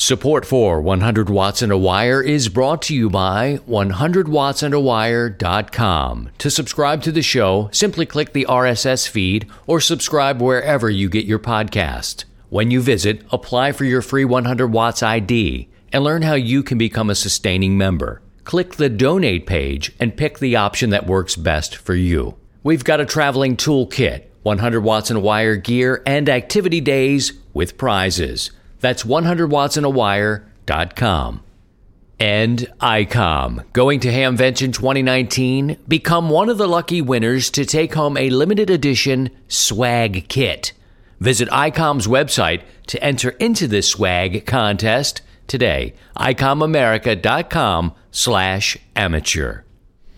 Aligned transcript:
Support 0.00 0.46
for 0.46 0.80
100 0.80 1.28
Watts 1.28 1.60
and 1.60 1.72
a 1.72 1.76
Wire 1.76 2.22
is 2.22 2.48
brought 2.48 2.82
to 2.82 2.94
you 2.94 3.10
by 3.10 3.58
100wattsandawire.com. 3.68 6.30
To 6.38 6.50
subscribe 6.52 7.02
to 7.02 7.10
the 7.10 7.20
show, 7.20 7.68
simply 7.72 8.06
click 8.06 8.32
the 8.32 8.46
RSS 8.48 9.08
feed 9.08 9.50
or 9.66 9.80
subscribe 9.80 10.40
wherever 10.40 10.88
you 10.88 11.08
get 11.08 11.24
your 11.24 11.40
podcast. 11.40 12.26
When 12.48 12.70
you 12.70 12.80
visit, 12.80 13.26
apply 13.32 13.72
for 13.72 13.84
your 13.84 14.00
free 14.00 14.24
100 14.24 14.68
Watts 14.68 15.02
ID 15.02 15.68
and 15.92 16.04
learn 16.04 16.22
how 16.22 16.34
you 16.34 16.62
can 16.62 16.78
become 16.78 17.10
a 17.10 17.16
sustaining 17.16 17.76
member. 17.76 18.22
Click 18.44 18.76
the 18.76 18.88
donate 18.88 19.48
page 19.48 19.96
and 19.98 20.16
pick 20.16 20.38
the 20.38 20.54
option 20.54 20.90
that 20.90 21.08
works 21.08 21.34
best 21.34 21.74
for 21.74 21.96
you. 21.96 22.36
We've 22.62 22.84
got 22.84 23.00
a 23.00 23.04
traveling 23.04 23.56
toolkit, 23.56 24.26
100 24.44 24.80
watts 24.80 25.10
and 25.10 25.22
wire 25.22 25.56
gear, 25.56 26.04
and 26.06 26.28
activity 26.28 26.80
days 26.80 27.32
with 27.52 27.76
prizes. 27.76 28.52
That's 28.80 29.04
100wattsandawire.com. 29.04 31.42
And 32.20 32.58
ICOM. 32.80 33.72
Going 33.72 34.00
to 34.00 34.08
Hamvention 34.08 34.72
2019? 34.72 35.76
Become 35.86 36.30
one 36.30 36.48
of 36.48 36.58
the 36.58 36.66
lucky 36.66 37.00
winners 37.00 37.48
to 37.50 37.64
take 37.64 37.94
home 37.94 38.16
a 38.16 38.28
limited 38.30 38.70
edition 38.70 39.30
swag 39.46 40.26
kit. 40.28 40.72
Visit 41.20 41.48
ICOM's 41.50 42.08
website 42.08 42.62
to 42.88 43.00
enter 43.02 43.30
into 43.30 43.68
this 43.68 43.88
swag 43.88 44.46
contest 44.46 45.22
today. 45.46 45.94
ICOMAmerica.com 46.16 47.94
slash 48.10 48.76
amateur. 48.96 49.62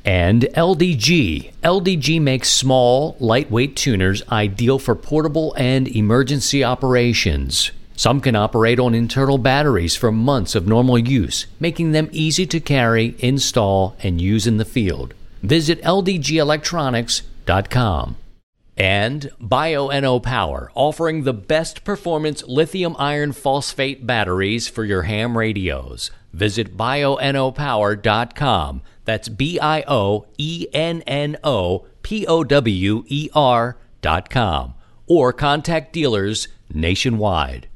And 0.05 0.42
LDG. 0.42 1.53
LDG 1.62 2.20
makes 2.20 2.51
small, 2.51 3.17
lightweight 3.20 3.77
tuners 3.77 4.23
ideal 4.31 4.79
for 4.79 4.95
portable 4.95 5.55
and 5.59 5.87
emergency 5.89 6.65
operations. 6.65 7.73
Some 8.01 8.21
can 8.23 8.35
operate 8.35 8.81
on 8.81 8.95
internal 8.95 9.37
batteries 9.37 9.95
for 9.95 10.11
months 10.11 10.55
of 10.55 10.67
normal 10.67 10.99
use, 10.99 11.47
making 11.61 11.93
them 11.93 12.09
easy 12.13 12.47
to 12.47 12.59
carry, 12.59 13.15
install, 13.19 13.95
and 14.03 14.19
use 14.19 14.47
in 14.47 14.57
the 14.57 14.65
field. 14.65 15.12
Visit 15.42 15.83
ldgelectronics.com. 15.83 18.17
And 18.79 19.31
Bioenno 19.39 20.23
Power, 20.23 20.73
offering 20.75 21.25
the 21.25 21.34
best 21.34 21.84
performance 21.84 22.42
lithium 22.45 22.97
iron 22.98 23.33
phosphate 23.33 24.07
batteries 24.07 24.67
for 24.67 24.87
your 24.87 25.03
ham 25.03 25.37
radios. 25.37 26.11
Visit 26.33 26.79
bioennopower.com. 26.79 28.81
That's 29.05 29.29
B 29.29 29.61
I 29.61 29.85
O 29.87 30.25
E 30.39 30.67
N 30.73 31.03
N 31.03 31.37
O 31.45 31.85
P 32.01 32.27
O 32.27 32.45
W 32.45 33.05
E 33.09 33.29
R.com. 33.35 34.73
Or 35.07 35.35
contact 35.35 35.92
dealers 35.92 36.48
nationwide. 36.73 37.67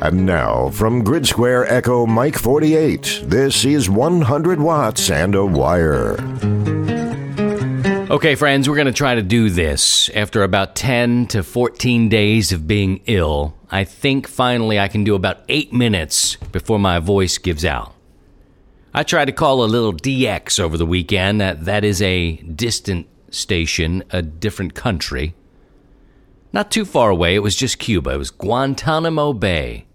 And 0.00 0.24
now, 0.24 0.70
from 0.70 1.04
Grid 1.04 1.26
Square 1.26 1.72
Echo 1.72 2.06
Mike 2.06 2.36
48, 2.36 3.24
this 3.24 3.64
is 3.64 3.90
100 3.90 4.60
watts 4.60 5.10
and 5.10 5.34
a 5.34 5.44
wire. 5.44 6.16
Okay, 8.10 8.36
friends, 8.36 8.68
we're 8.68 8.74
going 8.74 8.86
to 8.86 8.92
try 8.92 9.14
to 9.14 9.22
do 9.22 9.50
this. 9.50 10.08
After 10.14 10.42
about 10.42 10.74
10 10.74 11.26
to 11.26 11.42
14 11.42 12.08
days 12.08 12.52
of 12.52 12.66
being 12.66 13.02
ill, 13.04 13.54
I 13.70 13.84
think 13.84 14.26
finally 14.26 14.80
I 14.80 14.88
can 14.88 15.04
do 15.04 15.14
about 15.14 15.40
8 15.48 15.74
minutes 15.74 16.36
before 16.36 16.78
my 16.78 17.00
voice 17.00 17.36
gives 17.36 17.66
out. 17.66 17.94
I 18.94 19.02
tried 19.02 19.26
to 19.26 19.32
call 19.32 19.62
a 19.62 19.66
little 19.66 19.92
DX 19.92 20.58
over 20.58 20.78
the 20.78 20.86
weekend. 20.86 21.40
That, 21.42 21.66
that 21.66 21.84
is 21.84 22.00
a 22.00 22.36
distant 22.36 23.06
station, 23.30 24.02
a 24.10 24.22
different 24.22 24.74
country. 24.74 25.34
Not 26.52 26.70
too 26.70 26.84
far 26.84 27.10
away, 27.10 27.34
it 27.34 27.42
was 27.42 27.56
just 27.56 27.78
Cuba. 27.78 28.10
It 28.10 28.18
was 28.18 28.30
Guantanamo 28.30 29.32
Bay. 29.32 29.86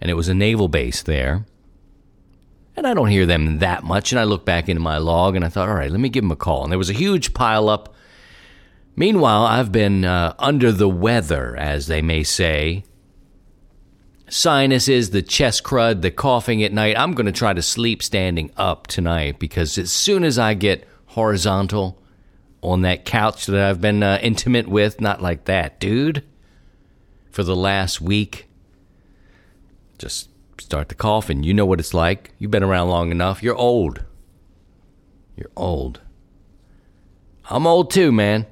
And 0.00 0.10
it 0.10 0.14
was 0.14 0.28
a 0.28 0.34
naval 0.34 0.68
base 0.68 1.02
there. 1.02 1.44
And 2.76 2.86
I 2.86 2.94
don't 2.94 3.08
hear 3.08 3.26
them 3.26 3.58
that 3.58 3.84
much. 3.84 4.12
And 4.12 4.18
I 4.18 4.24
look 4.24 4.44
back 4.44 4.68
into 4.68 4.80
my 4.80 4.98
log 4.98 5.36
and 5.36 5.44
I 5.44 5.48
thought, 5.48 5.68
all 5.68 5.74
right, 5.74 5.90
let 5.90 6.00
me 6.00 6.08
give 6.08 6.24
them 6.24 6.30
a 6.30 6.36
call. 6.36 6.62
And 6.62 6.72
there 6.72 6.78
was 6.78 6.90
a 6.90 6.94
huge 6.94 7.34
pileup. 7.34 7.88
Meanwhile, 8.96 9.44
I've 9.44 9.72
been 9.72 10.04
uh, 10.04 10.34
under 10.38 10.72
the 10.72 10.88
weather, 10.88 11.56
as 11.56 11.86
they 11.86 12.02
may 12.02 12.22
say. 12.22 12.84
Sinuses, 14.28 15.10
the 15.10 15.22
chest 15.22 15.62
crud, 15.62 16.00
the 16.00 16.10
coughing 16.10 16.62
at 16.62 16.72
night. 16.72 16.98
I'm 16.98 17.12
going 17.12 17.26
to 17.26 17.32
try 17.32 17.52
to 17.52 17.62
sleep 17.62 18.02
standing 18.02 18.50
up 18.56 18.86
tonight 18.86 19.38
because 19.38 19.76
as 19.76 19.92
soon 19.92 20.24
as 20.24 20.38
I 20.38 20.54
get 20.54 20.88
horizontal 21.06 22.01
on 22.62 22.82
that 22.82 23.04
couch 23.04 23.46
that 23.46 23.68
I've 23.68 23.80
been 23.80 24.02
uh, 24.02 24.18
intimate 24.22 24.68
with, 24.68 25.00
not 25.00 25.20
like 25.20 25.44
that, 25.44 25.80
dude, 25.80 26.24
for 27.30 27.42
the 27.42 27.56
last 27.56 28.00
week, 28.00 28.48
just 29.98 30.28
start 30.58 30.88
to 30.90 30.94
cough, 30.94 31.28
and 31.28 31.44
you 31.44 31.52
know 31.52 31.66
what 31.66 31.80
it's 31.80 31.92
like. 31.92 32.32
You've 32.38 32.50
been 32.50 32.62
around 32.62 32.88
long 32.88 33.10
enough. 33.10 33.42
You're 33.42 33.56
old. 33.56 34.04
You're 35.36 35.50
old. 35.56 36.00
I'm 37.50 37.66
old 37.66 37.90
too, 37.90 38.12
man. 38.12 38.46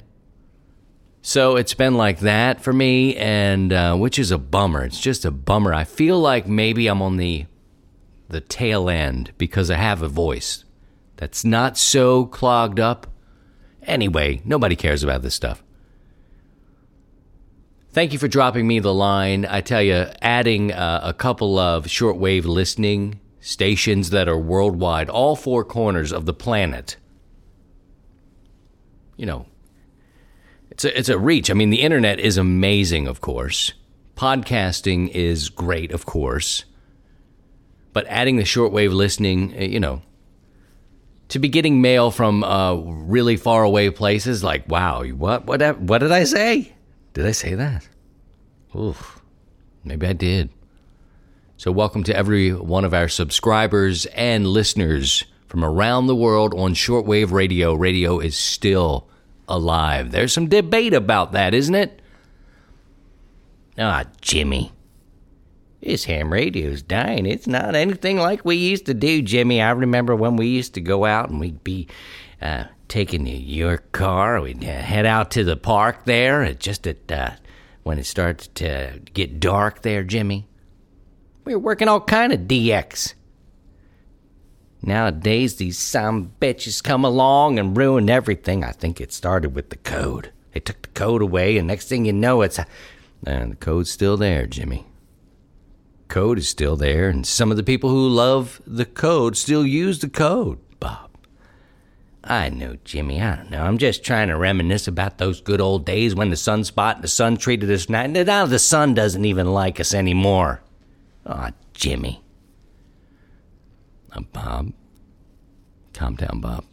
So 1.23 1.57
it's 1.57 1.75
been 1.75 1.95
like 1.95 2.21
that 2.21 2.61
for 2.61 2.73
me, 2.73 3.15
and 3.17 3.73
uh, 3.73 3.97
which 3.97 4.19
is 4.19 4.31
a 4.31 4.39
bummer. 4.39 4.85
It's 4.85 5.01
just 5.01 5.25
a 5.25 5.31
bummer. 5.31 5.75
I 5.75 5.85
feel 5.85 6.19
like 6.19 6.47
maybe 6.47 6.87
I'm 6.87 7.03
on 7.03 7.17
the 7.17 7.47
the 8.29 8.41
tail 8.41 8.89
end 8.89 9.33
because 9.39 9.71
I 9.71 9.77
have 9.77 10.03
a 10.03 10.09
voice 10.09 10.65
that's 11.17 11.45
not 11.45 11.77
so 11.77 12.27
clogged 12.27 12.81
up. 12.81 13.09
Anyway, 13.85 14.41
nobody 14.45 14.77
cares 14.77 15.03
about 15.03 15.23
this 15.23 15.35
stuff. 15.35 15.63
Thank 17.93 18.13
you 18.13 18.19
for 18.19 18.29
dropping 18.29 18.69
me 18.69 18.79
the 18.79 18.95
line. 18.95 19.45
I 19.45 19.61
tell 19.63 19.83
you, 19.83 20.07
adding 20.23 20.73
uh, 20.73 21.01
a 21.03 21.13
couple 21.13 21.59
of 21.59 21.87
shortwave 21.87 22.45
listening 22.45 23.19
stations 23.41 24.11
that 24.11 24.29
are 24.29 24.39
worldwide, 24.39 25.09
all 25.09 25.35
four 25.35 25.65
corners 25.65 26.13
of 26.13 26.25
the 26.25 26.35
planet. 26.35 26.97
You 29.17 29.27
know, 29.27 29.47
it's 30.71 30.85
a, 30.85 30.99
it's 30.99 31.09
a 31.09 31.19
reach. 31.19 31.51
I 31.51 31.55
mean, 31.55 31.71
the 31.71 31.83
internet 31.83 32.21
is 32.21 32.37
amazing, 32.37 33.09
of 33.09 33.21
course. 33.21 33.73
Podcasting 34.15 35.09
is 35.09 35.49
great, 35.49 35.91
of 35.91 36.07
course. 36.07 36.65
But 37.93 38.07
adding 38.07 38.37
the 38.37 38.45
shortwave 38.45 38.93
listening, 38.93 39.55
uh, 39.59 39.63
you 39.63 39.81
know, 39.81 40.03
to 41.31 41.39
be 41.39 41.49
getting 41.49 41.81
mail 41.81 42.11
from 42.11 42.45
uh, 42.45 42.75
really 42.75 43.37
far 43.37 43.63
away 43.63 43.91
places, 43.91 44.45
like, 44.45 44.69
wow, 44.69 45.05
what, 45.05 45.47
what, 45.47 45.81
what 45.81 45.99
did 45.99 46.13
I 46.13 46.25
say? 46.25 46.73
Did 47.15 47.27
I 47.27 47.33
say 47.33 47.55
that? 47.55 47.89
Oof. 48.77 49.21
Maybe 49.85 50.07
I 50.07 50.13
did. 50.13 50.51
So, 51.57 51.71
welcome 51.71 52.03
to 52.05 52.17
every 52.17 52.53
one 52.53 52.85
of 52.85 52.95
our 52.95 53.09
subscribers 53.09 54.07
and 54.07 54.47
listeners 54.47 55.25
from 55.47 55.65
around 55.65 56.07
the 56.07 56.17
world 56.17 56.55
on 56.55 56.75
shortwave 56.75 57.33
radio. 57.33 57.75
Radio 57.75 58.19
is 58.19 58.37
still 58.37 59.09
alive. 59.49 60.11
There's 60.11 60.33
some 60.33 60.49
debate 60.49 60.95
about 60.95 61.33
that, 61.33 61.55
isn't 61.55 61.75
it? 61.75 62.01
Ah, 63.79 64.05
Jimmy. 64.21 64.73
This 65.83 66.05
ham 66.05 66.33
radio's 66.33 66.83
dying. 66.83 67.25
It's 67.25 67.47
not 67.47 67.75
anything 67.75 68.19
like 68.19 68.45
we 68.45 68.57
used 68.57 68.87
to 68.87 68.95
do, 68.95 69.23
Jimmy. 69.23 69.63
I 69.63 69.71
remember 69.71 70.15
when 70.15 70.37
we 70.37 70.47
used 70.47 70.75
to 70.75 70.81
go 70.81 71.07
out 71.07 71.31
and 71.31 71.41
we'd 71.41 71.65
be 71.65 71.89
uh, 72.43 72.65
taking 72.89 73.27
your 73.27 73.79
car. 73.79 74.41
We'd 74.43 74.63
uh, 74.63 74.69
head 74.69 75.07
out 75.07 75.31
to 75.33 75.45
the 75.45 75.57
park 75.57 76.05
there, 76.05 76.43
uh, 76.43 76.53
just 76.53 76.87
at 76.87 77.11
uh, 77.11 77.31
when 77.83 77.99
it 77.99 78.05
starts 78.05 78.49
to 78.49 79.01
get 79.15 79.41
dark 79.41 79.81
there, 79.81 80.05
Jimmy. 80.05 80.47
We 81.45 81.55
were 81.55 81.61
working 81.61 81.89
all 81.89 82.01
kind 82.01 82.33
of 82.33 82.41
DX. 82.41 83.15
Nowadays, 84.83 85.57
these 85.57 85.79
some 85.79 86.33
bitches 86.41 86.83
come 86.83 87.05
along 87.05 87.59
and 87.59 87.77
ruin 87.77 88.11
everything. 88.11 88.65
I 88.65 88.73
think 88.73 89.01
it 89.01 89.13
started 89.13 89.55
with 89.55 89.71
the 89.71 89.77
code. 89.77 90.33
They 90.53 90.61
took 90.61 90.83
the 90.83 90.89
code 90.89 91.23
away, 91.23 91.57
and 91.57 91.67
next 91.67 91.89
thing 91.89 92.05
you 92.05 92.13
know, 92.13 92.43
it's. 92.43 92.61
And 93.27 93.53
the 93.53 93.57
code's 93.57 93.91
still 93.91 94.17
there, 94.17 94.47
Jimmy. 94.47 94.87
Code 96.11 96.39
is 96.39 96.49
still 96.49 96.75
there, 96.75 97.09
and 97.09 97.25
some 97.25 97.53
of 97.53 97.57
the 97.57 97.63
people 97.63 97.89
who 97.89 98.09
love 98.09 98.61
the 98.67 98.85
code 98.85 99.37
still 99.37 99.65
use 99.65 100.01
the 100.01 100.09
code, 100.09 100.59
Bob. 100.81 101.09
I 102.25 102.49
know, 102.49 102.77
Jimmy. 102.85 103.23
I 103.23 103.37
don't 103.37 103.51
know. 103.51 103.63
I'm 103.63 103.79
just 103.79 104.03
trying 104.03 104.27
to 104.27 104.37
reminisce 104.37 104.89
about 104.89 105.19
those 105.19 105.41
good 105.41 105.61
old 105.61 105.87
days 105.87 106.17
when 106.17 106.31
the 106.31 106.37
sunspot 106.37 106.97
and 106.97 107.05
the 107.05 107.09
sun 107.09 107.37
treated 107.37 107.71
us 107.71 107.89
nice. 107.89 108.11
Now 108.11 108.45
the 108.45 108.59
sun 108.59 108.93
doesn't 108.93 109.25
even 109.25 109.53
like 109.53 109.79
us 109.79 109.95
anymore. 109.95 110.63
Aw, 111.27 111.51
oh, 111.51 111.55
Jimmy. 111.75 112.21
Uh, 114.13 114.23
Bob. 114.33 114.73
Calm 115.93 116.17
down, 116.17 116.41
Bob. 116.41 116.65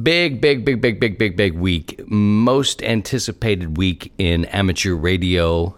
Big, 0.00 0.40
big, 0.40 0.64
big, 0.64 0.80
big, 0.80 1.00
big, 1.00 1.18
big, 1.18 1.36
big 1.36 1.54
week. 1.54 2.00
Most 2.06 2.84
anticipated 2.84 3.76
week 3.76 4.12
in 4.16 4.44
amateur 4.44 4.94
radio 4.94 5.76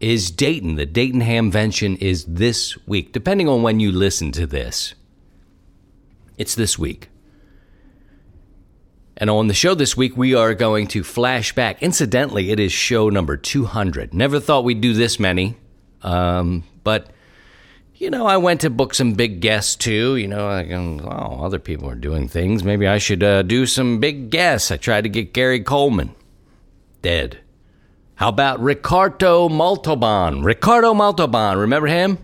is 0.00 0.30
Dayton. 0.30 0.76
The 0.76 0.86
Dayton 0.86 1.22
Hamvention 1.22 1.96
is 2.00 2.24
this 2.24 2.76
week, 2.86 3.12
depending 3.12 3.48
on 3.48 3.62
when 3.62 3.80
you 3.80 3.90
listen 3.90 4.32
to 4.32 4.46
this. 4.46 4.94
It's 6.36 6.54
this 6.54 6.78
week. 6.78 7.08
And 9.16 9.28
on 9.28 9.48
the 9.48 9.54
show 9.54 9.74
this 9.74 9.96
week, 9.96 10.16
we 10.16 10.34
are 10.34 10.54
going 10.54 10.86
to 10.88 11.02
flash 11.02 11.52
back. 11.52 11.82
Incidentally, 11.82 12.52
it 12.52 12.60
is 12.60 12.70
show 12.70 13.08
number 13.08 13.36
200. 13.36 14.14
Never 14.14 14.38
thought 14.38 14.62
we'd 14.62 14.80
do 14.80 14.92
this 14.92 15.18
many. 15.18 15.56
Um, 16.02 16.62
but, 16.84 17.10
you 17.96 18.10
know, 18.10 18.26
I 18.26 18.36
went 18.36 18.60
to 18.60 18.70
book 18.70 18.94
some 18.94 19.14
big 19.14 19.40
guests 19.40 19.74
too. 19.74 20.14
You 20.14 20.28
know, 20.28 20.46
like, 20.46 20.70
oh, 20.70 21.40
other 21.42 21.58
people 21.58 21.90
are 21.90 21.96
doing 21.96 22.28
things. 22.28 22.62
Maybe 22.62 22.86
I 22.86 22.98
should 22.98 23.24
uh, 23.24 23.42
do 23.42 23.66
some 23.66 23.98
big 23.98 24.30
guests. 24.30 24.70
I 24.70 24.76
tried 24.76 25.02
to 25.02 25.08
get 25.08 25.32
Gary 25.32 25.60
Coleman. 25.60 26.14
Dead. 27.02 27.40
How 28.18 28.28
about 28.28 28.60
Ricardo 28.60 29.48
Montalban? 29.48 30.42
Ricardo 30.42 30.94
Montalban, 30.94 31.58
remember 31.58 31.88
him? 31.88 32.18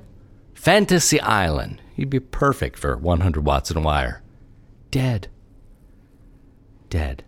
Fantasy 0.55 1.21
Island. 1.21 1.81
He'd 1.95 2.11
be 2.11 2.21
perfect 2.21 2.79
for 2.79 2.97
100 2.97 3.45
watts 3.45 3.71
and 3.71 3.85
wire. 3.85 4.23
Dead 4.91 5.29
dead. 6.95 7.25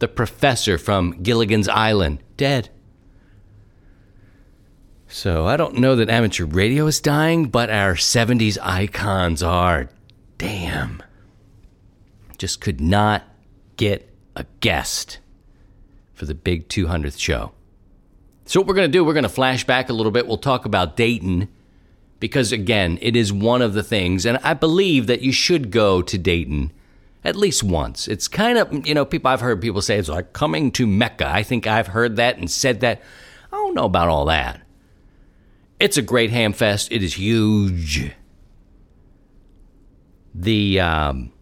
The 0.00 0.08
professor 0.08 0.76
from 0.76 1.22
Gilligan's 1.22 1.66
Island, 1.66 2.22
dead. 2.36 2.68
So 5.08 5.46
I 5.46 5.56
don't 5.56 5.78
know 5.78 5.96
that 5.96 6.10
amateur 6.10 6.44
radio 6.44 6.86
is 6.86 7.00
dying, 7.00 7.46
but 7.48 7.70
our 7.70 7.94
70s 7.94 8.58
icons 8.60 9.42
are. 9.42 9.88
Damn. 10.36 11.02
Just 12.36 12.60
could 12.60 12.82
not 12.82 13.22
get 13.78 14.14
a 14.36 14.44
guest 14.60 15.18
for 16.12 16.26
the 16.26 16.34
big 16.34 16.68
200th 16.68 17.18
show. 17.18 17.52
So, 18.44 18.60
what 18.60 18.66
we're 18.66 18.74
going 18.74 18.88
to 18.88 18.92
do, 18.92 19.04
we're 19.04 19.12
going 19.12 19.22
to 19.22 19.28
flash 19.28 19.64
back 19.64 19.88
a 19.88 19.92
little 19.92 20.12
bit. 20.12 20.26
We'll 20.26 20.36
talk 20.36 20.64
about 20.64 20.96
Dayton 20.96 21.48
because, 22.20 22.52
again, 22.52 22.98
it 23.00 23.16
is 23.16 23.32
one 23.32 23.62
of 23.62 23.74
the 23.74 23.82
things, 23.82 24.26
and 24.26 24.38
I 24.38 24.54
believe 24.54 25.06
that 25.06 25.22
you 25.22 25.32
should 25.32 25.70
go 25.70 26.02
to 26.02 26.18
Dayton 26.18 26.72
at 27.24 27.36
least 27.36 27.62
once. 27.62 28.08
It's 28.08 28.28
kind 28.28 28.58
of, 28.58 28.86
you 28.86 28.94
know, 28.94 29.04
people 29.04 29.30
I've 29.30 29.40
heard 29.40 29.60
people 29.60 29.82
say 29.82 29.98
it's 29.98 30.08
like 30.08 30.32
coming 30.32 30.72
to 30.72 30.86
Mecca. 30.86 31.28
I 31.28 31.42
think 31.42 31.66
I've 31.66 31.88
heard 31.88 32.16
that 32.16 32.38
and 32.38 32.50
said 32.50 32.80
that. 32.80 33.00
I 33.52 33.56
don't 33.56 33.74
know 33.74 33.84
about 33.84 34.08
all 34.08 34.24
that. 34.26 34.60
It's 35.78 35.96
a 35.96 36.02
great 36.02 36.30
ham 36.30 36.52
fest. 36.52 36.90
It 36.90 37.02
is 37.02 37.14
huge. 37.14 38.12
The 40.34 40.80
um, 40.80 41.32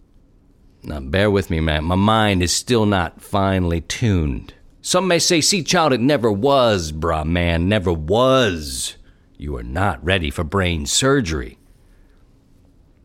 now 0.82 1.00
bear 1.00 1.30
with 1.30 1.50
me, 1.50 1.60
man. 1.60 1.84
My 1.84 1.94
mind 1.94 2.42
is 2.42 2.52
still 2.52 2.86
not 2.86 3.20
finely 3.20 3.82
tuned. 3.82 4.54
Some 4.82 5.08
may 5.08 5.18
say, 5.18 5.40
"See, 5.40 5.62
child, 5.62 5.92
it 5.92 6.00
never 6.00 6.32
was, 6.32 6.92
bruh, 6.92 7.26
man, 7.26 7.68
never 7.68 7.92
was." 7.92 8.96
You 9.36 9.56
are 9.56 9.62
not 9.62 10.04
ready 10.04 10.30
for 10.30 10.44
brain 10.44 10.86
surgery. 10.86 11.58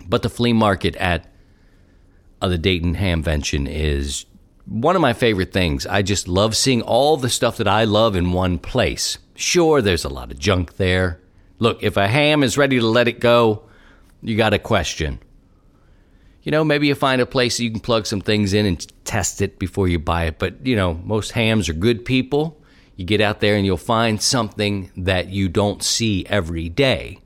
But 0.08 0.22
the 0.22 0.30
flea 0.30 0.54
market 0.54 0.96
at 0.98 1.32
of 2.42 2.52
the 2.52 2.58
Dayton 2.58 2.96
Hamvention 2.96 3.68
is 3.70 4.26
one 4.66 4.96
of 4.96 5.02
my 5.02 5.14
favorite 5.14 5.54
things. 5.54 5.86
I 5.88 6.02
just 6.02 6.28
love 6.28 6.56
seeing 6.56 6.82
all 6.82 7.18
the 7.18 7.30
stuff 7.30 7.58
that 7.58 7.68
I 7.68 7.84
love 7.86 8.16
in 8.16 8.32
one 8.32 8.58
place. 8.58 9.18
Sure, 9.36 9.82
there's 9.82 10.06
a 10.06 10.10
lot 10.10 10.32
of 10.32 10.40
junk 10.40 10.78
there. 10.78 11.22
Look, 11.60 11.82
if 11.82 11.98
a 11.98 12.08
ham 12.08 12.44
is 12.44 12.58
ready 12.58 12.80
to 12.80 12.88
let 12.88 13.08
it 13.08 13.20
go, 13.20 13.64
you 14.22 14.36
got 14.36 14.54
a 14.54 14.60
question. 14.60 15.20
You 16.46 16.52
know, 16.52 16.64
maybe 16.64 16.86
you 16.86 16.94
find 16.94 17.22
a 17.22 17.26
place 17.26 17.60
you 17.60 17.72
can 17.72 17.80
plug 17.80 18.06
some 18.06 18.22
things 18.22 18.54
in 18.54 18.68
and 18.68 19.04
test 19.04 19.42
it 19.42 19.58
before 19.58 19.88
you 19.88 19.98
buy 19.98 20.26
it. 20.26 20.38
But, 20.38 20.64
you 20.64 20.76
know, 20.76 20.94
most 21.04 21.32
hams 21.32 21.68
are 21.70 21.74
good 21.74 22.06
people. 22.06 22.62
You 22.96 23.04
get 23.04 23.20
out 23.20 23.40
there 23.40 23.56
and 23.56 23.66
you'll 23.66 23.78
find 23.78 24.22
something 24.22 24.92
that 24.96 25.30
you 25.30 25.50
don't 25.50 25.82
see 25.82 26.24
every 26.28 26.70
day. 26.70 27.18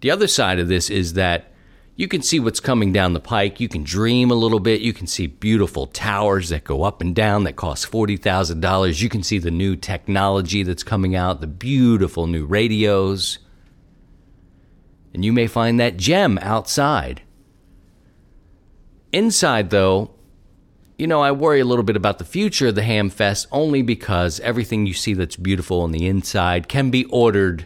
The 0.00 0.12
other 0.12 0.28
side 0.28 0.60
of 0.60 0.68
this 0.68 0.90
is 0.90 1.14
that 1.14 1.50
you 1.96 2.06
can 2.06 2.22
see 2.22 2.38
what's 2.38 2.60
coming 2.60 2.92
down 2.92 3.14
the 3.14 3.20
pike. 3.20 3.58
You 3.58 3.68
can 3.68 3.82
dream 3.82 4.30
a 4.30 4.34
little 4.34 4.60
bit. 4.60 4.80
You 4.80 4.92
can 4.92 5.08
see 5.08 5.26
beautiful 5.26 5.88
towers 5.88 6.50
that 6.50 6.62
go 6.62 6.84
up 6.84 7.00
and 7.00 7.16
down 7.16 7.42
that 7.44 7.56
cost 7.56 7.90
$40,000. 7.90 9.02
You 9.02 9.08
can 9.08 9.24
see 9.24 9.38
the 9.38 9.50
new 9.50 9.74
technology 9.74 10.62
that's 10.62 10.84
coming 10.84 11.16
out, 11.16 11.40
the 11.40 11.48
beautiful 11.48 12.28
new 12.28 12.46
radios. 12.46 13.40
And 15.12 15.24
you 15.24 15.32
may 15.32 15.48
find 15.48 15.80
that 15.80 15.96
gem 15.96 16.38
outside. 16.38 17.22
Inside, 19.14 19.70
though, 19.70 20.10
you 20.98 21.06
know, 21.06 21.20
I 21.20 21.30
worry 21.30 21.60
a 21.60 21.64
little 21.64 21.84
bit 21.84 21.94
about 21.94 22.18
the 22.18 22.24
future 22.24 22.66
of 22.66 22.74
the 22.74 22.82
Ham 22.82 23.10
Fest 23.10 23.46
only 23.52 23.80
because 23.80 24.40
everything 24.40 24.86
you 24.86 24.92
see 24.92 25.14
that's 25.14 25.36
beautiful 25.36 25.82
on 25.82 25.92
the 25.92 26.08
inside 26.08 26.68
can 26.68 26.90
be 26.90 27.04
ordered 27.04 27.64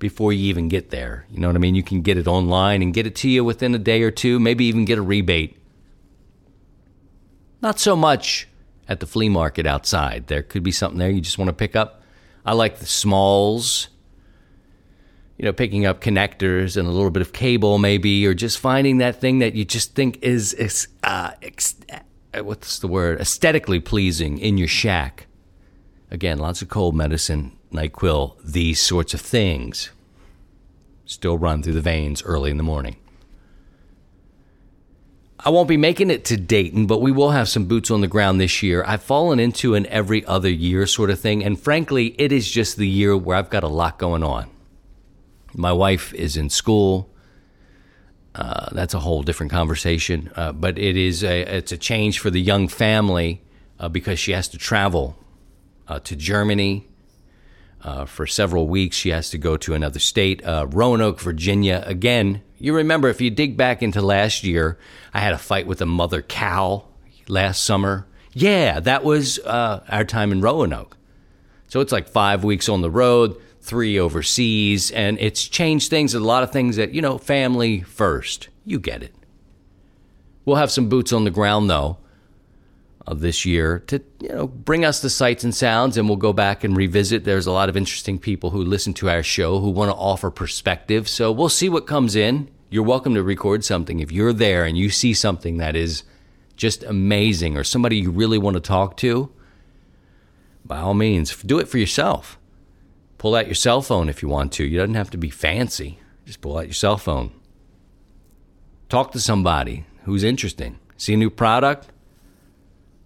before 0.00 0.32
you 0.32 0.46
even 0.46 0.68
get 0.68 0.90
there. 0.90 1.24
You 1.30 1.38
know 1.38 1.46
what 1.46 1.54
I 1.54 1.60
mean? 1.60 1.76
You 1.76 1.84
can 1.84 2.02
get 2.02 2.18
it 2.18 2.26
online 2.26 2.82
and 2.82 2.92
get 2.92 3.06
it 3.06 3.14
to 3.14 3.28
you 3.28 3.44
within 3.44 3.76
a 3.76 3.78
day 3.78 4.02
or 4.02 4.10
two, 4.10 4.40
maybe 4.40 4.64
even 4.64 4.84
get 4.84 4.98
a 4.98 5.02
rebate. 5.02 5.56
Not 7.62 7.78
so 7.78 7.94
much 7.94 8.48
at 8.88 8.98
the 8.98 9.06
flea 9.06 9.28
market 9.28 9.68
outside. 9.68 10.26
There 10.26 10.42
could 10.42 10.64
be 10.64 10.72
something 10.72 10.98
there 10.98 11.10
you 11.10 11.20
just 11.20 11.38
want 11.38 11.48
to 11.48 11.52
pick 11.52 11.76
up. 11.76 12.02
I 12.44 12.54
like 12.54 12.80
the 12.80 12.86
smalls, 12.86 13.86
you 15.38 15.44
know, 15.44 15.52
picking 15.52 15.86
up 15.86 16.00
connectors 16.00 16.76
and 16.76 16.88
a 16.88 16.90
little 16.90 17.10
bit 17.10 17.22
of 17.22 17.32
cable, 17.32 17.78
maybe, 17.78 18.26
or 18.26 18.34
just 18.34 18.58
finding 18.58 18.98
that 18.98 19.20
thing 19.20 19.38
that 19.38 19.54
you 19.54 19.64
just 19.64 19.94
think 19.94 20.18
is, 20.20 20.52
is 20.54 20.88
uh, 21.04 21.30
ex- 21.42 21.76
uh, 22.34 22.42
what's 22.42 22.80
the 22.80 22.88
word, 22.88 23.20
aesthetically 23.20 23.78
pleasing 23.78 24.38
in 24.38 24.58
your 24.58 24.68
shack. 24.68 25.28
Again, 26.10 26.38
lots 26.38 26.60
of 26.60 26.68
cold 26.68 26.96
medicine, 26.96 27.56
NyQuil, 27.72 28.34
these 28.44 28.80
sorts 28.80 29.14
of 29.14 29.20
things 29.20 29.90
still 31.04 31.38
run 31.38 31.62
through 31.62 31.74
the 31.74 31.80
veins 31.80 32.22
early 32.24 32.50
in 32.50 32.56
the 32.56 32.62
morning. 32.62 32.96
I 35.40 35.50
won't 35.50 35.68
be 35.68 35.76
making 35.76 36.10
it 36.10 36.24
to 36.26 36.36
Dayton, 36.36 36.86
but 36.86 37.00
we 37.00 37.12
will 37.12 37.30
have 37.30 37.48
some 37.48 37.66
boots 37.66 37.92
on 37.92 38.00
the 38.00 38.08
ground 38.08 38.40
this 38.40 38.60
year. 38.60 38.82
I've 38.84 39.04
fallen 39.04 39.38
into 39.38 39.76
an 39.76 39.86
every 39.86 40.24
other 40.26 40.50
year 40.50 40.84
sort 40.84 41.10
of 41.10 41.20
thing, 41.20 41.44
and 41.44 41.58
frankly, 41.58 42.16
it 42.18 42.32
is 42.32 42.50
just 42.50 42.76
the 42.76 42.88
year 42.88 43.16
where 43.16 43.36
I've 43.36 43.48
got 43.48 43.62
a 43.62 43.68
lot 43.68 43.98
going 43.98 44.24
on. 44.24 44.50
My 45.58 45.72
wife 45.72 46.14
is 46.14 46.36
in 46.36 46.50
school. 46.50 47.10
Uh, 48.32 48.68
that's 48.70 48.94
a 48.94 49.00
whole 49.00 49.24
different 49.24 49.50
conversation, 49.50 50.30
uh, 50.36 50.52
but 50.52 50.78
it 50.78 50.96
is 50.96 51.24
a, 51.24 51.40
it's 51.56 51.72
a 51.72 51.76
change 51.76 52.20
for 52.20 52.30
the 52.30 52.40
young 52.40 52.68
family 52.68 53.42
uh, 53.80 53.88
because 53.88 54.20
she 54.20 54.30
has 54.30 54.46
to 54.48 54.56
travel 54.56 55.18
uh, 55.88 55.98
to 55.98 56.14
Germany 56.14 56.86
uh, 57.82 58.04
for 58.04 58.24
several 58.24 58.68
weeks. 58.68 58.96
She 58.96 59.08
has 59.08 59.30
to 59.30 59.38
go 59.38 59.56
to 59.56 59.74
another 59.74 59.98
state, 59.98 60.44
uh, 60.44 60.68
Roanoke, 60.70 61.18
Virginia. 61.18 61.82
Again, 61.84 62.42
you 62.58 62.72
remember 62.72 63.08
if 63.08 63.20
you 63.20 63.30
dig 63.30 63.56
back 63.56 63.82
into 63.82 64.00
last 64.00 64.44
year, 64.44 64.78
I 65.12 65.18
had 65.18 65.32
a 65.32 65.38
fight 65.38 65.66
with 65.66 65.80
a 65.80 65.86
mother 65.86 66.22
cow 66.22 66.84
last 67.26 67.64
summer. 67.64 68.06
Yeah, 68.32 68.78
that 68.78 69.02
was 69.02 69.40
our 69.40 70.04
time 70.04 70.30
in 70.30 70.40
Roanoke. 70.40 70.96
So 71.66 71.80
it's 71.80 71.92
like 71.92 72.08
five 72.08 72.44
weeks 72.44 72.68
on 72.68 72.82
the 72.82 72.90
road, 72.90 73.36
three 73.68 73.98
overseas, 73.98 74.90
and 74.90 75.18
it's 75.20 75.46
changed 75.46 75.90
things. 75.90 76.14
A 76.14 76.20
lot 76.20 76.42
of 76.42 76.50
things 76.50 76.76
that, 76.76 76.92
you 76.92 77.02
know, 77.02 77.18
family 77.18 77.82
first. 77.82 78.48
You 78.64 78.80
get 78.80 79.02
it. 79.02 79.14
We'll 80.44 80.56
have 80.56 80.70
some 80.70 80.88
boots 80.88 81.12
on 81.12 81.24
the 81.24 81.30
ground, 81.30 81.70
though 81.70 81.98
of 83.08 83.20
this 83.20 83.46
year 83.46 83.78
to 83.86 84.02
you 84.20 84.28
know 84.28 84.46
bring 84.46 84.84
us 84.84 85.00
the 85.00 85.08
sights 85.08 85.42
and 85.42 85.54
sounds 85.54 85.96
and 85.96 86.06
we'll 86.06 86.18
go 86.18 86.34
back 86.34 86.62
and 86.62 86.76
revisit 86.76 87.24
there's 87.24 87.46
a 87.46 87.52
lot 87.52 87.70
of 87.70 87.76
interesting 87.76 88.18
people 88.18 88.50
who 88.50 88.62
listen 88.62 88.92
to 88.92 89.08
our 89.08 89.22
show 89.22 89.60
who 89.60 89.70
want 89.70 89.90
to 89.90 89.96
offer 89.96 90.30
perspective 90.30 91.08
so 91.08 91.32
we'll 91.32 91.48
see 91.48 91.70
what 91.70 91.86
comes 91.86 92.14
in 92.14 92.50
you're 92.68 92.84
welcome 92.84 93.14
to 93.14 93.22
record 93.22 93.64
something 93.64 94.00
if 94.00 94.12
you're 94.12 94.34
there 94.34 94.66
and 94.66 94.76
you 94.76 94.90
see 94.90 95.14
something 95.14 95.56
that 95.56 95.74
is 95.74 96.02
just 96.54 96.84
amazing 96.84 97.56
or 97.56 97.64
somebody 97.64 97.96
you 97.96 98.10
really 98.10 98.36
want 98.36 98.52
to 98.54 98.60
talk 98.60 98.94
to 98.94 99.32
by 100.66 100.76
all 100.76 100.92
means 100.92 101.34
do 101.44 101.58
it 101.58 101.66
for 101.66 101.78
yourself 101.78 102.38
pull 103.18 103.34
out 103.34 103.46
your 103.46 103.54
cell 103.54 103.82
phone 103.82 104.08
if 104.08 104.22
you 104.22 104.28
want 104.28 104.52
to 104.52 104.64
you 104.64 104.78
do 104.78 104.86
not 104.86 104.96
have 104.96 105.10
to 105.10 105.18
be 105.18 105.30
fancy 105.30 105.98
just 106.24 106.40
pull 106.40 106.56
out 106.56 106.66
your 106.66 106.72
cell 106.72 106.96
phone 106.96 107.32
talk 108.88 109.12
to 109.12 109.20
somebody 109.20 109.84
who's 110.04 110.24
interesting 110.24 110.78
see 110.96 111.14
a 111.14 111.16
new 111.16 111.30
product 111.30 111.88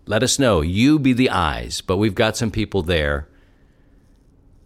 let 0.07 0.23
us 0.23 0.38
know. 0.38 0.61
You 0.61 0.99
be 0.99 1.12
the 1.12 1.31
eyes, 1.31 1.81
but 1.81 1.97
we've 1.97 2.14
got 2.14 2.37
some 2.37 2.50
people 2.50 2.83
there. 2.83 3.28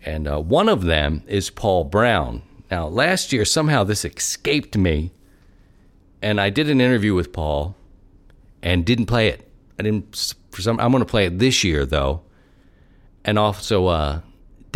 And 0.02 0.28
uh, 0.28 0.40
one 0.40 0.68
of 0.68 0.84
them 0.84 1.22
is 1.26 1.50
Paul 1.50 1.84
Braun. 1.84 2.42
Now, 2.70 2.86
last 2.86 3.32
year, 3.32 3.44
somehow 3.44 3.84
this 3.84 4.04
escaped 4.04 4.76
me. 4.76 5.12
And 6.22 6.40
I 6.40 6.50
did 6.50 6.70
an 6.70 6.80
interview 6.80 7.14
with 7.14 7.32
Paul 7.32 7.76
and 8.62 8.84
didn't 8.84 9.06
play 9.06 9.28
it. 9.28 9.48
I 9.78 9.82
didn't, 9.82 10.34
for 10.50 10.62
some, 10.62 10.80
I'm 10.80 10.90
going 10.90 11.02
to 11.02 11.10
play 11.10 11.26
it 11.26 11.38
this 11.38 11.62
year, 11.62 11.84
though. 11.84 12.22
And 13.24 13.38
also, 13.38 13.86
uh, 13.86 14.20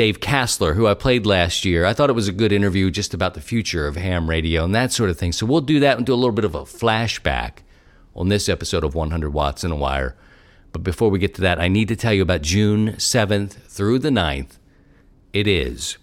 Dave 0.00 0.19
Casler, 0.19 0.76
who 0.76 0.87
I 0.87 0.95
played 0.95 1.26
last 1.26 1.66
year. 1.66 1.85
I 1.85 1.92
thought 1.92 2.09
it 2.09 2.14
was 2.14 2.26
a 2.26 2.33
good 2.33 2.52
interview 2.52 2.90
just 2.90 3.12
about 3.12 3.35
the 3.35 3.40
future 3.42 3.87
of 3.87 3.97
ham 3.97 4.30
radio 4.30 4.64
and 4.64 4.75
that 4.75 4.92
sort 4.92 5.11
of 5.11 5.19
thing. 5.19 5.30
So 5.30 5.45
we'll 5.45 5.61
do 5.61 5.78
that 5.80 5.99
and 5.99 6.07
do 6.07 6.14
a 6.14 6.16
little 6.16 6.33
bit 6.33 6.47
of 6.47 6.54
a 6.54 6.62
flashback 6.62 7.59
on 8.16 8.30
this 8.30 8.49
episode 8.49 8.83
of 8.83 8.95
100 8.95 9.28
Watts 9.35 9.62
in 9.62 9.71
a 9.71 9.76
Wire. 9.76 10.16
But 10.73 10.83
before 10.83 11.11
we 11.11 11.19
get 11.19 11.35
to 11.35 11.42
that, 11.42 11.61
I 11.61 11.69
need 11.69 11.88
to 11.88 11.97
tell 11.97 12.14
you 12.14 12.23
about 12.23 12.40
June 12.40 12.92
7th 12.92 13.52
through 13.66 13.99
the 13.99 14.09
9th. 14.09 14.52
It 15.35 15.47
is 15.47 15.99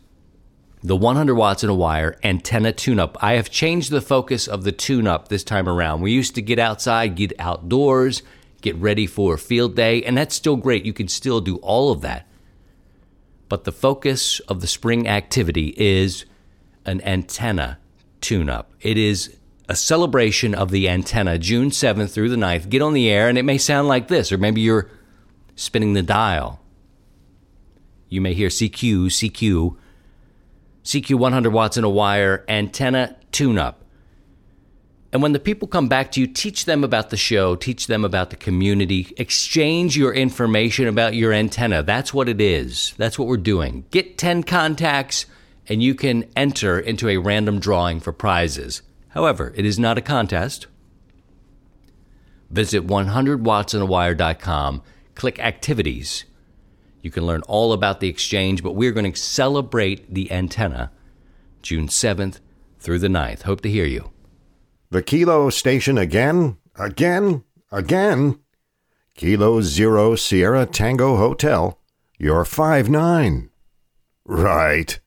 the 0.84 0.96
100 0.96 1.34
watts 1.34 1.64
in 1.64 1.70
a 1.72 1.74
wire 1.74 2.20
antenna 2.24 2.74
tune 2.74 3.00
up. 3.00 3.18
I 3.20 3.34
have 3.34 3.50
changed 3.50 3.90
the 3.90 4.00
focus 4.00 4.48
of 4.48 4.64
the 4.64 4.72
tune 4.72 5.08
up 5.08 5.30
this 5.30 5.44
time 5.44 5.68
around. 5.68 6.02
We 6.02 6.12
used 6.12 6.36
to 6.36 6.44
get 6.44 6.60
outside, 6.60 7.16
get 7.16 7.34
outdoors, 7.40 8.22
get 8.62 8.76
ready 8.76 9.08
for 9.08 9.40
field 9.40 9.76
day, 9.76 10.04
and 10.04 10.16
that's 10.16 10.36
still 10.36 10.56
great. 10.56 10.86
You 10.86 10.94
can 10.94 11.08
still 11.08 11.42
do 11.42 11.56
all 11.64 11.92
of 11.92 12.02
that. 12.02 12.28
But 13.50 13.64
the 13.64 13.72
focus 13.72 14.40
of 14.42 14.62
the 14.62 14.68
spring 14.68 15.08
activity 15.08 15.74
is 15.78 16.26
an 16.86 17.02
antenna 17.02 17.80
tune 18.22 18.50
up. 18.50 18.72
It 18.82 18.98
is 18.98 19.38
a 19.70 19.76
celebration 19.76 20.56
of 20.56 20.72
the 20.72 20.88
antenna, 20.90 21.38
June 21.38 21.70
7th 21.70 22.12
through 22.12 22.30
the 22.30 22.36
9th. 22.36 22.70
Get 22.70 22.82
on 22.82 22.94
the 22.94 23.10
air, 23.10 23.30
and 23.30 23.38
it 23.38 23.44
may 23.44 23.58
sound 23.58 23.88
like 23.88 24.08
this, 24.08 24.32
or 24.32 24.38
maybe 24.38 24.62
you're 24.62 24.90
spinning 25.56 25.94
the 25.94 26.04
dial. 26.04 26.62
You 28.10 28.22
may 28.22 28.34
hear 28.34 28.48
CQ, 28.48 29.08
CQ, 29.08 29.76
CQ 30.84 31.16
100 31.16 31.52
watts 31.52 31.76
in 31.76 31.84
a 31.84 31.90
wire, 31.90 32.46
antenna 32.48 33.18
tune 33.32 33.58
up. 33.58 33.84
And 35.14 35.22
when 35.22 35.32
the 35.32 35.40
people 35.40 35.68
come 35.68 35.88
back 35.88 36.12
to 36.12 36.22
you, 36.22 36.28
teach 36.28 36.66
them 36.66 36.84
about 36.84 37.12
the 37.12 37.18
show, 37.18 37.56
teach 37.56 37.88
them 37.88 38.04
about 38.04 38.30
the 38.30 38.36
community, 38.36 39.14
exchange 39.18 39.96
your 39.96 40.14
information 40.14 40.86
about 40.88 41.16
your 41.16 41.32
antenna. 41.32 41.82
That's 41.82 42.14
what 42.14 42.28
it 42.28 42.42
is. 42.42 42.94
That's 42.98 43.18
what 43.18 43.30
we're 43.30 43.38
doing. 43.38 43.86
Get 43.90 44.18
10 44.18 44.44
contacts, 44.44 45.26
and 45.70 45.82
you 45.82 45.96
can 45.96 46.30
enter 46.36 46.78
into 46.78 47.08
a 47.08 47.18
random 47.18 47.60
drawing 47.60 48.02
for 48.02 48.12
prizes. 48.12 48.82
However, 49.10 49.54
it 49.56 49.66
is 49.66 49.80
not 49.80 49.98
a 49.98 50.02
contest. 50.02 50.68
Visit 52.50 52.86
100wattsinawire.com, 52.86 54.84
click 55.16 55.40
activities. 55.40 56.26
You 57.02 57.12
can 57.12 57.26
learn 57.26 57.44
all 57.44 57.72
about 57.72 58.02
the 58.02 58.10
exchange, 58.10 58.62
but 58.62 58.74
we're 58.74 58.92
going 58.92 59.12
to 59.12 59.20
celebrate 59.20 60.14
the 60.14 60.30
antenna 60.32 60.92
June 61.62 61.88
7th 61.88 62.40
through 62.80 63.00
the 63.00 63.08
9th. 63.08 63.44
Hope 63.44 63.62
to 63.62 63.70
hear 63.70 63.86
you. 63.86 64.12
The 64.90 65.04
Kilo 65.04 65.50
station 65.50 65.98
again? 65.98 66.58
Again? 66.76 67.44
Again? 67.74 68.40
Kilo 69.16 69.62
Zero 69.62 70.16
Sierra 70.16 70.66
Tango 70.66 71.18
Hotel. 71.18 71.78
You're 72.18 72.46
5 72.46 72.90
9. 72.90 73.50
Right. 74.26 75.00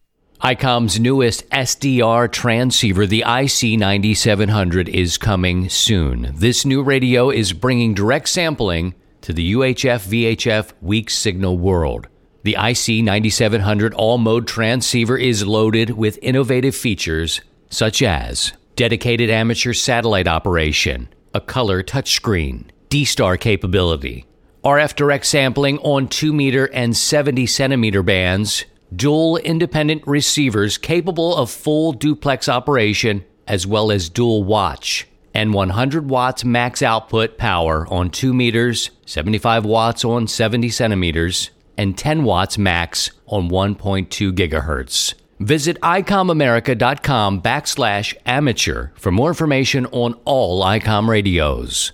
ICOM's 0.42 1.00
newest 1.00 1.48
SDR 1.48 2.30
transceiver, 2.30 3.06
the 3.06 3.24
IC9700, 3.26 4.88
is 4.88 5.16
coming 5.16 5.70
soon. 5.70 6.32
This 6.34 6.66
new 6.66 6.82
radio 6.82 7.30
is 7.30 7.54
bringing 7.54 7.94
direct 7.94 8.28
sampling 8.28 8.94
to 9.22 9.32
the 9.32 9.54
UHF 9.54 10.06
VHF 10.36 10.72
weak 10.82 11.08
signal 11.08 11.56
world. 11.56 12.08
The 12.42 12.56
IC9700 12.58 13.94
all 13.96 14.18
mode 14.18 14.46
transceiver 14.46 15.16
is 15.16 15.46
loaded 15.46 15.90
with 15.90 16.18
innovative 16.20 16.76
features 16.76 17.40
such 17.70 18.02
as 18.02 18.52
dedicated 18.80 19.28
amateur 19.28 19.74
satellite 19.74 20.26
operation, 20.26 21.06
a 21.34 21.40
color 21.42 21.82
touchscreen, 21.82 22.64
D 22.88 23.04
Star 23.04 23.36
capability, 23.36 24.24
RF 24.64 24.96
direct 24.96 25.26
sampling 25.26 25.76
on 25.80 26.08
2 26.08 26.32
meter 26.32 26.64
and 26.72 26.96
70 26.96 27.44
centimeter 27.44 28.02
bands, 28.02 28.64
dual 28.96 29.36
independent 29.36 30.02
receivers 30.06 30.78
capable 30.78 31.36
of 31.36 31.50
full 31.50 31.92
duplex 31.92 32.48
operation, 32.48 33.22
as 33.46 33.66
well 33.66 33.90
as 33.92 34.08
dual 34.08 34.44
watch, 34.44 35.06
and 35.34 35.52
100 35.52 36.08
watts 36.08 36.42
max 36.42 36.80
output 36.80 37.36
power 37.36 37.86
on 37.88 38.08
2 38.08 38.32
meters, 38.32 38.88
75 39.04 39.66
watts 39.66 40.06
on 40.06 40.26
70 40.26 40.70
centimeters, 40.70 41.50
and 41.76 41.98
10 41.98 42.24
watts 42.24 42.56
max 42.56 43.10
on 43.26 43.50
1.2 43.50 44.32
gigahertz. 44.32 45.12
Visit 45.40 45.80
icomamerica.com 45.80 47.40
backslash 47.40 48.14
amateur 48.26 48.88
for 48.94 49.10
more 49.10 49.30
information 49.30 49.86
on 49.86 50.12
all 50.26 50.62
ICOM 50.62 51.08
radios. 51.08 51.92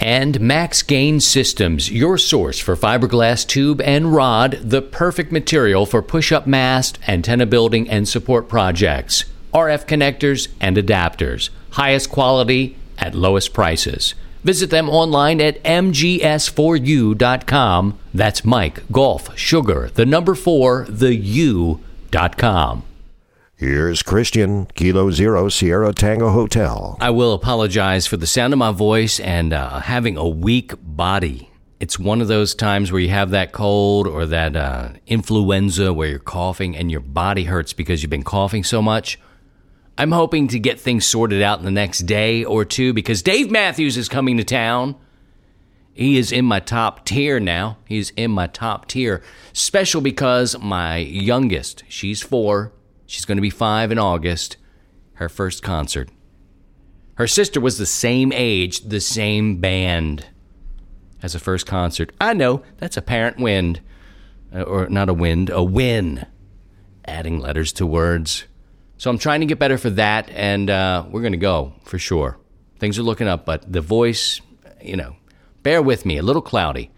And 0.00 0.40
Max 0.40 0.82
Gain 0.82 1.20
Systems, 1.20 1.92
your 1.92 2.16
source 2.16 2.58
for 2.58 2.74
fiberglass 2.74 3.46
tube 3.46 3.82
and 3.82 4.14
rod, 4.14 4.52
the 4.62 4.80
perfect 4.80 5.30
material 5.30 5.84
for 5.84 6.00
push 6.00 6.32
up 6.32 6.46
mast, 6.46 6.98
antenna 7.06 7.44
building, 7.44 7.86
and 7.86 8.08
support 8.08 8.48
projects. 8.48 9.26
RF 9.52 9.86
connectors 9.86 10.48
and 10.58 10.78
adapters. 10.78 11.50
Highest 11.72 12.08
quality 12.08 12.78
at 12.96 13.14
lowest 13.14 13.52
prices. 13.52 14.14
Visit 14.42 14.70
them 14.70 14.88
online 14.88 15.42
at 15.42 15.62
mgs4u.com. 15.64 17.98
That's 18.14 18.42
Mike, 18.42 18.90
Golf, 18.90 19.38
Sugar, 19.38 19.90
the 19.92 20.06
number 20.06 20.34
four, 20.34 20.86
the 20.88 21.14
U.com. 22.12 22.84
Here's 23.56 24.02
Christian, 24.02 24.66
Kilo 24.74 25.10
Zero 25.10 25.48
Sierra 25.50 25.92
Tango 25.92 26.30
Hotel. 26.30 26.96
I 26.98 27.10
will 27.10 27.34
apologize 27.34 28.06
for 28.06 28.16
the 28.16 28.26
sound 28.26 28.54
of 28.54 28.58
my 28.58 28.72
voice 28.72 29.20
and 29.20 29.52
uh, 29.52 29.80
having 29.80 30.16
a 30.16 30.26
weak 30.26 30.72
body. 30.80 31.50
It's 31.78 31.98
one 31.98 32.22
of 32.22 32.28
those 32.28 32.54
times 32.54 32.90
where 32.90 33.00
you 33.00 33.10
have 33.10 33.30
that 33.30 33.52
cold 33.52 34.06
or 34.06 34.26
that 34.26 34.56
uh, 34.56 34.90
influenza 35.06 35.92
where 35.92 36.08
you're 36.08 36.18
coughing 36.18 36.74
and 36.74 36.90
your 36.90 37.00
body 37.00 37.44
hurts 37.44 37.72
because 37.74 38.02
you've 38.02 38.10
been 38.10 38.22
coughing 38.22 38.64
so 38.64 38.80
much. 38.80 39.18
I'm 39.98 40.12
hoping 40.12 40.48
to 40.48 40.58
get 40.58 40.80
things 40.80 41.04
sorted 41.04 41.42
out 41.42 41.58
in 41.58 41.66
the 41.66 41.70
next 41.70 42.00
day 42.00 42.44
or 42.44 42.64
two 42.64 42.94
because 42.94 43.22
Dave 43.22 43.50
Matthews 43.50 43.98
is 43.98 44.08
coming 44.08 44.38
to 44.38 44.44
town. 44.44 44.96
He 45.92 46.16
is 46.16 46.32
in 46.32 46.44
my 46.44 46.60
top 46.60 47.04
tier 47.04 47.40
now. 47.40 47.78
He's 47.86 48.10
in 48.10 48.30
my 48.30 48.46
top 48.46 48.86
tier. 48.86 49.22
Special 49.52 50.00
because 50.00 50.58
my 50.58 50.96
youngest, 50.96 51.84
she's 51.88 52.22
four, 52.22 52.72
she's 53.06 53.24
going 53.24 53.36
to 53.36 53.42
be 53.42 53.50
five 53.50 53.90
in 53.90 53.98
August, 53.98 54.56
her 55.14 55.28
first 55.28 55.62
concert. 55.62 56.08
Her 57.16 57.26
sister 57.26 57.60
was 57.60 57.76
the 57.76 57.86
same 57.86 58.32
age, 58.32 58.80
the 58.80 59.00
same 59.00 59.60
band 59.60 60.26
as 61.22 61.34
a 61.34 61.38
first 61.38 61.66
concert. 61.66 62.12
I 62.20 62.32
know, 62.32 62.62
that's 62.78 62.96
a 62.96 63.02
parent 63.02 63.38
wind. 63.38 63.80
Uh, 64.52 64.62
or 64.62 64.88
not 64.88 65.08
a 65.08 65.14
wind, 65.14 65.50
a 65.50 65.62
win. 65.62 66.26
Adding 67.04 67.40
letters 67.40 67.72
to 67.74 67.86
words. 67.86 68.44
So 68.96 69.10
I'm 69.10 69.18
trying 69.18 69.40
to 69.40 69.46
get 69.46 69.58
better 69.58 69.78
for 69.78 69.90
that, 69.90 70.28
and 70.30 70.68
uh, 70.68 71.04
we're 71.08 71.22
going 71.22 71.32
to 71.32 71.38
go 71.38 71.74
for 71.84 71.98
sure. 71.98 72.38
Things 72.78 72.98
are 72.98 73.02
looking 73.02 73.28
up, 73.28 73.44
but 73.46 73.70
the 73.70 73.80
voice, 73.80 74.40
you 74.82 74.96
know, 74.96 75.16
bear 75.62 75.82
with 75.82 76.04
me, 76.04 76.18
a 76.18 76.22
little 76.22 76.42
cloudy. 76.42 76.90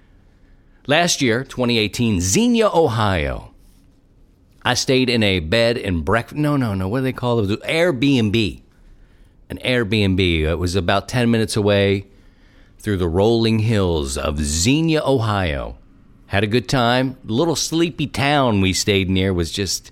Last 0.86 1.22
year, 1.22 1.44
2018, 1.44 2.20
Xenia, 2.20 2.68
Ohio. 2.68 3.54
I 4.64 4.74
stayed 4.74 5.08
in 5.08 5.22
a 5.22 5.40
bed 5.40 5.78
and 5.78 6.04
breakfast. 6.04 6.38
No, 6.38 6.56
no, 6.56 6.74
no. 6.74 6.88
What 6.88 6.98
do 6.98 7.04
they 7.04 7.12
call 7.12 7.40
it? 7.40 7.62
Airbnb. 7.62 8.62
An 9.48 9.58
Airbnb. 9.58 10.40
It 10.40 10.58
was 10.58 10.74
about 10.74 11.08
10 11.08 11.30
minutes 11.30 11.56
away 11.56 12.06
through 12.78 12.96
the 12.96 13.08
rolling 13.08 13.60
hills 13.60 14.18
of 14.18 14.40
Xenia, 14.40 15.02
Ohio. 15.04 15.78
Had 16.26 16.42
a 16.42 16.48
good 16.48 16.68
time. 16.68 17.16
Little 17.24 17.54
sleepy 17.54 18.08
town 18.08 18.60
we 18.60 18.72
stayed 18.72 19.08
near 19.08 19.32
was 19.32 19.52
just 19.52 19.91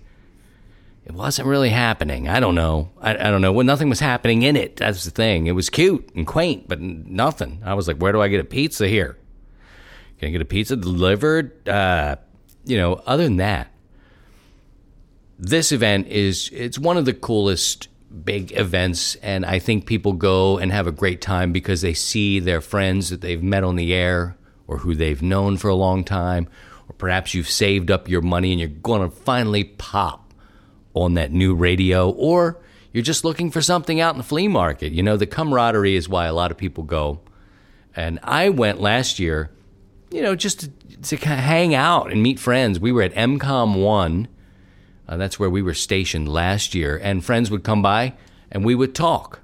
it 1.11 1.17
wasn't 1.17 1.49
really 1.49 1.71
happening. 1.71 2.29
I 2.29 2.39
don't 2.39 2.55
know. 2.55 2.91
I, 3.01 3.11
I, 3.11 3.31
don't 3.33 3.41
know. 3.41 3.51
Well, 3.51 3.67
nothing 3.67 3.89
was 3.89 3.99
happening 3.99 4.43
in 4.43 4.55
it. 4.55 4.77
That's 4.77 5.05
the 5.05 5.11
thing. 5.11 5.49
It 5.49 5.53
was 5.53 5.69
cute 5.69 6.09
and 6.15 6.25
quaint, 6.25 6.69
but 6.69 6.81
nothing. 6.81 7.61
I 7.65 7.75
was 7.75 7.89
like, 7.89 7.97
where 7.97 8.13
do 8.13 8.23
I 8.23 8.29
get 8.29 8.39
a 8.39 8.45
pizza 8.45 8.87
here? 8.87 9.19
Can 10.21 10.29
I 10.29 10.31
get 10.31 10.41
a 10.41 10.45
pizza 10.45 10.77
delivered? 10.77 11.69
Uh, 11.69 12.15
you 12.65 12.77
know, 12.77 13.03
other 13.07 13.25
than 13.25 13.39
that, 13.39 13.73
this 15.37 15.73
event 15.73 16.07
is 16.07 16.49
it's 16.53 16.79
one 16.79 16.97
of 16.97 17.07
the 17.07 17.15
coolest 17.15 17.89
big 18.25 18.57
events 18.57 19.17
and 19.17 19.45
I 19.45 19.59
think 19.59 19.87
people 19.87 20.13
go 20.13 20.59
and 20.59 20.71
have 20.71 20.87
a 20.87 20.93
great 20.93 21.21
time 21.21 21.53
because 21.53 21.81
they 21.81 21.95
see 21.95 22.39
their 22.39 22.61
friends 22.61 23.11
that 23.11 23.21
they've 23.21 23.43
met 23.43 23.65
on 23.65 23.75
the 23.75 23.93
air 23.93 24.37
or 24.69 24.79
who 24.79 24.95
they've 24.95 25.23
known 25.23 25.57
for 25.57 25.67
a 25.67 25.75
long 25.75 26.05
time 26.05 26.49
or 26.89 26.93
perhaps 26.93 27.35
you've 27.35 27.51
saved 27.51 27.91
up 27.91 28.09
your 28.09 28.21
money 28.21 28.53
and 28.53 28.61
you're 28.61 28.69
going 28.69 29.11
to 29.11 29.17
finally 29.17 29.65
pop 29.65 30.30
on 30.95 31.15
that 31.15 31.33
new 31.33 31.55
radio, 31.55 32.11
or 32.11 32.59
you're 32.93 33.03
just 33.03 33.25
looking 33.25 33.51
for 33.51 33.63
something 33.63 34.01
out 34.01 34.15
in 34.15 34.19
the 34.19 34.25
flea 34.25 34.49
market. 34.49 34.93
You 34.93 35.03
know, 35.03 35.17
the 35.17 35.27
camaraderie 35.27 35.97
is 35.97 36.09
why 36.09 36.27
a 36.27 36.33
lot 36.33 36.51
of 36.51 36.57
people 36.57 36.85
go. 36.85 37.21
And 37.95 38.19
I 38.23 38.49
went 38.49 38.81
last 38.81 39.19
year, 39.19 39.51
you 40.11 40.23
know, 40.23 40.35
just 40.35 40.61
to, 40.61 40.71
to 41.03 41.17
kind 41.17 41.39
of 41.39 41.45
hang 41.45 41.75
out 41.75 42.11
and 42.11 42.23
meet 42.23 42.39
friends. 42.39 42.81
We 42.81 42.93
were 42.93 43.03
at 43.03 43.15
MCOM 43.15 43.83
1. 43.83 44.29
Uh, 45.09 45.17
that's 45.17 45.39
where 45.39 45.51
we 45.51 45.63
were 45.63 45.75
stationed 45.75 46.29
last 46.29 46.75
year. 46.75 47.01
And 47.03 47.25
friends 47.25 47.51
would 47.51 47.65
come 47.65 47.83
by 47.83 48.15
and 48.51 48.65
we 48.65 48.75
would 48.75 48.95
talk. 48.95 49.41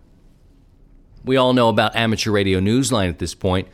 We 1.25 1.37
all 1.37 1.53
know 1.53 1.69
about 1.69 1.97
Amateur 1.97 2.31
Radio 2.31 2.61
Newsline 2.61 3.09
at 3.09 3.19
this 3.19 3.35
point. 3.35 3.69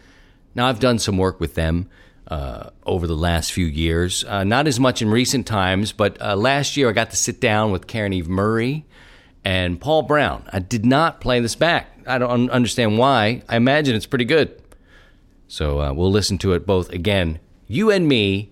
Now, 0.55 0.69
I've 0.69 0.81
done 0.81 0.99
some 0.99 1.19
work 1.19 1.41
with 1.41 1.55
them 1.55 1.89
uh, 2.29 2.71
over 2.87 3.07
the 3.07 3.17
last 3.17 3.53
few 3.53 3.67
years. 3.67 4.25
Uh, 4.25 4.45
not 4.45 4.67
as 4.67 4.79
much 4.79 5.03
in 5.03 5.11
recent 5.11 5.47
times, 5.47 5.93
but 5.93 6.21
uh, 6.21 6.37
last 6.37 6.77
year 6.77 6.89
I 6.89 6.93
got 6.93 7.11
to 7.11 7.17
sit 7.17 7.41
down 7.41 7.73
with 7.73 7.87
Caryn 7.87 8.13
Eve 8.15 8.29
Murray 8.29 8.85
and 9.45 9.81
Paul 9.81 10.03
Braun. 10.03 10.45
I 10.53 10.61
did 10.61 10.85
not 10.85 11.21
play 11.21 11.41
this 11.41 11.55
back. 11.55 11.89
I 12.07 12.19
don't 12.19 12.51
understand 12.51 12.99
why. 12.99 13.43
I 13.49 13.57
imagine 13.57 13.95
it's 13.95 14.07
pretty 14.07 14.25
good. 14.25 14.61
So 15.49 15.81
uh, 15.81 15.93
we'll 15.93 16.11
listen 16.11 16.39
to 16.39 16.53
it 16.55 16.67
both 16.67 16.91
again, 16.91 17.39
you 17.69 17.91
and 17.91 18.09
me, 18.09 18.51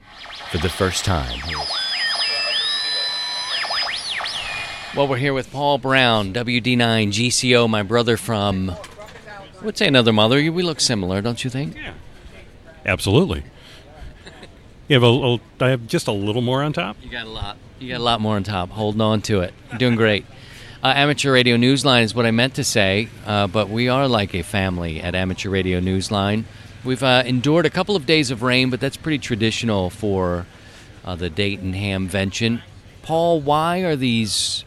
for 0.51 0.59
the 0.59 0.69
first 0.69 1.05
time. 1.05 1.41
Well, 4.97 5.07
we're 5.07 5.17
here 5.17 5.33
with 5.33 5.53
Paul 5.53 5.79
Braun, 5.79 6.33
WD9 6.35 7.09
GCO, 7.09 7.71
my 7.71 7.85
brother 7.85 8.17
from, 8.17 8.71
I 8.71 9.65
would 9.65 9.79
say 9.79 9.87
another 9.87 10.13
mother. 10.13 10.37
We 10.51 10.63
look 10.65 10.81
similar, 10.81 11.23
don't 11.23 11.43
you 11.45 11.49
think? 11.49 11.77
Yeah. 11.77 11.95
Absolutely. 12.85 13.45
You 14.91 14.95
have 14.95 15.05
a, 15.05 15.07
a, 15.07 15.41
I 15.61 15.69
have 15.69 15.87
just 15.87 16.09
a 16.09 16.13
little 16.13 16.43
more 16.43 16.65
on 16.65 16.73
top. 16.73 16.97
You 17.01 17.11
got 17.11 17.25
a 17.25 17.31
lot. 17.31 17.57
You 17.79 17.91
got 17.91 18.01
a 18.01 18.03
lot 18.03 18.21
more 18.21 18.35
on 18.35 18.43
top. 18.43 18.71
Holding 18.71 19.01
on 19.01 19.23
to 19.23 19.39
it. 19.43 19.55
You're 19.71 19.79
doing 19.79 19.97
great. 19.97 20.27
Uh, 20.83 20.95
Amateur 20.97 21.31
Radio 21.31 21.59
Newsline 21.59 22.05
is 22.05 22.15
what 22.15 22.25
I 22.25 22.31
meant 22.31 22.55
to 22.55 22.65
say, 22.65 23.11
uh, 23.27 23.47
but 23.47 23.69
we 23.69 23.91
are 23.91 24.09
like 24.09 24.35
a 24.35 24.41
family 24.41 24.99
at 24.99 25.15
Amateur 25.15 25.51
Radio 25.51 25.79
Newsline. 25.79 26.45
We've 26.83 27.03
uh, 27.03 27.23
endured 27.27 27.67
a 27.67 27.71
couple 27.71 27.97
of 27.97 28.07
days 28.07 28.31
of 28.31 28.41
rain, 28.41 28.71
but 28.71 28.81
that's 28.81 28.97
pretty 28.97 29.19
traditional 29.19 29.91
for 29.91 30.47
uh, 31.05 31.17
the 31.17 31.29
Dayton 31.29 31.75
Hamvention. 31.75 32.63
Paul, 33.03 33.43
why 33.43 33.81
are 33.81 33.95
these 33.95 34.65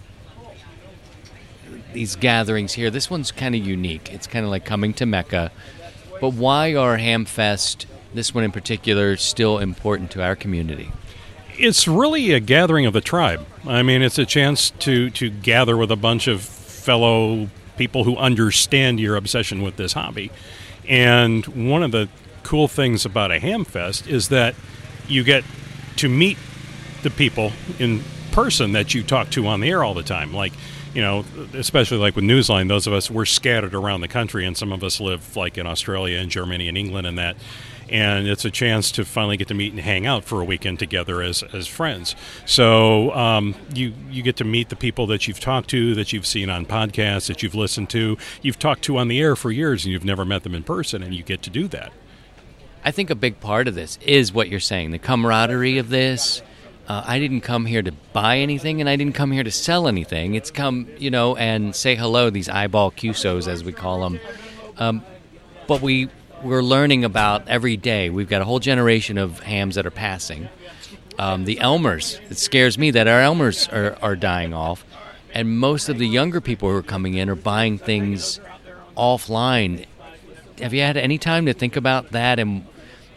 these 1.93 2.15
gatherings 2.15 2.73
here? 2.73 2.91
This 2.91 3.09
one's 3.09 3.31
kind 3.31 3.55
of 3.55 3.65
unique. 3.65 4.13
It's 4.13 4.27
kind 4.27 4.45
of 4.45 4.51
like 4.51 4.65
coming 4.65 4.93
to 4.93 5.07
Mecca. 5.07 5.51
But 6.21 6.33
why 6.33 6.75
are 6.75 6.99
Hamfest, 6.99 7.87
this 8.13 8.33
one 8.33 8.43
in 8.43 8.51
particular, 8.51 9.13
is 9.13 9.21
still 9.21 9.59
important 9.59 10.11
to 10.11 10.23
our 10.23 10.35
community? 10.35 10.91
It's 11.57 11.87
really 11.87 12.31
a 12.31 12.39
gathering 12.39 12.85
of 12.85 12.93
the 12.93 13.01
tribe. 13.01 13.45
I 13.67 13.83
mean, 13.83 14.01
it's 14.01 14.17
a 14.17 14.25
chance 14.25 14.71
to 14.79 15.09
to 15.11 15.29
gather 15.29 15.77
with 15.77 15.91
a 15.91 15.95
bunch 15.95 16.27
of 16.27 16.41
fellow 16.41 17.49
people 17.77 18.03
who 18.03 18.17
understand 18.17 18.99
your 18.99 19.15
obsession 19.15 19.61
with 19.61 19.77
this 19.77 19.93
hobby. 19.93 20.31
And 20.87 21.45
one 21.69 21.83
of 21.83 21.91
the 21.91 22.09
cool 22.43 22.67
things 22.67 23.05
about 23.05 23.31
a 23.31 23.39
Hamfest 23.39 24.07
is 24.07 24.29
that 24.29 24.55
you 25.07 25.23
get 25.23 25.43
to 25.97 26.09
meet 26.09 26.37
the 27.03 27.09
people 27.09 27.51
in 27.79 28.01
person 28.31 28.71
that 28.73 28.93
you 28.93 29.03
talk 29.03 29.29
to 29.31 29.47
on 29.47 29.59
the 29.59 29.69
air 29.69 29.83
all 29.83 29.93
the 29.93 30.03
time. 30.03 30.33
Like, 30.33 30.53
you 30.93 31.01
know, 31.01 31.23
especially 31.53 31.97
like 31.97 32.15
with 32.15 32.25
Newsline, 32.25 32.67
those 32.67 32.87
of 32.87 32.93
us 32.93 33.09
we're 33.09 33.25
scattered 33.25 33.73
around 33.73 34.01
the 34.01 34.07
country, 34.07 34.45
and 34.45 34.57
some 34.57 34.71
of 34.71 34.83
us 34.83 34.99
live 34.99 35.35
like 35.35 35.57
in 35.57 35.67
Australia 35.67 36.19
and 36.19 36.29
Germany 36.29 36.67
and 36.67 36.77
England 36.77 37.07
and 37.07 37.17
that. 37.17 37.37
And 37.89 38.27
it's 38.27 38.45
a 38.45 38.51
chance 38.51 38.91
to 38.93 39.05
finally 39.05 39.37
get 39.37 39.47
to 39.49 39.53
meet 39.53 39.71
and 39.71 39.81
hang 39.81 40.05
out 40.05 40.23
for 40.23 40.41
a 40.41 40.45
weekend 40.45 40.79
together 40.79 41.21
as, 41.21 41.43
as 41.53 41.67
friends. 41.67 42.15
So 42.45 43.11
um, 43.13 43.55
you 43.73 43.93
you 44.09 44.23
get 44.23 44.37
to 44.37 44.43
meet 44.43 44.69
the 44.69 44.75
people 44.75 45.07
that 45.07 45.27
you've 45.27 45.39
talked 45.39 45.69
to, 45.71 45.93
that 45.95 46.13
you've 46.13 46.25
seen 46.25 46.49
on 46.49 46.65
podcasts, 46.65 47.27
that 47.27 47.43
you've 47.43 47.55
listened 47.55 47.89
to, 47.91 48.17
you've 48.41 48.59
talked 48.59 48.83
to 48.83 48.97
on 48.97 49.07
the 49.07 49.19
air 49.19 49.35
for 49.35 49.51
years, 49.51 49.85
and 49.85 49.91
you've 49.91 50.05
never 50.05 50.25
met 50.25 50.43
them 50.43 50.55
in 50.55 50.63
person, 50.63 51.03
and 51.03 51.13
you 51.13 51.23
get 51.23 51.41
to 51.43 51.49
do 51.49 51.67
that. 51.69 51.91
I 52.85 52.91
think 52.91 53.09
a 53.09 53.15
big 53.15 53.39
part 53.39 53.67
of 53.67 53.75
this 53.75 53.97
is 54.01 54.33
what 54.33 54.49
you're 54.49 54.59
saying 54.59 54.91
the 54.91 54.99
camaraderie 54.99 55.77
of 55.77 55.89
this. 55.89 56.41
Uh, 56.85 57.01
I 57.05 57.17
didn't 57.17 57.41
come 57.41 57.65
here 57.65 57.81
to 57.81 57.93
buy 58.11 58.39
anything 58.39 58.81
and 58.81 58.89
I 58.89 58.97
didn't 58.97 59.15
come 59.15 59.31
here 59.31 59.43
to 59.43 59.51
sell 59.51 59.87
anything. 59.87 60.35
It's 60.35 60.51
come, 60.51 60.89
you 60.97 61.09
know, 61.09 61.37
and 61.37 61.73
say 61.73 61.95
hello, 61.95 62.29
these 62.29 62.49
eyeball 62.49 62.91
QSOs, 62.91 63.47
as 63.47 63.63
we 63.63 63.71
call 63.71 64.01
them. 64.01 64.19
Um, 64.77 65.01
but 65.65 65.81
we, 65.81 66.09
we're 66.43 66.61
learning 66.61 67.03
about 67.03 67.47
every 67.47 67.77
day. 67.77 68.09
We've 68.09 68.29
got 68.29 68.41
a 68.41 68.45
whole 68.45 68.59
generation 68.59 69.17
of 69.17 69.39
hams 69.39 69.75
that 69.75 69.85
are 69.85 69.91
passing. 69.91 70.49
Um, 71.17 71.45
the 71.45 71.57
Elmers, 71.57 72.19
it 72.29 72.37
scares 72.37 72.77
me 72.77 72.91
that 72.91 73.07
our 73.07 73.21
Elmers 73.21 73.71
are, 73.71 73.97
are 74.01 74.15
dying 74.15 74.53
off. 74.53 74.83
And 75.33 75.57
most 75.57 75.89
of 75.89 75.97
the 75.97 76.07
younger 76.07 76.41
people 76.41 76.69
who 76.69 76.75
are 76.75 76.83
coming 76.83 77.13
in 77.15 77.29
are 77.29 77.35
buying 77.35 77.77
things 77.77 78.39
offline. 78.97 79.85
Have 80.59 80.73
you 80.73 80.81
had 80.81 80.97
any 80.97 81.17
time 81.17 81.45
to 81.45 81.53
think 81.53 81.75
about 81.75 82.11
that 82.11 82.39
and 82.39 82.67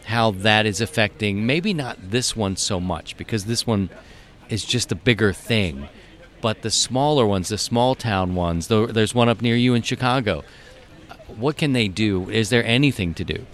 how 0.05 0.31
that 0.31 0.65
is 0.65 0.79
affecting 0.79 1.45
maybe 1.45 1.73
not 1.73 1.97
this 2.11 2.33
one 2.33 2.55
so 2.55 2.79
much 2.79 3.17
because 3.17 3.43
this 3.43 3.67
one 3.67 3.89
is 4.47 4.63
just 4.63 4.89
a 4.89 4.95
bigger 4.95 5.33
thing 5.33 5.85
but 6.39 6.61
the 6.61 6.71
smaller 6.71 7.25
ones 7.25 7.49
the 7.49 7.57
small 7.57 7.93
town 7.93 8.33
ones 8.33 8.69
there's 8.69 9.13
one 9.13 9.27
up 9.27 9.41
near 9.41 9.57
you 9.57 9.73
in 9.73 9.81
chicago 9.81 10.45
what 11.37 11.57
can 11.57 11.73
they 11.73 11.87
do? 11.87 12.29
Is 12.29 12.49
there 12.49 12.65
anything 12.65 13.13
to 13.15 13.23
do? 13.23 13.45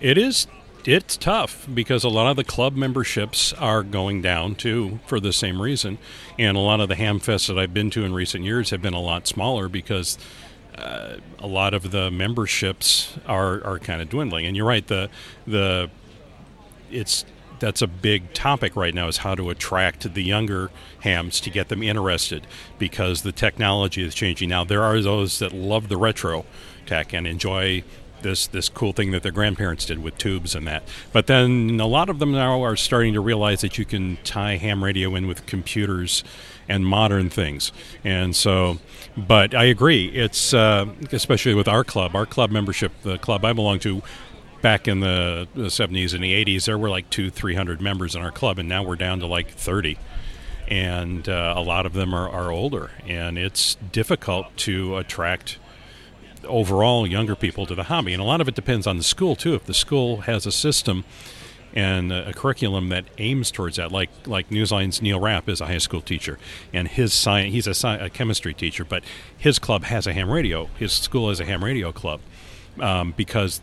It 0.00 0.16
is 0.16 0.46
it's 0.84 1.16
tough 1.18 1.68
because 1.72 2.02
a 2.02 2.08
lot 2.08 2.30
of 2.30 2.36
the 2.36 2.44
club 2.44 2.74
memberships 2.74 3.52
are 3.54 3.82
going 3.82 4.22
down 4.22 4.54
too 4.54 5.00
for 5.06 5.20
the 5.20 5.32
same 5.32 5.60
reason. 5.60 5.98
And 6.38 6.56
a 6.56 6.60
lot 6.60 6.80
of 6.80 6.88
the 6.88 6.94
hamfests 6.94 7.48
that 7.48 7.58
i've 7.58 7.74
been 7.74 7.90
to 7.90 8.04
in 8.04 8.14
recent 8.14 8.44
years 8.44 8.70
have 8.70 8.80
been 8.80 8.94
a 8.94 9.00
lot 9.00 9.26
smaller 9.26 9.68
because 9.68 10.16
uh, 10.76 11.16
a 11.40 11.46
lot 11.46 11.74
of 11.74 11.90
the 11.90 12.10
memberships 12.10 13.18
are, 13.26 13.62
are 13.64 13.78
kind 13.78 14.00
of 14.00 14.08
dwindling. 14.08 14.46
And 14.46 14.56
you're 14.56 14.66
right, 14.66 14.86
the 14.86 15.10
the 15.46 15.90
it's 16.90 17.24
that's 17.58 17.82
a 17.82 17.86
big 17.86 18.32
topic 18.32 18.76
right 18.76 18.94
now 18.94 19.08
is 19.08 19.18
how 19.18 19.34
to 19.34 19.50
attract 19.50 20.14
the 20.14 20.22
younger 20.22 20.70
hams 21.00 21.40
to 21.40 21.50
get 21.50 21.68
them 21.68 21.82
interested 21.82 22.46
because 22.78 23.22
the 23.22 23.32
technology 23.32 24.02
is 24.02 24.14
changing. 24.14 24.48
Now 24.48 24.64
there 24.64 24.82
are 24.82 25.00
those 25.00 25.40
that 25.40 25.52
love 25.52 25.88
the 25.88 25.96
retro 25.96 26.46
tech 26.88 27.12
and 27.12 27.26
enjoy 27.26 27.82
this 28.22 28.48
this 28.48 28.68
cool 28.68 28.92
thing 28.92 29.12
that 29.12 29.22
their 29.22 29.30
grandparents 29.30 29.84
did 29.86 30.02
with 30.02 30.18
tubes 30.18 30.56
and 30.56 30.66
that 30.66 30.82
but 31.12 31.28
then 31.28 31.78
a 31.78 31.86
lot 31.86 32.08
of 32.08 32.18
them 32.18 32.32
now 32.32 32.60
are 32.62 32.74
starting 32.74 33.14
to 33.14 33.20
realize 33.20 33.60
that 33.60 33.78
you 33.78 33.84
can 33.84 34.18
tie 34.24 34.56
ham 34.56 34.82
radio 34.82 35.14
in 35.14 35.28
with 35.28 35.46
computers 35.46 36.24
and 36.68 36.86
modern 36.86 37.30
things. 37.30 37.72
And 38.04 38.36
so, 38.36 38.78
but 39.16 39.54
I 39.54 39.64
agree. 39.64 40.08
It's 40.08 40.52
uh, 40.52 40.86
especially 41.10 41.54
with 41.54 41.66
our 41.66 41.82
club, 41.82 42.14
our 42.14 42.26
club 42.26 42.50
membership, 42.50 42.92
the 43.02 43.18
club 43.18 43.44
I 43.44 43.52
belong 43.52 43.78
to. 43.80 44.02
Back 44.60 44.88
in 44.88 44.98
the, 44.98 45.46
the 45.54 45.66
70s 45.66 46.14
and 46.14 46.22
the 46.22 46.44
80s, 46.44 46.64
there 46.64 46.76
were 46.76 46.90
like 46.90 47.08
two, 47.10 47.30
three 47.30 47.54
hundred 47.54 47.80
members 47.80 48.16
in 48.16 48.22
our 48.22 48.32
club, 48.32 48.58
and 48.58 48.68
now 48.68 48.82
we're 48.82 48.96
down 48.96 49.20
to 49.20 49.26
like 49.26 49.50
30 49.50 49.96
and 50.66 51.28
uh, 51.28 51.54
a 51.56 51.62
lot 51.62 51.86
of 51.86 51.94
them 51.94 52.12
are, 52.12 52.28
are 52.28 52.50
older, 52.50 52.90
and 53.06 53.38
it's 53.38 53.76
difficult 53.90 54.54
to 54.58 54.98
attract 54.98 55.58
overall 56.44 57.06
younger 57.06 57.34
people 57.34 57.66
to 57.66 57.74
the 57.74 57.84
hobby. 57.84 58.12
And 58.12 58.22
a 58.22 58.24
lot 58.24 58.40
of 58.40 58.48
it 58.48 58.54
depends 58.54 58.86
on 58.86 58.96
the 58.96 59.02
school 59.02 59.36
too. 59.36 59.54
If 59.54 59.64
the 59.64 59.74
school 59.74 60.22
has 60.22 60.46
a 60.46 60.52
system 60.52 61.04
and 61.74 62.12
a, 62.12 62.32
curriculum 62.32 62.88
that 62.88 63.04
aims 63.18 63.50
towards 63.50 63.76
that. 63.76 63.92
Like 63.92 64.10
like 64.26 64.50
Newsline's 64.50 65.02
Neil 65.02 65.20
Rapp 65.20 65.48
is 65.48 65.60
a 65.60 65.66
high 65.66 65.78
school 65.78 66.00
teacher, 66.00 66.38
and 66.72 66.88
his 66.88 67.12
science 67.12 67.52
he's 67.52 67.66
a, 67.66 67.74
sci- 67.74 67.96
a 67.96 68.08
chemistry 68.08 68.54
teacher, 68.54 68.84
but 68.84 69.04
his 69.36 69.58
club 69.58 69.84
has 69.84 70.06
a 70.06 70.12
ham 70.12 70.30
radio. 70.30 70.66
His 70.78 70.92
school 70.92 71.28
has 71.28 71.40
a 71.40 71.44
ham 71.44 71.62
radio 71.62 71.92
club 71.92 72.20
um, 72.80 73.12
because 73.16 73.60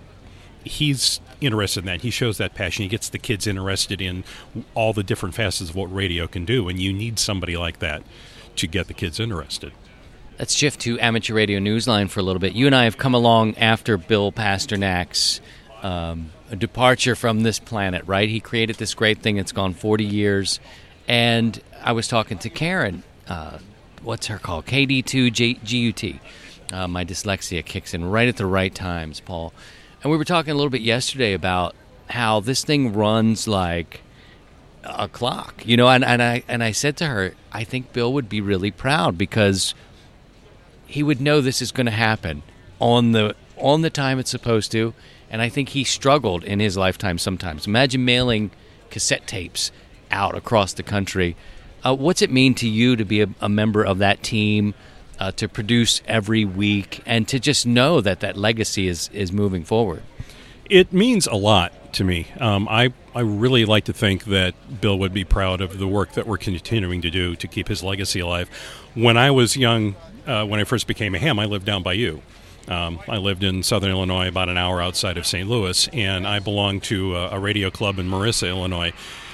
he's 0.63 1.19
interested 1.41 1.81
in 1.81 1.85
that. 1.87 2.01
He 2.01 2.09
shows 2.09 2.37
that 2.37 2.53
passion. 2.55 2.83
He 2.83 2.89
gets 2.89 3.09
the 3.09 3.19
kids 3.19 3.47
interested 3.47 4.01
in 4.01 4.23
all 4.73 4.93
the 4.93 5.03
different 5.03 5.35
facets 5.35 5.69
of 5.69 5.75
what 5.75 5.93
radio 5.93 6.27
can 6.27 6.45
do, 6.45 6.69
and 6.69 6.79
you 6.79 6.93
need 6.93 7.19
somebody 7.19 7.57
like 7.57 7.79
that 7.79 8.03
to 8.55 8.67
get 8.67 8.87
the 8.87 8.93
kids 8.93 9.19
interested. 9.19 9.73
Let's 10.37 10.53
shift 10.53 10.81
to 10.81 10.99
amateur 10.99 11.33
radio 11.33 11.59
newsline 11.59 12.09
for 12.09 12.19
a 12.19 12.23
little 12.23 12.41
bit. 12.41 12.51
You 12.53 12.65
and 12.65 12.75
I 12.75 12.83
have 12.83 12.97
come 12.97 13.13
along 13.13 13.57
after 13.57 13.95
Bill 13.95 14.33
Pasternak's 14.33 15.39
um, 15.81 16.31
departure 16.57 17.15
from 17.15 17.43
this 17.43 17.57
planet, 17.57 18.03
right? 18.05 18.27
He 18.27 18.41
created 18.41 18.75
this 18.75 18.93
great 18.93 19.19
thing. 19.19 19.37
It's 19.37 19.53
gone 19.53 19.73
40 19.73 20.03
years. 20.03 20.59
And 21.07 21.61
I 21.81 21.93
was 21.93 22.09
talking 22.09 22.37
to 22.39 22.49
Caryn, 22.49 23.03
uh, 23.29 23.59
what's 24.03 24.27
her 24.27 24.37
call? 24.37 24.61
KD2GUT. 24.61 26.19
Uh, 26.73 26.87
my 26.89 27.05
dyslexia 27.05 27.63
kicks 27.63 27.93
in 27.93 28.03
right 28.03 28.27
at 28.27 28.35
the 28.35 28.45
right 28.45 28.75
times, 28.75 29.21
Paul. 29.21 29.53
And 30.03 30.11
we 30.11 30.17
were 30.17 30.25
talking 30.25 30.51
a 30.51 30.55
little 30.55 30.69
bit 30.69 30.81
yesterday 30.81 31.31
about 31.31 31.75
how 32.09 32.41
this 32.41 32.65
thing 32.65 32.91
runs 32.91 33.47
like 33.47 34.01
a 34.83 35.07
clock, 35.07 35.65
you 35.65 35.77
know. 35.77 35.87
And, 35.87 36.03
and 36.03 36.21
I 36.21 36.43
and 36.47 36.61
I 36.61 36.71
said 36.71 36.97
to 36.97 37.07
her, 37.07 37.33
I 37.53 37.63
think 37.63 37.93
Bill 37.93 38.11
would 38.11 38.27
be 38.27 38.41
really 38.41 38.71
proud 38.71 39.17
because 39.17 39.73
he 40.95 41.03
would 41.03 41.19
know 41.19 41.41
this 41.41 41.61
is 41.61 41.73
going 41.73 41.87
to 41.87 41.91
happen 41.91 42.41
on 42.79 43.11
the 43.11 43.35
on 43.57 43.81
the 43.81 43.89
time 43.89 44.17
it's 44.17 44.31
supposed 44.31 44.71
to, 44.71 44.93
and 45.29 45.41
I 45.41 45.49
think 45.49 45.69
he 45.69 45.83
struggled 45.83 46.45
in 46.45 46.61
his 46.61 46.77
lifetime 46.77 47.17
sometimes. 47.17 47.67
Imagine 47.67 48.05
mailing 48.05 48.51
cassette 48.89 49.27
tapes 49.27 49.73
out 50.09 50.37
across 50.37 50.71
the 50.71 50.83
country. 50.83 51.35
Uh, 51.83 51.93
what's 51.93 52.21
it 52.21 52.31
mean 52.31 52.55
to 52.55 52.69
you 52.69 52.95
to 52.95 53.03
be 53.03 53.21
a, 53.21 53.27
a 53.41 53.49
member 53.49 53.83
of 53.83 53.97
that 53.97 54.23
team, 54.23 54.73
uh, 55.19 55.31
to 55.33 55.49
produce 55.49 56.01
every 56.07 56.45
week, 56.45 57.03
and 57.05 57.27
to 57.27 57.39
just 57.39 57.67
know 57.67 57.99
that 57.99 58.21
that 58.21 58.37
legacy 58.37 58.87
is, 58.87 59.09
is 59.11 59.33
moving 59.33 59.65
forward? 59.65 60.01
It 60.69 60.93
means 60.93 61.27
a 61.27 61.35
lot 61.35 61.93
to 61.95 62.05
me. 62.05 62.27
Um, 62.39 62.69
I, 62.69 62.93
I 63.13 63.19
really 63.19 63.65
like 63.65 63.83
to 63.85 63.93
think 63.93 64.23
that 64.25 64.79
Bill 64.79 64.97
would 64.99 65.13
be 65.13 65.25
proud 65.25 65.59
of 65.59 65.77
the 65.77 65.87
work 65.89 66.13
that 66.13 66.25
we're 66.25 66.37
continuing 66.37 67.01
to 67.01 67.09
do 67.09 67.35
to 67.35 67.47
keep 67.49 67.67
his 67.67 67.83
legacy 67.83 68.21
alive. 68.21 68.49
When 68.93 69.17
I 69.17 69.31
was 69.31 69.57
young, 69.57 69.95
uh, 70.25 70.45
when 70.45 70.59
I 70.59 70.63
first 70.63 70.87
became 70.87 71.15
a 71.15 71.19
ham, 71.19 71.39
I 71.39 71.45
lived 71.45 71.65
down 71.65 71.83
by 71.83 71.93
you. 71.93 72.21
Um, 72.67 72.99
I 73.07 73.17
lived 73.17 73.43
in 73.43 73.61
southern 73.61 73.91
Illinois, 73.91 74.27
about 74.27 74.49
an 74.49 74.57
hour 74.57 74.81
outside 74.81 75.17
of 75.17 75.25
St. 75.25 75.47
Louis, 75.47 75.87
and 75.89 76.25
I 76.27 76.39
belonged 76.39 76.83
to 76.83 77.15
a, 77.15 77.29
a 77.31 77.39
radio 77.39 77.69
club 77.69 77.99
in 77.99 78.09
Marissa, 78.09 78.47
Illinois. 78.49 78.91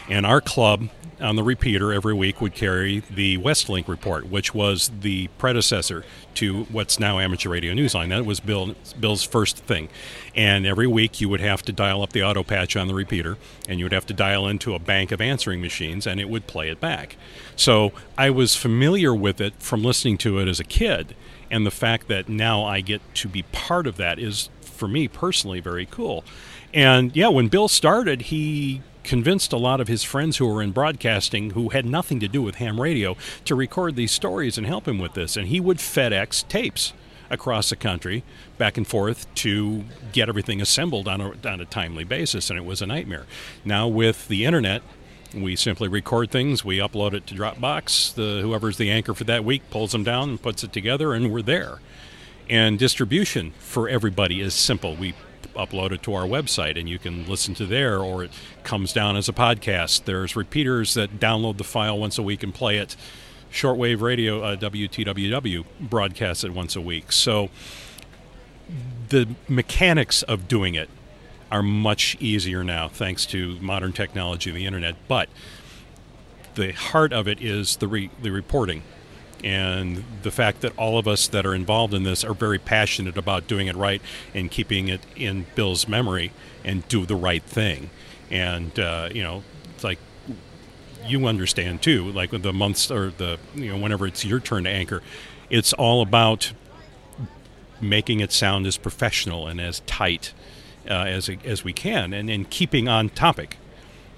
And 0.09 0.25
our 0.25 0.41
club 0.41 0.89
on 1.21 1.35
the 1.35 1.43
repeater 1.43 1.93
every 1.93 2.13
week 2.13 2.41
would 2.41 2.53
carry 2.53 3.03
the 3.09 3.37
Westlink 3.37 3.87
report, 3.87 4.29
which 4.29 4.53
was 4.53 4.91
the 5.01 5.27
predecessor 5.37 6.03
to 6.35 6.63
what's 6.65 6.99
now 6.99 7.19
Amateur 7.19 7.49
Radio 7.49 7.73
Newsline. 7.73 8.09
That 8.09 8.25
was 8.25 8.39
Bill, 8.39 8.75
Bill's 8.99 9.23
first 9.23 9.57
thing. 9.57 9.89
And 10.35 10.65
every 10.65 10.87
week 10.87 11.21
you 11.21 11.29
would 11.29 11.41
have 11.41 11.61
to 11.63 11.71
dial 11.71 12.01
up 12.01 12.13
the 12.13 12.23
auto 12.23 12.43
patch 12.43 12.75
on 12.75 12.87
the 12.87 12.93
repeater, 12.93 13.37
and 13.67 13.79
you 13.79 13.85
would 13.85 13.91
have 13.91 14.05
to 14.07 14.13
dial 14.13 14.47
into 14.47 14.73
a 14.73 14.79
bank 14.79 15.11
of 15.11 15.21
answering 15.21 15.61
machines, 15.61 16.07
and 16.07 16.19
it 16.19 16.29
would 16.29 16.47
play 16.47 16.69
it 16.69 16.79
back. 16.79 17.17
So 17.55 17.91
I 18.17 18.29
was 18.29 18.55
familiar 18.55 19.13
with 19.13 19.39
it 19.39 19.53
from 19.59 19.83
listening 19.83 20.17
to 20.19 20.39
it 20.39 20.47
as 20.47 20.59
a 20.59 20.65
kid 20.65 21.15
and 21.51 21.65
the 21.65 21.71
fact 21.71 22.07
that 22.07 22.29
now 22.29 22.63
I 22.63 22.79
get 22.79 23.01
to 23.15 23.27
be 23.27 23.43
part 23.43 23.85
of 23.85 23.97
that 23.97 24.17
is 24.17 24.49
for 24.61 24.87
me 24.87 25.07
personally 25.07 25.59
very 25.59 25.85
cool. 25.85 26.23
And 26.73 27.15
yeah, 27.15 27.27
when 27.27 27.49
Bill 27.49 27.67
started, 27.67 28.23
he 28.23 28.81
convinced 29.03 29.53
a 29.53 29.57
lot 29.57 29.81
of 29.81 29.87
his 29.87 30.03
friends 30.03 30.37
who 30.37 30.47
were 30.47 30.61
in 30.61 30.71
broadcasting 30.71 31.51
who 31.51 31.69
had 31.69 31.85
nothing 31.85 32.19
to 32.19 32.27
do 32.27 32.41
with 32.41 32.55
ham 32.55 32.79
radio 32.79 33.15
to 33.45 33.55
record 33.55 33.95
these 33.95 34.11
stories 34.11 34.57
and 34.57 34.67
help 34.67 34.87
him 34.87 34.99
with 34.99 35.13
this. 35.13 35.35
And 35.37 35.47
he 35.47 35.59
would 35.59 35.77
FedEx 35.77 36.47
tapes 36.47 36.93
across 37.29 37.69
the 37.69 37.75
country 37.75 38.23
back 38.57 38.77
and 38.77 38.85
forth 38.85 39.33
to 39.35 39.83
get 40.11 40.29
everything 40.29 40.61
assembled 40.61 41.07
on 41.07 41.21
a, 41.21 41.29
on 41.47 41.61
a 41.61 41.65
timely 41.65 42.03
basis, 42.03 42.49
and 42.49 42.59
it 42.59 42.65
was 42.65 42.81
a 42.81 42.85
nightmare. 42.85 43.25
Now, 43.63 43.87
with 43.87 44.27
the 44.27 44.45
internet, 44.45 44.83
we 45.33 45.55
simply 45.55 45.87
record 45.87 46.29
things, 46.29 46.65
we 46.65 46.77
upload 46.77 47.13
it 47.13 47.25
to 47.27 47.35
Dropbox. 47.35 48.13
The 48.15 48.41
whoever's 48.41 48.77
the 48.77 48.91
anchor 48.91 49.13
for 49.13 49.23
that 49.23 49.45
week 49.45 49.63
pulls 49.69 49.93
them 49.93 50.03
down 50.03 50.29
and 50.29 50.41
puts 50.41 50.63
it 50.63 50.73
together, 50.73 51.13
and 51.13 51.31
we're 51.31 51.41
there. 51.41 51.79
And 52.49 52.77
distribution 52.77 53.51
for 53.59 53.87
everybody 53.87 54.41
is 54.41 54.53
simple. 54.53 54.95
We 54.95 55.13
upload 55.55 55.91
it 55.91 56.03
to 56.03 56.13
our 56.13 56.25
website 56.25 56.79
and 56.79 56.87
you 56.89 56.99
can 56.99 57.27
listen 57.27 57.53
to 57.55 57.65
there 57.65 57.99
or 57.99 58.23
it 58.23 58.31
comes 58.63 58.93
down 58.93 59.15
as 59.15 59.29
a 59.29 59.33
podcast. 59.33 60.05
There's 60.05 60.35
repeaters 60.35 60.93
that 60.93 61.19
download 61.19 61.57
the 61.57 61.63
file 61.63 61.97
once 61.97 62.17
a 62.17 62.23
week 62.23 62.43
and 62.43 62.53
play 62.53 62.77
it. 62.77 62.95
Shortwave 63.51 64.01
radio 64.01 64.41
uh, 64.41 64.55
wtww 64.55 65.65
broadcasts 65.79 66.43
it 66.43 66.53
once 66.53 66.75
a 66.75 66.81
week. 66.81 67.11
So 67.11 67.49
the 69.09 69.27
mechanics 69.47 70.23
of 70.23 70.47
doing 70.47 70.75
it 70.75 70.89
are 71.51 71.61
much 71.61 72.15
easier 72.19 72.63
now 72.63 72.87
thanks 72.87 73.25
to 73.27 73.59
modern 73.59 73.91
technology 73.91 74.49
and 74.49 74.57
the 74.57 74.65
internet. 74.65 74.95
But 75.09 75.27
the 76.55 76.71
heart 76.71 77.11
of 77.11 77.27
it 77.27 77.41
is 77.41 77.77
the 77.77 77.87
re- 77.87 78.09
the 78.21 78.31
reporting 78.31 78.83
and 79.43 80.03
the 80.21 80.31
fact 80.31 80.61
that 80.61 80.77
all 80.77 80.97
of 80.97 81.07
us 81.07 81.27
that 81.29 81.45
are 81.45 81.55
involved 81.55 81.93
in 81.93 82.03
this 82.03 82.23
are 82.23 82.33
very 82.33 82.59
passionate 82.59 83.17
about 83.17 83.47
doing 83.47 83.67
it 83.67 83.75
right 83.75 84.01
and 84.33 84.51
keeping 84.51 84.87
it 84.87 85.01
in 85.15 85.45
Bill's 85.55 85.87
memory 85.87 86.31
and 86.63 86.87
do 86.87 87.05
the 87.05 87.15
right 87.15 87.43
thing. 87.43 87.89
And 88.29 88.77
uh, 88.79 89.09
you 89.11 89.23
know, 89.23 89.43
it's 89.73 89.83
like 89.83 89.99
you 91.05 91.25
understand 91.25 91.81
too. 91.81 92.11
Like 92.11 92.31
the 92.31 92.53
months 92.53 92.91
or 92.91 93.11
the 93.11 93.39
you 93.55 93.71
know 93.71 93.77
whenever 93.77 94.07
it's 94.07 94.23
your 94.23 94.39
turn 94.39 94.65
to 94.65 94.69
anchor, 94.69 95.01
it's 95.49 95.73
all 95.73 96.01
about 96.01 96.53
making 97.81 98.19
it 98.19 98.31
sound 98.31 98.67
as 98.67 98.77
professional 98.77 99.47
and 99.47 99.59
as 99.59 99.81
tight 99.81 100.33
uh, 100.89 100.93
as 100.93 101.29
as 101.43 101.63
we 101.63 101.73
can, 101.73 102.13
and, 102.13 102.29
and 102.29 102.49
keeping 102.49 102.87
on 102.87 103.09
topic. 103.09 103.57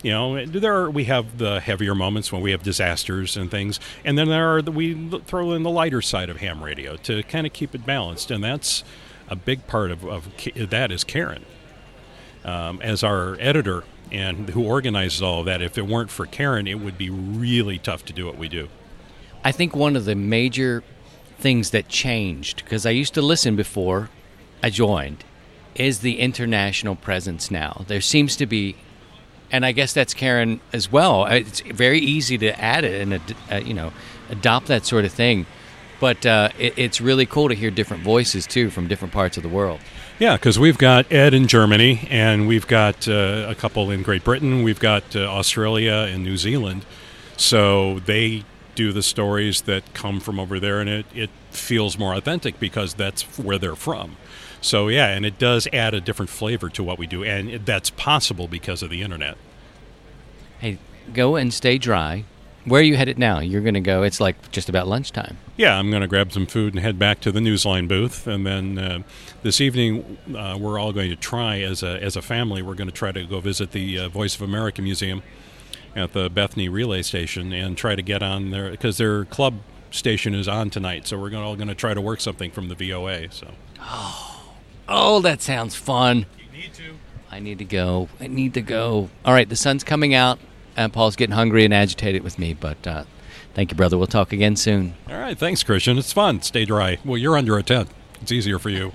You 0.04 0.12
know, 0.12 0.46
there 0.46 0.76
are, 0.76 0.92
we 0.92 1.06
have 1.06 1.38
the 1.40 1.60
heavier 1.60 1.96
moments 1.96 2.32
when 2.32 2.42
we 2.42 2.52
have 2.52 2.62
disasters 2.62 3.36
and 3.36 3.50
things, 3.50 3.80
and 4.06 4.18
then 4.18 4.28
there 4.28 4.56
are 4.56 4.62
the, 4.62 4.72
we 4.72 5.10
throw 5.26 5.54
in 5.54 5.64
the 5.64 5.70
lighter 5.70 6.02
side 6.02 6.30
of 6.30 6.38
ham 6.38 6.62
radio 6.62 6.98
to 6.98 7.24
kind 7.24 7.48
of 7.48 7.54
keep 7.54 7.74
it 7.74 7.86
balanced, 7.86 8.30
and 8.30 8.44
that's 8.44 8.84
a 9.30 9.36
big 9.36 9.66
part 9.66 9.90
of, 9.90 10.04
of 10.04 10.30
that 10.70 10.92
is 10.92 11.04
Caryn 11.04 11.44
um, 12.44 12.82
as 12.82 13.04
our 13.04 13.38
editor 13.40 13.84
and 14.12 14.50
who 14.50 14.64
organizes 14.64 15.22
all 15.22 15.40
of 15.40 15.46
that. 15.46 15.62
If 15.62 15.78
it 15.78 15.88
weren't 15.88 16.12
for 16.12 16.28
Caryn, 16.28 16.70
it 16.70 16.76
would 16.76 16.98
be 16.98 17.10
really 17.10 17.80
tough 17.80 18.06
to 18.06 18.14
do 18.14 18.26
what 18.26 18.38
we 18.38 18.48
do. 18.48 18.70
I 19.44 19.52
think 19.52 19.76
one 19.76 19.96
of 19.96 20.06
the 20.06 20.16
major 20.16 20.84
things 21.40 21.72
that 21.72 21.90
changed 21.90 22.64
because 22.64 22.86
I 22.86 22.92
used 22.92 23.14
to 23.16 23.22
listen 23.22 23.56
before 23.56 24.10
I 24.62 24.70
joined 24.70 25.24
is 25.76 26.00
the 26.00 26.20
international 26.20 26.96
presence 26.96 27.50
now. 27.50 27.84
There 27.88 28.02
seems 28.02 28.36
to 28.38 28.46
be, 28.46 28.76
and 29.54 29.64
I 29.66 29.72
guess 29.72 29.94
that's 29.94 30.14
Caryn 30.16 30.60
as 30.74 30.92
well. 30.92 31.26
It's 31.28 31.62
very 31.62 32.00
easy 32.00 32.38
to 32.40 32.60
add 32.60 32.84
it 32.84 33.02
and 33.02 33.36
uh, 33.50 33.56
you 33.58 33.74
know 33.74 33.94
adopt 34.30 34.68
that 34.68 34.86
sort 34.86 35.06
of 35.06 35.14
thing, 35.14 35.46
but 36.00 36.26
uh, 36.26 36.50
it, 36.58 36.74
it's 36.76 37.00
really 37.00 37.28
cool 37.28 37.48
to 37.48 37.56
hear 37.56 37.72
different 37.72 38.04
voices 38.04 38.48
too 38.48 38.70
from 38.72 38.88
different 38.88 39.14
parts 39.14 39.38
of 39.38 39.44
the 39.44 39.50
world. 39.50 39.80
Yeah, 40.20 40.36
because 40.36 40.58
we've 40.60 40.78
got 40.78 41.12
Ed 41.12 41.34
in 41.34 41.48
Germany, 41.48 42.08
and 42.10 42.48
we've 42.48 42.68
got 42.68 43.08
uh, 43.08 43.46
a 43.48 43.56
couple 43.56 43.92
in 43.92 44.02
Great 44.02 44.24
Britain, 44.24 44.64
we've 44.64 44.80
got 44.80 45.16
uh, 45.16 45.22
Australia 45.26 46.08
and 46.10 46.24
New 46.24 46.38
Zealand. 46.38 46.86
So 47.38 48.00
they 48.00 48.44
do 48.76 48.92
the 48.92 49.04
stories 49.04 49.62
that 49.62 49.94
come 49.94 50.20
from 50.20 50.40
over 50.40 50.60
there, 50.60 50.80
and 50.80 50.90
it, 50.90 51.06
it 51.14 51.30
feels 51.52 51.98
more 51.98 52.16
authentic 52.16 52.60
because 52.60 52.96
that's 52.96 53.24
where 53.38 53.58
they're 53.58 53.76
from. 53.76 54.18
So, 54.64 54.88
yeah, 54.88 55.08
and 55.08 55.26
it 55.26 55.38
does 55.38 55.68
add 55.74 55.94
a 55.94 56.00
different 56.00 56.30
flavor 56.30 56.70
to 56.70 56.84
what 56.84 56.98
we 56.98 57.06
do, 57.06 57.22
and 57.22 57.66
that's 57.66 57.90
possible 57.90 58.48
because 58.48 58.82
of 58.82 58.90
the 58.90 59.02
internet. 59.02 59.38
Hey, 60.60 60.78
go 61.14 61.36
and 61.36 61.54
stay 61.54 61.78
dry. 61.78 62.24
Where 62.64 62.80
are 62.80 62.84
you 62.84 62.96
headed 62.96 63.20
now? 63.20 63.40
You're 63.40 63.60
going 63.60 63.74
to 63.74 63.82
go, 63.82 64.04
it's 64.04 64.22
like 64.22 64.52
just 64.52 64.70
about 64.70 64.88
lunchtime. 64.88 65.38
Yeah, 65.58 65.78
I'm 65.78 65.90
going 65.90 66.02
to 66.02 66.08
grab 66.08 66.32
some 66.32 66.46
food 66.46 66.74
and 66.74 66.82
head 66.82 66.98
back 66.98 67.20
to 67.22 67.32
the 67.32 67.42
Newsline 67.42 67.90
booth. 67.90 68.26
And 68.26 68.48
then 68.48 68.78
uh, 68.78 69.04
this 69.42 69.60
evening, 69.60 70.18
uh, 70.34 70.58
we're 70.58 70.80
all 70.80 70.94
going 70.94 71.10
to 71.10 71.18
try, 71.18 71.60
as 71.60 71.84
a, 71.84 72.02
as 72.02 72.16
a 72.16 72.22
family, 72.22 72.62
we're 72.62 72.76
going 72.76 72.88
to 72.88 72.96
try 72.96 73.12
to 73.12 73.26
go 73.26 73.42
visit 73.42 73.72
the 73.72 74.00
uh, 74.00 74.08
Voice 74.08 74.34
of 74.34 74.42
America 74.44 74.82
Museum 74.82 75.24
at 75.94 76.14
the 76.14 76.30
Bethany 76.30 76.70
Relay 76.70 77.02
Station 77.02 77.52
and 77.52 77.78
try 77.78 77.98
to 77.98 78.02
get 78.02 78.24
on 78.24 78.52
there 78.52 78.72
because 78.72 78.98
their 78.98 79.26
club 79.26 79.56
station 79.92 80.34
is 80.34 80.48
on 80.48 80.70
tonight. 80.70 81.06
So 81.06 81.20
we're 81.20 81.32
gonna, 81.32 81.46
all 81.46 81.58
going 81.58 81.68
to 81.68 81.76
try 81.76 81.94
to 81.94 82.02
work 82.02 82.22
something 82.22 82.50
from 82.50 82.70
the 82.70 82.76
VOA. 82.76 83.30
So. 83.30 83.52
Oh, 83.82 84.33
oh, 84.88 85.22
that 85.22 85.42
sounds 85.42 85.76
fun. 85.76 86.26
You 86.38 86.60
need 86.60 86.74
to. 86.76 86.98
I 87.32 87.40
need 87.40 87.60
to 87.60 87.66
go. 87.66 88.10
I 88.20 88.28
need 88.28 88.54
to 88.54 88.62
go. 88.62 89.10
All 89.26 89.34
right, 89.34 89.48
the 89.48 89.56
sun's 89.56 89.84
coming 89.84 90.14
out, 90.14 90.40
and 90.78 90.94
Paul's 90.94 91.16
getting 91.16 91.36
hungry 91.36 91.66
and 91.66 91.74
agitated 91.74 92.24
with 92.24 92.38
me. 92.38 92.54
But 92.54 92.86
uh, 92.86 93.04
thank 93.54 93.72
you, 93.72 93.78
brother. 93.78 93.98
We'll 93.98 94.08
talk 94.08 94.32
again 94.32 94.56
soon. 94.56 94.96
All 95.10 95.18
right, 95.20 95.38
thanks, 95.38 95.64
Christian. 95.64 95.98
It's 95.98 96.14
fun. 96.14 96.42
Stay 96.42 96.66
dry. 96.66 97.00
Well, 97.04 97.18
you're 97.18 97.38
under 97.38 97.58
a 97.58 97.64
tent. 97.64 97.90
It's 98.22 98.32
easier 98.32 98.60
for 98.60 98.70
you. 98.70 98.92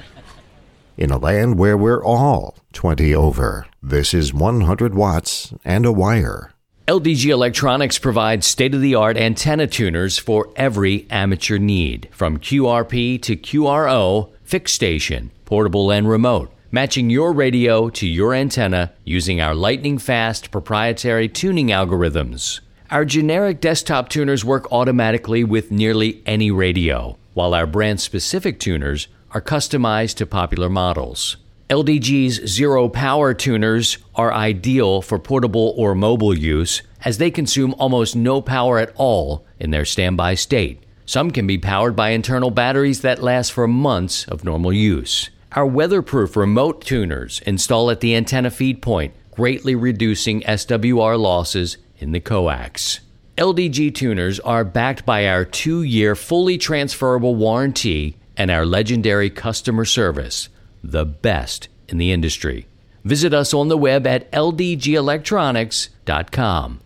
In 0.97 1.11
a 1.11 1.19
land 1.19 1.59
where 1.59 1.77
we're 1.77 2.03
all 2.03 2.57
20 2.73 3.15
over, 3.15 3.67
this 3.83 4.13
is 4.13 4.35
100 4.35 4.95
watts 4.95 5.53
and 5.65 5.87
a 5.87 5.93
wire. 5.93 6.53
LDG 6.89 7.27
Electronics 7.27 7.99
provides 7.99 8.47
state 8.47 8.75
of 8.75 8.81
the 8.81 8.95
art 8.95 9.19
antenna 9.19 9.67
tuners 9.67 10.17
for 10.17 10.51
every 10.57 11.07
amateur 11.11 11.59
need, 11.59 12.09
from 12.11 12.39
QRP 12.39 13.21
to 13.21 13.37
QRO, 13.37 14.33
fixed 14.43 14.75
station, 14.75 15.31
portable, 15.49 15.91
and 15.91 16.07
remote, 16.07 16.53
matching 16.71 17.09
your 17.09 17.33
radio 17.33 17.89
to 17.89 18.07
your 18.07 18.35
antenna 18.35 18.93
using 19.03 19.41
our 19.41 19.55
lightning 19.55 19.97
fast 19.97 20.51
proprietary 20.51 21.27
tuning 21.27 21.69
algorithms. 21.69 22.61
Our 22.91 23.07
generic 23.07 23.59
desktop 23.59 24.11
tuners 24.11 24.45
work 24.45 24.71
automatically 24.71 25.45
with 25.45 25.71
nearly 25.71 26.23
any 26.27 26.51
radio, 26.51 27.17
while 27.33 27.55
our 27.55 27.67
brand 27.67 27.99
specific 27.99 28.61
tuners 28.61 29.09
are 29.31 29.41
customized 29.41 30.17
to 30.17 30.27
popular 30.27 30.69
models. 30.69 31.39
LDG's 31.71 32.47
zero 32.47 32.91
power 32.91 33.33
tuners 33.33 33.97
are 34.15 34.33
ideal 34.33 35.01
for 35.01 35.19
portable 35.19 35.73
or 35.79 35.95
mobile 35.95 36.37
use 36.37 36.83
as 37.07 37.17
they 37.17 37.31
consume 37.31 37.75
almost 37.79 38.15
no 38.15 38.43
power 38.43 38.79
at 38.79 38.93
all 38.97 39.47
in 39.59 39.71
their 39.71 39.87
standby 39.87 40.35
state. 40.35 40.83
Some 41.07 41.31
can 41.31 41.47
be 41.47 41.57
powered 41.57 41.97
by 41.97 42.11
internal 42.11 42.51
batteries 42.51 43.01
that 43.01 43.23
last 43.23 43.51
for 43.51 43.67
months 43.67 44.29
of 44.29 44.45
normal 44.45 44.75
use. 44.75 45.31
Our 45.53 45.67
weatherproof 45.67 46.37
remote 46.37 46.83
tuners 46.83 47.41
install 47.47 47.91
at 47.91 48.01
the 48.01 48.15
antenna 48.15 48.51
feed 48.51 48.83
point, 48.83 49.15
greatly 49.31 49.75
reducing 49.75 50.43
SWR 50.43 51.19
losses 51.19 51.79
in 51.99 52.13
the 52.13 52.21
coax. 52.21 53.01
LDG 53.39 53.95
tuners 53.95 54.39
are 54.41 54.65
backed 54.65 55.07
by 55.07 55.27
our 55.27 55.47
two 55.47 55.83
year 55.83 56.15
fully 56.15 56.59
transferable 56.59 57.35
warranty 57.35 58.17
and 58.37 58.51
our 58.51 58.67
legendary 58.67 59.31
customer 59.31 59.85
service 59.85 60.49
the 60.83 61.07
best 61.07 61.69
in 61.89 61.99
the 61.99 62.11
industry. 62.13 62.67
Visit 63.05 63.33
us 63.33 63.55
on 63.55 63.69
the 63.69 63.79
web 63.79 64.05
at 64.07 64.31
ldgelectronics.com. 64.33 66.81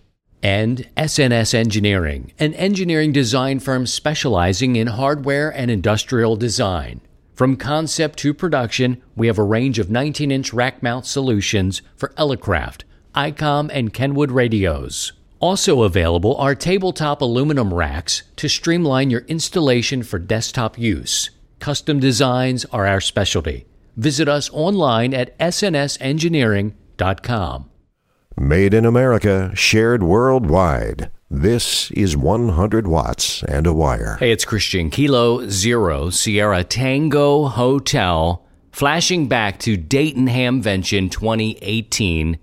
And 0.44 0.88
SNS 0.96 1.55
Engineering, 1.55 2.33
an 2.38 2.55
engineering 2.55 3.12
design 3.12 3.61
firm 3.61 3.87
specializing 3.87 4.75
in 4.77 4.88
hardware 4.88 5.51
and 5.51 5.70
industrial 5.70 6.35
design. 6.37 7.01
From 7.34 7.56
concept 7.56 8.18
to 8.20 8.32
production, 8.34 9.02
we 9.16 9.26
have 9.26 9.38
a 9.38 9.42
range 9.42 9.78
of 9.78 9.90
19 9.90 10.30
inch 10.30 10.52
rack 10.52 10.82
mount 10.82 11.06
solutions 11.06 11.80
for 11.96 12.10
Elecraft, 12.10 12.82
ICOM, 13.14 13.70
and 13.72 13.94
Kenwood 13.94 14.30
radios. 14.30 15.12
Also 15.40 15.82
available 15.82 16.36
are 16.36 16.54
tabletop 16.54 17.22
aluminum 17.22 17.74
racks 17.74 18.22
to 18.36 18.48
streamline 18.48 19.10
your 19.10 19.22
installation 19.22 20.02
for 20.02 20.18
desktop 20.18 20.78
use. 20.78 21.30
Custom 21.58 21.98
designs 21.98 22.66
are 22.66 22.86
our 22.86 23.00
specialty. 23.00 23.64
Visit 23.96 24.28
us 24.28 24.50
online 24.52 25.14
at 25.14 25.36
snsengineering.com. 25.38 27.70
Made 28.38 28.74
in 28.74 28.84
America, 28.84 29.52
shared 29.54 30.02
worldwide. 30.02 31.10
This 31.34 31.90
is 31.92 32.14
100 32.14 32.86
watts 32.86 33.42
and 33.44 33.66
a 33.66 33.72
wire. 33.72 34.18
Hey, 34.20 34.32
it's 34.32 34.44
Christian. 34.44 34.90
Kilo 34.90 35.48
Zero 35.48 36.10
Sierra 36.10 36.62
Tango 36.62 37.46
Hotel. 37.46 38.44
Flashing 38.70 39.28
back 39.28 39.58
to 39.60 39.78
Dayton 39.78 40.26
Hamvention 40.26 41.10
2018. 41.10 42.38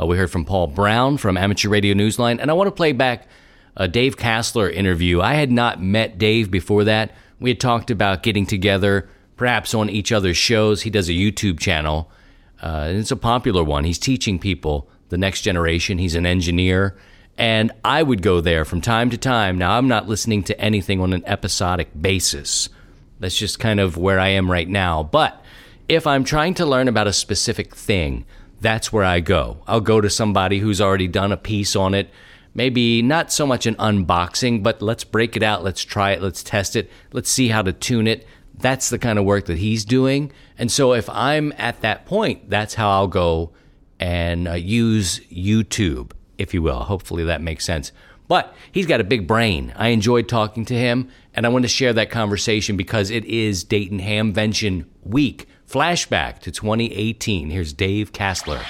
Uh, 0.00 0.06
we 0.06 0.16
heard 0.16 0.32
from 0.32 0.44
Paul 0.44 0.66
Braun 0.66 1.18
from 1.18 1.36
Amateur 1.36 1.68
Radio 1.68 1.94
Newsline, 1.94 2.40
and 2.40 2.50
I 2.50 2.54
want 2.54 2.66
to 2.66 2.72
play 2.72 2.90
back 2.90 3.28
a 3.76 3.86
Dave 3.86 4.16
Casler 4.16 4.68
interview. 4.72 5.20
I 5.20 5.34
had 5.34 5.52
not 5.52 5.80
met 5.80 6.18
Dave 6.18 6.50
before 6.50 6.82
that. 6.82 7.12
We 7.38 7.50
had 7.50 7.60
talked 7.60 7.92
about 7.92 8.24
getting 8.24 8.44
together 8.44 9.08
perhaps 9.36 9.72
on 9.72 9.88
each 9.88 10.10
other's 10.10 10.36
shows. 10.36 10.82
He 10.82 10.90
does 10.90 11.08
a 11.08 11.12
YouTube 11.12 11.60
channel, 11.60 12.10
uh, 12.60 12.86
and 12.88 12.98
it's 12.98 13.12
a 13.12 13.16
popular 13.16 13.62
one. 13.62 13.84
He's 13.84 14.00
teaching 14.00 14.40
people 14.40 14.90
the 15.10 15.16
next 15.16 15.42
generation. 15.42 15.98
He's 15.98 16.16
an 16.16 16.26
engineer. 16.26 16.96
And 17.38 17.72
I 17.84 18.02
would 18.02 18.22
go 18.22 18.40
there 18.40 18.64
from 18.64 18.80
time 18.80 19.10
to 19.10 19.18
time. 19.18 19.58
Now, 19.58 19.76
I'm 19.76 19.88
not 19.88 20.08
listening 20.08 20.42
to 20.44 20.60
anything 20.60 21.00
on 21.00 21.12
an 21.12 21.22
episodic 21.26 21.90
basis. 22.00 22.68
That's 23.20 23.36
just 23.36 23.58
kind 23.58 23.80
of 23.80 23.96
where 23.96 24.18
I 24.18 24.28
am 24.28 24.50
right 24.50 24.68
now. 24.68 25.02
But 25.02 25.42
if 25.88 26.06
I'm 26.06 26.24
trying 26.24 26.54
to 26.54 26.66
learn 26.66 26.88
about 26.88 27.06
a 27.06 27.12
specific 27.12 27.74
thing, 27.74 28.24
that's 28.60 28.92
where 28.92 29.04
I 29.04 29.20
go. 29.20 29.58
I'll 29.66 29.80
go 29.80 30.00
to 30.00 30.10
somebody 30.10 30.58
who's 30.58 30.80
already 30.80 31.08
done 31.08 31.32
a 31.32 31.36
piece 31.36 31.76
on 31.76 31.94
it. 31.94 32.10
Maybe 32.54 33.02
not 33.02 33.30
so 33.30 33.46
much 33.46 33.66
an 33.66 33.74
unboxing, 33.74 34.62
but 34.62 34.80
let's 34.80 35.04
break 35.04 35.36
it 35.36 35.42
out. 35.42 35.62
Let's 35.62 35.84
try 35.84 36.12
it. 36.12 36.22
Let's 36.22 36.42
test 36.42 36.74
it. 36.74 36.90
Let's 37.12 37.30
see 37.30 37.48
how 37.48 37.60
to 37.60 37.72
tune 37.72 38.06
it. 38.06 38.26
That's 38.58 38.88
the 38.88 38.98
kind 38.98 39.18
of 39.18 39.26
work 39.26 39.44
that 39.46 39.58
he's 39.58 39.84
doing. 39.84 40.32
And 40.56 40.72
so 40.72 40.94
if 40.94 41.10
I'm 41.10 41.52
at 41.58 41.82
that 41.82 42.06
point, 42.06 42.48
that's 42.48 42.72
how 42.74 42.88
I'll 42.90 43.08
go 43.08 43.52
and 44.00 44.48
uh, 44.48 44.54
use 44.54 45.20
YouTube, 45.30 46.12
if 46.38 46.54
you 46.54 46.62
will. 46.62 46.80
Hopefully 46.80 47.24
that 47.24 47.40
makes 47.40 47.64
sense. 47.64 47.92
But 48.28 48.54
he's 48.72 48.86
got 48.86 49.00
a 49.00 49.04
big 49.04 49.26
brain. 49.26 49.72
I 49.76 49.88
enjoyed 49.88 50.28
talking 50.28 50.64
to 50.66 50.74
him, 50.74 51.08
and 51.34 51.46
I 51.46 51.48
want 51.48 51.64
to 51.64 51.68
share 51.68 51.92
that 51.92 52.10
conversation 52.10 52.76
because 52.76 53.10
it 53.10 53.24
is 53.24 53.62
Dayton 53.62 54.00
Hamvention 54.00 54.86
Week. 55.04 55.46
Flashback 55.68 56.40
to 56.40 56.50
2018. 56.50 57.50
Here's 57.50 57.72
Dave 57.72 58.12
Casler. 58.12 58.64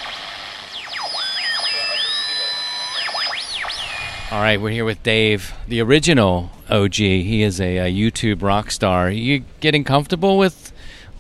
All 4.33 4.43
right, 4.43 4.61
we're 4.61 4.71
here 4.71 4.85
with 4.85 5.03
Dave, 5.03 5.55
the 5.69 5.81
original 5.81 6.51
OG. 6.69 6.95
He 6.95 7.43
is 7.43 7.61
a, 7.61 7.77
a 7.79 7.93
YouTube 7.93 8.43
rock 8.43 8.71
star. 8.73 9.07
Are 9.07 9.11
you 9.11 9.45
getting 9.61 9.85
comfortable 9.85 10.37
with 10.37 10.73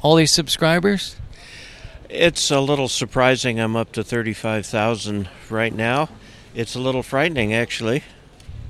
all 0.03 0.17
these 0.17 0.33
subscribers? 0.33 1.17
It's 2.11 2.51
a 2.51 2.61
little 2.61 2.89
surprising. 2.89 3.61
I'm 3.61 3.77
up 3.77 3.93
to 3.93 4.03
35,000 4.03 5.29
right 5.51 5.73
now. 5.73 6.09
It's 6.57 6.75
a 6.75 6.81
little 6.81 7.03
frightening, 7.03 7.53
actually. 7.53 8.03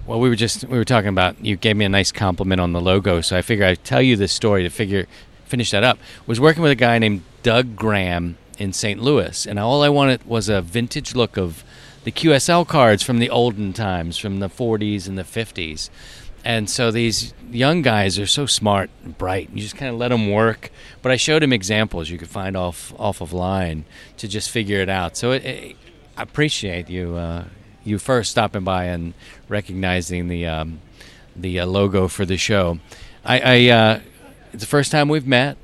Well, 0.09 0.19
we 0.19 0.29
were 0.29 0.35
just 0.35 0.65
we 0.65 0.77
were 0.77 0.85
talking 0.85 1.09
about. 1.09 1.43
You 1.45 1.55
gave 1.55 1.77
me 1.77 1.85
a 1.85 1.89
nice 1.89 2.11
compliment 2.11 2.61
on 2.61 2.73
the 2.73 2.81
logo, 2.81 3.21
so 3.21 3.37
I 3.37 3.43
figure 3.43 3.65
I'd 3.65 3.85
tell 3.85 4.03
you 4.03 4.17
this 4.17 4.33
story 4.33 4.65
to 4.65 4.71
figure 4.71 5.07
finish 5.45 5.71
that 5.71 5.85
up. 5.85 5.97
Was 6.27 6.41
working 6.41 6.65
with 6.65 6.73
a 6.73 6.77
guy 6.77 6.99
named 6.99 7.23
Doug 7.45 7.77
Graham 7.77 8.39
in 8.59 8.73
St. 8.73 9.01
Louis, 9.01 9.47
and 9.47 9.61
all 9.61 9.85
I 9.85 9.89
wanted 9.89 10.27
was 10.27 10.49
a 10.49 10.61
vintage 10.61 11.15
look 11.15 11.37
of 11.37 11.63
the 12.03 12.11
QSL 12.11 12.67
cards 12.67 13.05
from 13.05 13.21
the 13.21 13.31
olden 13.31 13.73
times, 13.73 14.19
from 14.19 14.41
the 14.41 14.49
40s 14.49 15.07
and 15.07 15.17
the 15.17 15.23
50s. 15.23 15.89
And 16.45 16.69
so 16.69 16.91
these 16.91 17.35
young 17.53 17.83
guys 17.83 18.19
are 18.19 18.27
so 18.27 18.47
smart 18.47 18.91
and 19.05 19.17
bright. 19.17 19.51
You 19.53 19.61
just 19.61 19.77
kind 19.77 19.93
of 19.93 19.99
let 19.99 20.09
them 20.09 20.33
work. 20.33 20.73
But 21.03 21.13
I 21.13 21.17
showed 21.17 21.45
him 21.45 21.53
examples 21.53 22.11
you 22.11 22.19
could 22.19 22.29
find 22.29 22.57
off 22.57 22.93
off 22.99 23.21
of 23.21 23.33
line 23.33 23.85
to 24.17 24.27
just 24.27 24.51
figure 24.51 24.81
it 24.81 24.89
out. 24.89 25.17
So 25.17 25.31
it, 25.31 25.45
it, 25.45 25.77
I 26.17 26.23
appreciate 26.23 26.89
you 26.89 27.15
uh, 27.15 27.45
you 27.87 27.99
first 27.99 28.31
stopping 28.31 28.65
by 28.65 28.85
and 28.85 29.15
recognizing 29.49 30.29
the 30.29 30.47
um, 30.47 30.81
the 31.35 31.61
uh, 31.61 31.67
logo 31.67 32.09
for 32.09 32.25
the 32.25 32.37
show. 32.37 32.79
I, 33.25 33.41
I 33.41 33.69
uh, 33.71 34.01
it's 34.53 34.63
the 34.63 34.69
first 34.69 34.91
time 34.93 35.09
we've 35.09 35.27
met. 35.27 35.57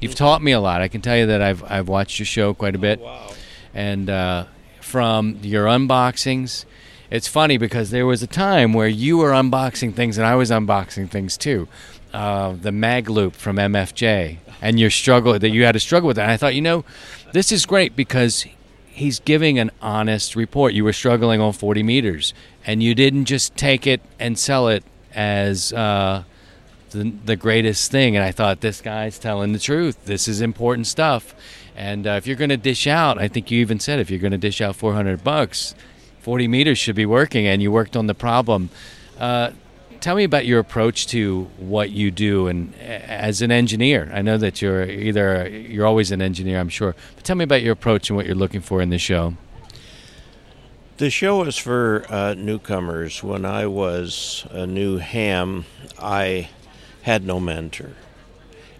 You've 0.00 0.14
taught 0.14 0.42
me 0.42 0.52
a 0.52 0.60
lot. 0.60 0.80
I 0.82 0.88
can 0.88 1.00
tell 1.00 1.16
you 1.16 1.26
that 1.26 1.40
I've 1.42 1.62
I've 1.70 1.88
watched 1.88 2.18
your 2.18 2.26
show 2.26 2.54
quite 2.54 2.74
a 2.74 2.78
bit, 2.78 2.98
Oh, 3.00 3.04
wow. 3.04 3.30
and 3.74 4.10
uh, 4.10 4.44
from 4.80 5.38
your 5.42 5.66
unboxings, 5.66 6.64
it's 7.10 7.28
funny 7.28 7.56
because 7.58 7.90
there 7.90 8.06
was 8.06 8.22
a 8.22 8.26
time 8.26 8.72
where 8.72 8.88
you 8.88 9.18
were 9.18 9.30
unboxing 9.30 9.94
things 9.94 10.18
and 10.18 10.26
I 10.26 10.34
was 10.34 10.50
unboxing 10.50 11.08
things 11.10 11.36
too. 11.36 11.68
Uh, 12.12 12.52
the 12.60 12.72
mag 12.72 13.08
loop 13.08 13.34
from 13.34 13.56
MFJ 13.56 14.36
and 14.60 14.78
your 14.78 14.90
struggle 14.90 15.38
that 15.38 15.48
you 15.50 15.64
had 15.64 15.72
to 15.72 15.80
struggle 15.80 16.08
with 16.08 16.16
that. 16.16 16.24
And 16.24 16.32
I 16.32 16.36
thought, 16.36 16.54
you 16.54 16.60
know, 16.60 16.84
this 17.32 17.50
is 17.52 17.64
great 17.64 17.96
because 17.96 18.44
he's 18.92 19.20
giving 19.20 19.58
an 19.58 19.70
honest 19.80 20.36
report. 20.36 20.74
You 20.74 20.84
were 20.84 20.92
struggling 20.92 21.40
on 21.40 21.52
40 21.52 21.82
meters 21.82 22.34
and 22.66 22.82
you 22.82 22.94
didn't 22.94 23.24
just 23.24 23.56
take 23.56 23.86
it 23.86 24.00
and 24.18 24.38
sell 24.38 24.68
it 24.68 24.84
as 25.14 25.72
uh, 25.72 26.24
the, 26.90 27.12
the 27.24 27.36
greatest 27.36 27.90
thing. 27.90 28.16
And 28.16 28.24
I 28.24 28.32
thought, 28.32 28.60
this 28.60 28.80
guy's 28.80 29.18
telling 29.18 29.52
the 29.52 29.58
truth. 29.58 30.04
This 30.04 30.28
is 30.28 30.40
important 30.40 30.86
stuff. 30.86 31.34
And 31.74 32.06
uh, 32.06 32.10
if 32.12 32.26
you're 32.26 32.36
going 32.36 32.50
to 32.50 32.56
dish 32.56 32.86
out, 32.86 33.18
I 33.18 33.28
think 33.28 33.50
you 33.50 33.60
even 33.60 33.80
said 33.80 33.98
if 33.98 34.10
you're 34.10 34.20
going 34.20 34.32
to 34.32 34.38
dish 34.38 34.60
out 34.60 34.76
400 34.76 35.24
bucks, 35.24 35.74
40 36.20 36.46
meters 36.46 36.78
should 36.78 36.94
be 36.94 37.06
working, 37.06 37.46
and 37.46 37.62
you 37.62 37.72
worked 37.72 37.96
on 37.96 38.06
the 38.06 38.14
problem. 38.14 38.68
Uh, 39.18 39.50
tell 40.02 40.16
me 40.16 40.24
about 40.24 40.44
your 40.44 40.58
approach 40.58 41.06
to 41.06 41.44
what 41.56 41.90
you 41.90 42.10
do, 42.10 42.48
and 42.48 42.74
as 42.76 43.40
an 43.40 43.50
engineer, 43.50 44.10
I 44.12 44.20
know 44.20 44.36
that 44.36 44.60
you're 44.60 44.84
either 44.84 45.48
you're 45.48 45.86
always 45.86 46.10
an 46.10 46.20
engineer, 46.20 46.58
I'm 46.58 46.68
sure. 46.68 46.94
But 47.14 47.24
tell 47.24 47.36
me 47.36 47.44
about 47.44 47.62
your 47.62 47.72
approach 47.72 48.10
and 48.10 48.16
what 48.16 48.26
you're 48.26 48.34
looking 48.34 48.60
for 48.60 48.82
in 48.82 48.90
the 48.90 48.98
show. 48.98 49.34
The 50.98 51.08
show 51.08 51.42
is 51.44 51.56
for 51.56 52.04
uh, 52.08 52.34
newcomers. 52.34 53.22
When 53.22 53.44
I 53.44 53.66
was 53.66 54.46
a 54.50 54.66
new 54.66 54.98
ham, 54.98 55.64
I 55.98 56.50
had 57.02 57.24
no 57.24 57.40
mentor. 57.40 57.92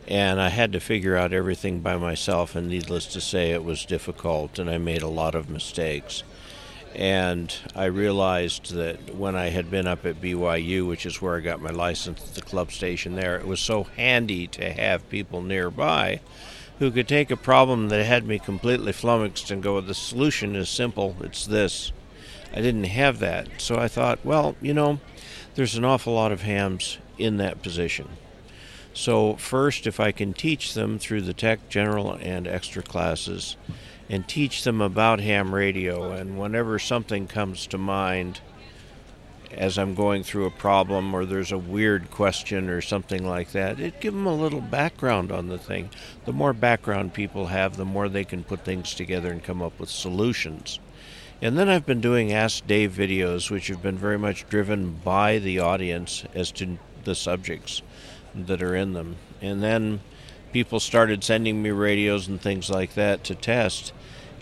And 0.08 0.40
I 0.40 0.48
had 0.48 0.72
to 0.72 0.80
figure 0.80 1.16
out 1.16 1.32
everything 1.32 1.80
by 1.80 1.96
myself, 1.96 2.56
and 2.56 2.68
needless 2.68 3.06
to 3.06 3.20
say, 3.20 3.52
it 3.52 3.64
was 3.64 3.86
difficult, 3.86 4.58
and 4.58 4.68
I 4.68 4.76
made 4.78 5.02
a 5.02 5.08
lot 5.08 5.34
of 5.36 5.48
mistakes. 5.48 6.24
And 6.94 7.54
I 7.74 7.86
realized 7.86 8.74
that 8.74 9.14
when 9.14 9.34
I 9.34 9.48
had 9.48 9.70
been 9.70 9.86
up 9.86 10.04
at 10.04 10.20
BYU, 10.20 10.86
which 10.86 11.06
is 11.06 11.22
where 11.22 11.36
I 11.36 11.40
got 11.40 11.60
my 11.60 11.70
license 11.70 12.22
at 12.22 12.34
the 12.34 12.42
club 12.42 12.70
station 12.70 13.14
there, 13.14 13.36
it 13.36 13.46
was 13.46 13.60
so 13.60 13.84
handy 13.84 14.46
to 14.48 14.72
have 14.72 15.08
people 15.08 15.40
nearby 15.42 16.20
who 16.78 16.90
could 16.90 17.08
take 17.08 17.30
a 17.30 17.36
problem 17.36 17.88
that 17.88 18.04
had 18.04 18.26
me 18.26 18.38
completely 18.38 18.92
flummoxed 18.92 19.50
and 19.50 19.62
go, 19.62 19.80
the 19.80 19.94
solution 19.94 20.56
is 20.56 20.68
simple, 20.68 21.16
it's 21.20 21.46
this. 21.46 21.92
I 22.52 22.56
didn't 22.56 22.84
have 22.84 23.20
that. 23.20 23.48
So 23.58 23.76
I 23.76 23.88
thought, 23.88 24.18
well, 24.24 24.56
you 24.60 24.74
know, 24.74 25.00
there's 25.54 25.76
an 25.76 25.84
awful 25.84 26.14
lot 26.14 26.32
of 26.32 26.42
hams 26.42 26.98
in 27.18 27.36
that 27.38 27.62
position. 27.62 28.08
So, 28.94 29.36
first, 29.36 29.86
if 29.86 30.00
I 30.00 30.12
can 30.12 30.34
teach 30.34 30.74
them 30.74 30.98
through 30.98 31.22
the 31.22 31.32
tech, 31.32 31.70
general, 31.70 32.12
and 32.20 32.46
extra 32.46 32.82
classes, 32.82 33.56
and 34.12 34.28
teach 34.28 34.62
them 34.62 34.82
about 34.82 35.20
ham 35.20 35.54
radio, 35.54 36.12
and 36.12 36.38
whenever 36.38 36.78
something 36.78 37.26
comes 37.26 37.66
to 37.66 37.78
mind 37.78 38.42
as 39.50 39.78
I'm 39.78 39.94
going 39.94 40.22
through 40.22 40.44
a 40.44 40.50
problem 40.50 41.14
or 41.14 41.24
there's 41.24 41.50
a 41.50 41.56
weird 41.56 42.10
question 42.10 42.68
or 42.68 42.82
something 42.82 43.26
like 43.26 43.52
that, 43.52 43.80
it 43.80 44.02
give 44.02 44.12
them 44.12 44.26
a 44.26 44.34
little 44.34 44.60
background 44.60 45.32
on 45.32 45.48
the 45.48 45.56
thing. 45.56 45.88
The 46.26 46.32
more 46.32 46.52
background 46.52 47.14
people 47.14 47.46
have, 47.46 47.78
the 47.78 47.86
more 47.86 48.10
they 48.10 48.24
can 48.24 48.44
put 48.44 48.66
things 48.66 48.94
together 48.94 49.32
and 49.32 49.42
come 49.42 49.62
up 49.62 49.80
with 49.80 49.88
solutions. 49.88 50.78
And 51.40 51.58
then 51.58 51.70
I've 51.70 51.86
been 51.86 52.02
doing 52.02 52.34
Ask 52.34 52.66
Dave 52.66 52.92
videos, 52.92 53.50
which 53.50 53.68
have 53.68 53.82
been 53.82 53.98
very 53.98 54.18
much 54.18 54.46
driven 54.48 54.92
by 54.92 55.38
the 55.38 55.58
audience 55.58 56.24
as 56.34 56.52
to 56.52 56.76
the 57.04 57.14
subjects 57.14 57.80
that 58.34 58.62
are 58.62 58.76
in 58.76 58.92
them. 58.92 59.16
And 59.40 59.62
then 59.62 60.00
people 60.52 60.80
started 60.80 61.24
sending 61.24 61.62
me 61.62 61.70
radios 61.70 62.28
and 62.28 62.40
things 62.40 62.68
like 62.68 62.94
that 62.94 63.24
to 63.24 63.34
test. 63.34 63.92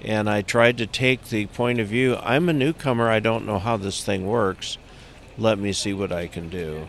And 0.03 0.31
I 0.31 0.43
tried 0.43 0.79
to 0.79 0.87
take 0.87 1.25
the 1.25 1.47
point 1.47 1.79
of 1.79 1.89
view 1.89 2.17
I'm 2.23 2.49
a 2.49 2.53
newcomer, 2.53 3.09
I 3.09 3.21
don't 3.21 3.47
know 3.47 3.59
how 3.59 3.77
this 3.77 4.05
thing 4.05 4.27
works. 4.27 4.79
Let 5.37 5.59
me 5.59 5.73
see 5.73 5.93
what 5.93 6.13
I 6.13 6.27
can 6.27 6.49
do. 6.49 6.89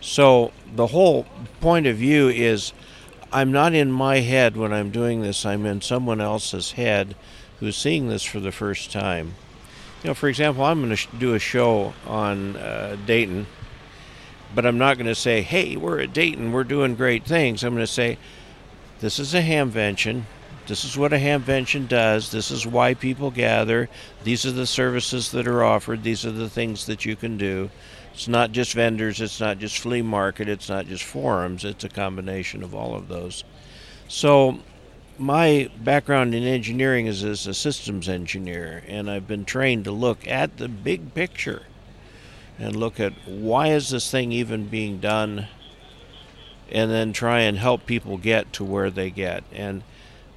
So 0.00 0.52
the 0.74 0.88
whole 0.88 1.26
point 1.60 1.86
of 1.86 1.96
view 1.96 2.28
is 2.28 2.72
I'm 3.32 3.52
not 3.52 3.72
in 3.72 3.90
my 3.90 4.18
head 4.18 4.56
when 4.56 4.72
I'm 4.72 4.90
doing 4.90 5.22
this, 5.22 5.46
I'm 5.46 5.64
in 5.64 5.80
someone 5.80 6.20
else's 6.20 6.72
head 6.72 7.14
who's 7.60 7.76
seeing 7.76 8.08
this 8.08 8.24
for 8.24 8.40
the 8.40 8.52
first 8.52 8.90
time. 8.90 9.34
You 10.02 10.08
know, 10.08 10.14
for 10.14 10.28
example, 10.28 10.64
I'm 10.64 10.80
going 10.80 10.90
to 10.90 10.96
sh- 10.96 11.06
do 11.16 11.34
a 11.34 11.38
show 11.38 11.94
on 12.06 12.56
uh, 12.56 12.96
Dayton, 13.06 13.46
but 14.52 14.66
I'm 14.66 14.76
not 14.76 14.96
going 14.96 15.06
to 15.06 15.14
say, 15.14 15.42
hey, 15.42 15.76
we're 15.76 16.00
at 16.00 16.12
Dayton, 16.12 16.50
we're 16.50 16.64
doing 16.64 16.96
great 16.96 17.24
things. 17.24 17.62
I'm 17.62 17.72
going 17.72 17.86
to 17.86 17.92
say, 17.92 18.18
this 18.98 19.20
is 19.20 19.32
a 19.32 19.42
hamvention. 19.42 20.24
This 20.66 20.84
is 20.84 20.96
what 20.96 21.12
a 21.12 21.16
hamvention 21.16 21.88
does. 21.88 22.30
This 22.30 22.50
is 22.50 22.66
why 22.66 22.94
people 22.94 23.30
gather. 23.30 23.88
These 24.22 24.46
are 24.46 24.52
the 24.52 24.66
services 24.66 25.32
that 25.32 25.48
are 25.48 25.64
offered. 25.64 26.02
These 26.02 26.24
are 26.24 26.30
the 26.30 26.48
things 26.48 26.86
that 26.86 27.04
you 27.04 27.16
can 27.16 27.36
do. 27.36 27.70
It's 28.14 28.28
not 28.28 28.52
just 28.52 28.74
vendors, 28.74 29.20
it's 29.20 29.40
not 29.40 29.58
just 29.58 29.78
flea 29.78 30.02
market, 30.02 30.48
it's 30.48 30.68
not 30.68 30.86
just 30.86 31.02
forums, 31.02 31.64
it's 31.64 31.84
a 31.84 31.88
combination 31.88 32.62
of 32.62 32.74
all 32.74 32.94
of 32.94 33.08
those. 33.08 33.42
So, 34.06 34.58
my 35.18 35.70
background 35.78 36.34
in 36.34 36.42
engineering 36.42 37.06
is 37.06 37.24
as 37.24 37.46
a 37.46 37.54
systems 37.54 38.08
engineer, 38.08 38.82
and 38.86 39.10
I've 39.10 39.26
been 39.26 39.44
trained 39.44 39.84
to 39.84 39.92
look 39.92 40.26
at 40.28 40.58
the 40.58 40.68
big 40.68 41.14
picture 41.14 41.62
and 42.58 42.76
look 42.76 43.00
at 43.00 43.12
why 43.26 43.68
is 43.68 43.90
this 43.90 44.10
thing 44.10 44.30
even 44.30 44.66
being 44.66 44.98
done 44.98 45.48
and 46.70 46.90
then 46.90 47.12
try 47.12 47.40
and 47.40 47.58
help 47.58 47.86
people 47.86 48.16
get 48.18 48.52
to 48.54 48.64
where 48.64 48.90
they 48.90 49.10
get. 49.10 49.44
And 49.52 49.82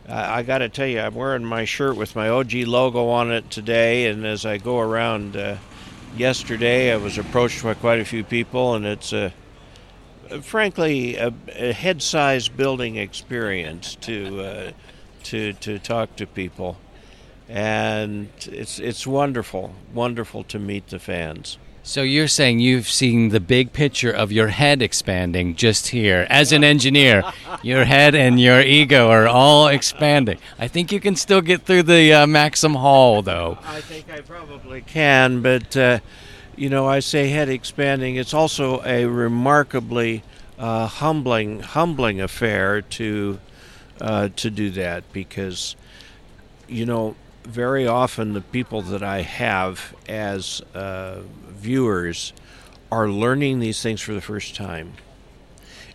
I, 0.08 0.40
I 0.40 0.44
got 0.44 0.60
to 0.60 0.70
tell 0.70 0.88
you, 0.88 1.00
I'm 1.00 1.16
wearing 1.16 1.46
my 1.46 1.66
shirt 1.66 1.96
with 1.96 2.16
my 2.16 2.30
OG 2.30 2.54
logo 2.54 3.10
on 3.10 3.32
it 3.32 3.50
today, 3.50 4.08
and 4.08 4.26
as 4.26 4.46
I 4.46 4.58
go 4.58 4.80
around 4.80 5.36
uh, 5.36 5.58
yesterday, 6.16 6.94
I 6.94 6.98
was 6.98 7.18
approached 7.18 7.64
by 7.64 7.74
quite 7.74 8.00
a 8.00 8.06
few 8.06 8.24
people, 8.24 8.76
and 8.76 8.86
it's 8.86 9.14
a 9.14 9.34
frankly, 10.42 11.16
a, 11.18 11.34
a 11.56 11.74
head-sized 11.74 12.56
building 12.56 12.96
experience 12.96 13.96
to 13.96 14.42
uh, 14.42 14.72
to 15.24 15.54
to 15.54 15.80
talk 15.80 16.16
to 16.18 16.28
people, 16.28 16.78
and 17.50 18.30
it's 18.46 18.80
it's 18.80 19.06
wonderful, 19.06 19.74
wonderful 19.94 20.44
to 20.46 20.60
meet 20.60 20.88
the 20.88 21.00
fans. 21.00 21.58
So 21.88 22.02
you're 22.02 22.28
saying 22.28 22.62
you've 22.62 22.90
seen 22.90 23.30
the 23.30 23.40
big 23.40 23.72
picture 23.72 24.10
of 24.10 24.32
your 24.32 24.48
head 24.48 24.82
expanding 24.82 25.56
just 25.56 25.90
here. 25.90 26.26
As 26.32 26.52
an 26.52 26.64
engineer, 26.64 27.24
your 27.62 27.86
head 27.86 28.16
and 28.16 28.42
your 28.42 28.60
ego 28.60 29.12
are 29.12 29.28
all 29.28 29.68
expanding. 29.68 30.40
I 30.58 30.68
think 30.68 30.92
you 30.92 31.00
can 31.00 31.16
still 31.16 31.42
get 31.42 31.62
through 31.62 31.84
the 31.84 32.12
uh, 32.12 32.26
Maxim 32.26 32.74
Hall, 32.74 33.22
though. 33.22 33.60
I 33.64 33.82
think 33.82 34.10
I 34.12 34.22
probably 34.22 34.82
can, 34.82 35.44
but 35.44 35.78
uh, 35.78 36.00
you 36.56 36.70
know, 36.70 36.88
I 36.88 37.02
say 37.02 37.28
head 37.28 37.50
expanding. 37.50 38.16
It's 38.16 38.34
also 38.34 38.82
a 38.84 39.06
remarkably 39.06 40.24
uh, 40.58 40.88
humbling, 40.88 41.60
humbling 41.60 42.20
affair 42.20 42.82
to 42.82 43.40
uh, 44.02 44.30
to 44.38 44.50
do 44.50 44.72
that 44.72 45.04
because 45.14 45.76
you 46.68 46.88
know 46.88 47.16
very 47.44 47.86
often 47.86 48.34
the 48.34 48.42
people 48.42 48.82
that 48.82 49.04
I 49.04 49.22
have 49.22 49.96
as 50.10 50.62
uh, 50.74 51.20
viewers 51.66 52.32
are 52.92 53.10
learning 53.10 53.60
these 53.60 53.82
things 53.82 54.00
for 54.00 54.14
the 54.14 54.22
first 54.22 54.56
time. 54.56 54.94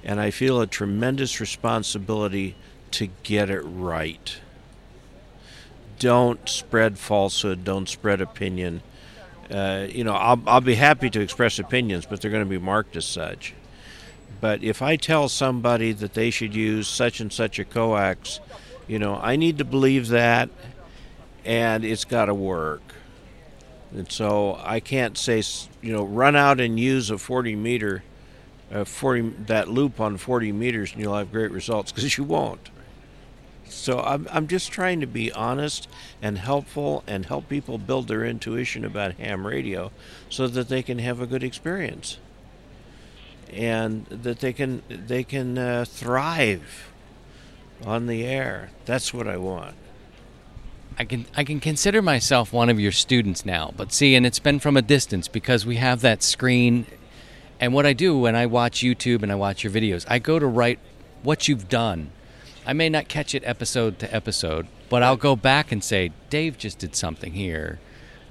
And 0.03 0.21
I 0.21 0.31
feel 0.31 0.61
a 0.61 0.67
tremendous 0.67 1.41
responsibility 1.41 2.57
to 2.93 3.09
get 3.23 3.51
it 3.51 3.61
right. 3.61 4.37
Don't 5.99 6.49
spread 6.49 6.99
falsehood, 6.99 7.65
don't 7.65 7.89
spread 7.89 8.21
opinion. 8.21 8.83
Uh, 9.51 9.87
you 9.89 10.05
know, 10.05 10.15
I'll, 10.15 10.43
I'll 10.47 10.61
be 10.61 10.75
happy 10.75 11.09
to 11.11 11.21
express 11.21 11.59
opinions, 11.59 12.07
but 12.07 12.21
they're 12.21 12.31
going 12.31 12.45
to 12.45 12.51
be 12.51 12.59
marked 12.59 12.97
as 12.97 13.05
such. 13.05 13.55
But 14.41 14.65
if 14.65 14.83
I 14.83 14.97
tell 14.97 15.29
somebody 15.29 15.93
that 15.93 16.15
they 16.15 16.31
should 16.31 16.55
use 16.55 16.89
such 16.89 17.21
and 17.21 17.33
such 17.33 17.59
a 17.59 17.65
coax, 17.65 18.41
you 18.89 18.99
know, 18.99 19.21
I 19.23 19.37
need 19.37 19.59
to 19.59 19.65
believe 19.65 20.09
that 20.09 20.51
and 21.45 21.85
it's 21.85 22.05
got 22.05 22.27
to 22.27 22.35
work. 22.35 22.90
And 23.93 24.11
so 24.11 24.61
I 24.63 24.81
can't 24.81 25.19
say, 25.19 25.43
you 25.83 25.93
know, 25.93 26.05
run 26.05 26.37
out 26.37 26.61
and 26.61 26.79
use 26.79 27.11
a 27.11 27.19
40 27.19 27.57
meter, 27.57 28.03
uh, 28.73 28.85
40 28.85 29.23
that 29.47 29.69
loop 29.69 30.01
on 30.01 30.17
40 30.17 30.53
meters, 30.53 30.93
and 30.93 31.01
you'll 31.01 31.17
have 31.17 31.33
great 31.33 31.51
results 31.51 31.91
because 31.91 32.17
you 32.19 32.25
won't. 32.25 32.71
So 33.65 34.01
I'm 34.01 34.27
I'm 34.31 34.49
just 34.49 34.73
trying 34.73 35.01
to 35.01 35.07
be 35.07 35.31
honest 35.33 35.89
and 36.21 36.39
helpful 36.39 37.05
and 37.07 37.27
help 37.27 37.49
people 37.49 37.79
build 37.79 38.09
their 38.09 38.25
intuition 38.25 38.85
about 38.85 39.15
ham 39.15 39.47
radio, 39.47 39.93
so 40.29 40.49
that 40.49 40.69
they 40.69 40.83
can 40.83 40.99
have 40.99 41.21
a 41.21 41.27
good 41.27 41.45
experience. 41.45 42.19
And 43.53 44.07
that 44.07 44.41
they 44.41 44.53
can 44.53 44.83
they 44.89 45.25
can 45.25 45.57
uh, 45.57 45.85
thrive 45.85 46.91
on 47.85 48.07
the 48.07 48.25
air. 48.25 48.71
That's 48.85 49.15
what 49.15 49.27
I 49.27 49.37
want. 49.37 49.77
I 51.01 51.05
can 51.05 51.25
I 51.35 51.45
can 51.45 51.61
consider 51.61 52.03
myself 52.03 52.53
one 52.53 52.69
of 52.69 52.79
your 52.79 52.93
students 52.93 53.47
now, 53.47 53.73
but 53.75 53.91
see, 53.91 54.15
and 54.15 54.27
it's 54.27 54.39
been 54.39 54.59
from 54.59 54.77
a 54.77 54.83
distance 54.83 55.29
because 55.29 55.65
we 55.65 55.77
have 55.77 56.03
that 56.03 56.23
screen. 56.23 56.85
And 57.59 57.73
what 57.73 57.87
I 57.87 57.95
do 57.95 58.19
when 58.19 58.37
I 58.37 58.45
watch 58.45 58.81
YouTube 58.81 59.23
and 59.23 59.33
I 59.33 59.35
watch 59.35 59.65
your 59.65 59.73
videos, 59.73 60.05
I 60.09 60.19
go 60.19 60.39
to 60.39 60.47
write 60.47 60.79
what 61.23 61.49
you've 61.49 61.71
done. 61.71 62.11
I 62.67 62.75
may 62.75 62.91
not 62.91 63.09
catch 63.09 63.35
it 63.35 63.43
episode 63.47 63.99
to 64.01 64.15
episode, 64.15 64.67
but 64.91 65.03
I'll 65.03 65.17
go 65.17 65.37
back 65.37 65.73
and 65.73 65.83
say, 65.83 66.13
Dave 66.29 66.59
just 66.59 66.79
did 66.79 66.95
something 66.95 67.33
here, 67.33 67.81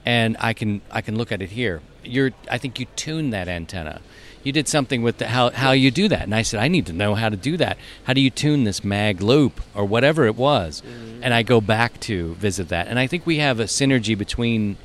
and 0.05 0.37
I 0.39 0.53
can 0.53 0.81
I 0.91 1.01
can 1.01 1.17
look 1.17 1.31
at 1.31 1.41
it 1.41 1.49
here. 1.49 1.81
You're 2.03 2.33
I 2.51 2.59
think 2.59 2.79
you 2.79 2.85
tuned 2.95 3.33
that 3.33 3.47
antenna 3.47 3.99
you 4.43 4.51
did 4.51 4.67
something 4.67 5.01
with 5.01 5.17
the, 5.17 5.27
how 5.27 5.49
how 5.49 5.71
you 5.71 5.91
do 5.91 6.07
that, 6.07 6.23
and 6.23 6.33
I 6.33 6.43
said 6.43 6.59
I 6.59 6.67
need 6.67 6.85
to 6.87 6.93
know 6.93 7.15
how 7.15 7.29
to 7.29 7.35
do 7.35 7.57
that. 7.57 7.77
How 8.05 8.13
do 8.13 8.21
you 8.21 8.29
tune 8.29 8.63
this 8.63 8.83
mag 8.83 9.21
loop 9.21 9.61
or 9.75 9.85
whatever 9.85 10.25
it 10.25 10.35
was? 10.35 10.81
Mm-hmm. 10.81 11.23
And 11.23 11.33
I 11.33 11.43
go 11.43 11.59
back 11.59 11.99
to 12.01 12.35
visit 12.35 12.69
that, 12.69 12.87
and 12.87 12.97
I 12.97 13.07
think 13.07 13.25
we 13.25 13.37
have 13.37 13.59
a 13.59 13.65
synergy 13.65 14.17
between 14.17 14.77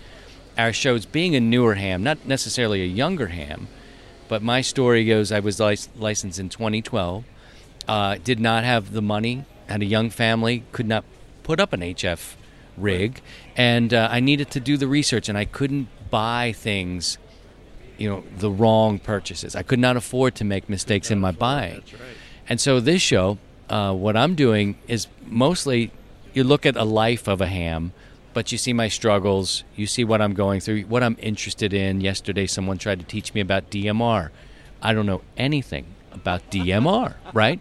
our 0.59 0.73
shows. 0.73 1.07
Being 1.07 1.37
a 1.37 1.40
newer 1.40 1.75
ham, 1.75 2.03
not 2.03 2.27
necessarily 2.27 2.83
a 2.83 2.87
younger 2.87 3.29
ham, 3.29 3.69
but 4.29 4.43
my 4.43 4.61
story 4.61 5.05
goes: 5.05 5.31
I 5.31 5.40
was 5.40 5.61
lic- 5.61 5.88
licensed 5.97 6.40
in 6.40 6.49
2012, 6.49 7.25
uh, 7.87 8.17
did 8.23 8.40
not 8.40 8.64
have 8.64 8.93
the 8.93 9.03
money, 9.03 9.45
had 9.69 9.83
a 9.83 9.87
young 9.87 10.11
family, 10.11 10.64
could 10.73 10.88
not 10.88 11.05
put 11.45 11.61
up 11.61 11.73
an 11.73 11.81
HF 11.81 12.35
rig, 12.77 13.21
and 13.57 13.95
uh, 13.95 14.09
I 14.11 14.19
needed 14.19 14.51
to 14.51 14.61
do 14.61 14.77
the 14.77 14.88
research, 14.88 15.29
and 15.29 15.38
I 15.38 15.45
couldn't 15.45 15.88
buy 16.11 16.53
things 16.53 17.19
you 17.99 18.09
know 18.09 18.25
the 18.39 18.51
wrong 18.51 18.99
purchases. 18.99 19.55
I 19.57 19.63
could 19.63 19.79
not 19.79 19.97
afford 19.97 20.35
to 20.37 20.45
make 20.45 20.69
mistakes 20.69 21.11
in 21.11 21.21
my 21.21 21.33
buying. 21.33 21.77
Right. 21.77 22.01
And 22.49 22.61
so 22.61 22.81
this 22.81 23.01
show, 23.01 23.39
uh, 23.69 23.95
what 23.95 24.17
I'm 24.17 24.35
doing 24.35 24.77
is 24.89 25.07
mostly 25.27 25.91
you 26.33 26.45
look 26.45 26.67
at 26.67 26.77
a 26.77 26.85
life 26.85 27.29
of 27.29 27.41
a 27.41 27.47
ham, 27.47 27.93
but 28.35 28.53
you 28.53 28.59
see 28.59 28.73
my 28.73 28.89
struggles, 28.89 29.65
you 29.77 29.87
see 29.87 30.05
what 30.05 30.21
I'm 30.21 30.35
going 30.35 30.61
through, 30.61 30.83
what 30.83 31.03
I'm 31.03 31.17
interested 31.21 31.73
in. 31.73 32.01
Yesterday, 32.01 32.47
someone 32.47 32.79
tried 32.79 32.99
to 32.99 33.07
teach 33.07 33.33
me 33.33 33.41
about 33.41 33.71
DMR. 33.71 34.31
I 34.83 34.93
don't 34.93 35.07
know 35.07 35.23
anything 35.37 35.87
about 36.13 36.51
DMR, 36.51 37.15
right? 37.33 37.61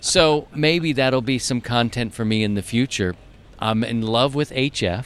So 0.00 0.48
maybe 0.54 0.92
that'll 0.92 1.22
be 1.22 1.38
some 1.38 1.60
content 1.60 2.14
for 2.14 2.24
me 2.24 2.42
in 2.42 2.54
the 2.54 2.62
future. 2.62 3.14
I'm 3.58 3.84
in 3.84 4.02
love 4.02 4.34
with 4.34 4.50
HF. 4.50 5.04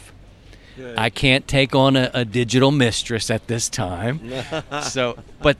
Good. 0.76 0.98
I 0.98 1.10
can't 1.10 1.48
take 1.48 1.74
on 1.74 1.96
a, 1.96 2.10
a 2.12 2.24
digital 2.24 2.70
mistress 2.70 3.30
at 3.30 3.46
this 3.46 3.68
time. 3.68 4.20
so, 4.82 5.18
but 5.40 5.56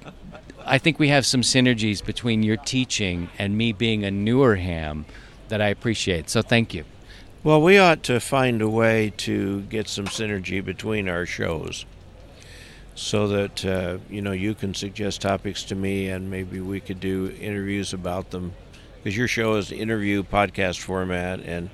I 0.65 0.79
think 0.79 0.99
we 0.99 1.09
have 1.09 1.25
some 1.25 1.41
synergies 1.41 2.05
between 2.05 2.43
your 2.43 2.57
teaching 2.57 3.31
and 3.39 3.57
me 3.57 3.73
being 3.73 4.05
a 4.05 4.11
newer 4.11 4.57
ham 4.57 5.07
that 5.49 5.63
I 5.63 5.69
appreciate. 5.69 6.29
So, 6.29 6.43
thank 6.43 6.75
you. 6.75 6.85
Well, 7.43 7.63
we 7.63 7.79
ought 7.79 8.03
to 8.05 8.21
find 8.21 8.61
a 8.61 8.69
way 8.69 9.13
to 9.19 9.63
get 9.63 9.89
some 9.89 10.07
synergy 10.07 10.65
between 10.65 11.09
our 11.09 11.25
shows 11.25 11.87
so 12.97 13.29
that 13.29 13.65
uh, 13.65 13.99
you 14.11 14.23
know 14.23 14.33
you 14.33 14.55
can 14.55 14.75
suggest 14.75 15.21
topics 15.21 15.63
to 15.65 15.75
me 15.75 16.09
and 16.09 16.31
maybe 16.31 16.61
we 16.61 16.81
could 16.81 16.99
do 16.99 17.33
interviews 17.39 17.93
about 17.93 18.31
them 18.31 18.55
because 18.97 19.17
your 19.17 19.29
show 19.29 19.55
is 19.57 19.71
interview 19.71 20.23
podcast 20.23 20.81
format 20.81 21.39
and 21.41 21.69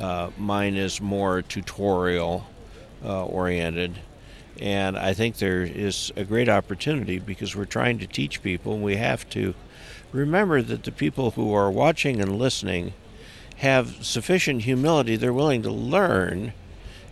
uh, 0.00 0.30
mine 0.38 0.76
is 0.76 1.00
more 1.00 1.42
tutorial 1.42 2.46
uh, 3.04 3.24
oriented. 3.24 3.98
And 4.60 4.98
I 4.98 5.14
think 5.14 5.36
there 5.36 5.62
is 5.62 6.12
a 6.16 6.24
great 6.24 6.48
opportunity 6.48 7.18
because 7.18 7.54
we're 7.54 7.64
trying 7.64 7.98
to 8.00 8.06
teach 8.06 8.42
people, 8.42 8.74
and 8.74 8.82
we 8.82 8.96
have 8.96 9.28
to 9.30 9.54
remember 10.12 10.62
that 10.62 10.84
the 10.84 10.92
people 10.92 11.32
who 11.32 11.54
are 11.54 11.70
watching 11.70 12.20
and 12.20 12.38
listening 12.38 12.94
have 13.58 14.04
sufficient 14.04 14.62
humility. 14.62 15.16
They're 15.16 15.32
willing 15.32 15.62
to 15.62 15.70
learn 15.70 16.52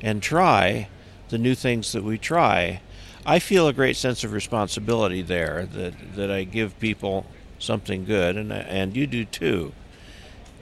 and 0.01 0.23
try 0.23 0.89
the 1.29 1.39
new 1.39 1.55
things 1.55 1.93
that 1.93 2.05
we 2.05 2.19
try. 2.19 2.81
I 3.25 3.39
feel 3.39 3.67
a 3.67 3.73
great 3.73 3.97
sense 3.97 4.23
of 4.23 4.33
responsibility 4.33 5.23
there 5.23 5.67
that, 5.73 6.15
that 6.15 6.31
I 6.31 6.45
give 6.45 6.79
people 6.79 7.27
something 7.59 8.05
good, 8.05 8.37
and, 8.37 8.53
and 8.53 8.97
you 8.97 9.07
do 9.07 9.25
too. 9.25 9.73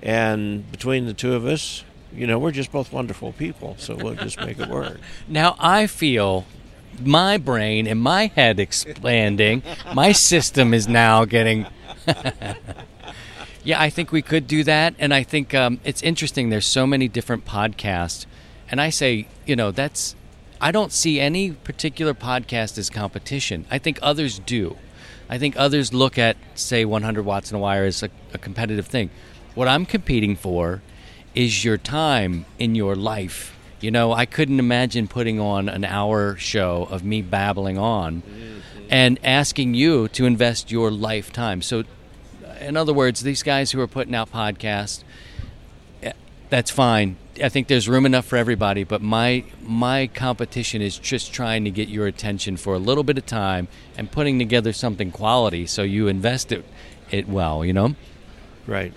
And 0.03 0.71
between 0.71 1.07
the 1.07 1.15
two 1.15 1.35
of 1.35 1.47
us, 1.47 1.85
you 2.17 2.27
know, 2.27 2.39
we're 2.39 2.53
just 2.53 2.71
both 2.71 2.93
wonderful 2.93 3.33
people, 3.33 3.77
so 3.79 3.95
we'll 3.97 4.15
just 4.15 4.39
make 4.39 4.59
it 4.59 4.69
work. 4.69 4.99
Now 5.29 5.57
I 5.59 5.87
feel 5.87 6.45
my 7.03 7.39
brain 7.39 7.87
and 7.87 8.01
my 8.01 8.27
head 8.27 8.61
expanding. 8.61 9.63
my 9.95 10.13
system 10.13 10.75
is 10.75 10.87
now 10.87 11.25
getting. 11.25 11.67
yeah, 13.65 13.81
I 13.81 13.91
think 13.91 14.13
we 14.13 14.23
could 14.23 14.47
do 14.47 14.65
that, 14.65 14.95
and 14.99 15.13
I 15.13 15.23
think 15.23 15.55
um, 15.55 15.81
it's 15.85 16.03
interesting. 16.03 16.51
There's 16.51 16.67
so 16.67 16.87
many 16.87 17.09
different 17.09 17.45
podcasts, 17.45 18.27
and 18.71 18.81
I 18.81 18.91
say, 18.91 19.27
you 19.47 19.57
know, 19.57 19.71
that's. 19.71 20.15
I 20.61 20.71
don't 20.71 20.93
see 20.93 21.21
any 21.21 21.53
particular 21.53 22.15
podcast 22.15 22.79
as 22.79 22.89
competition. 22.89 23.67
I 23.71 23.79
think 23.79 23.99
others 24.01 24.39
do. 24.39 24.77
I 25.29 25.37
think 25.37 25.57
others 25.57 25.93
look 25.93 26.17
at, 26.17 26.37
say, 26.55 26.85
100 26.85 27.25
watts 27.25 27.51
in 27.51 27.57
a 27.57 27.59
wire 27.59 27.85
as 27.85 28.03
a, 28.03 28.11
a 28.33 28.39
competitive 28.39 28.87
thing. 28.87 29.11
What 29.55 29.69
I'm 29.69 29.85
competing 29.85 30.37
for 30.37 30.83
is 31.35 31.65
your 31.65 31.79
time 31.79 32.47
in 32.59 32.75
your 32.75 32.95
life. 32.95 33.57
You 33.81 33.91
know, 33.91 34.13
I 34.13 34.25
couldn't 34.25 34.59
imagine 34.59 35.09
putting 35.09 35.41
on 35.41 35.69
an 35.69 35.85
hour 35.85 36.37
show 36.37 36.85
of 36.91 37.05
me 37.05 37.23
babbling 37.23 37.77
on 37.77 38.23
and 38.89 39.19
asking 39.23 39.75
you 39.75 40.09
to 40.09 40.25
invest 40.25 40.71
your 40.71 40.91
lifetime. 40.91 41.61
So, 41.61 41.85
in 42.61 42.77
other 42.77 42.95
words, 42.95 43.21
these 43.21 43.43
guys 43.43 43.73
who 43.73 43.81
are 43.81 43.87
putting 43.87 44.15
out 44.15 44.33
podcasts, 44.33 45.03
eh, 46.03 46.13
that's 46.49 46.71
fine. 46.71 47.17
I 47.43 47.49
think 47.49 47.67
there's 47.67 47.89
room 47.89 48.07
enough 48.07 48.25
for 48.25 48.37
everybody, 48.37 48.85
but 48.85 49.03
my 49.03 49.45
my 49.61 50.07
competition 50.07 50.81
is 50.81 50.97
just 50.97 51.35
trying 51.35 51.65
to 51.65 51.71
get 51.71 51.89
your 51.89 52.07
attention 52.07 52.57
for 52.57 52.75
a 52.75 52.79
little 52.79 53.05
bit 53.05 53.19
of 53.19 53.27
time 53.27 53.67
and 53.99 54.11
putting 54.11 54.39
together 54.39 54.73
something 54.73 55.11
quality 55.11 55.67
so 55.67 55.83
you 55.83 56.07
invest 56.07 56.53
it 56.53 56.65
it 57.11 57.29
well, 57.29 57.65
you 57.65 57.73
know? 57.73 57.97
Right 58.67 58.95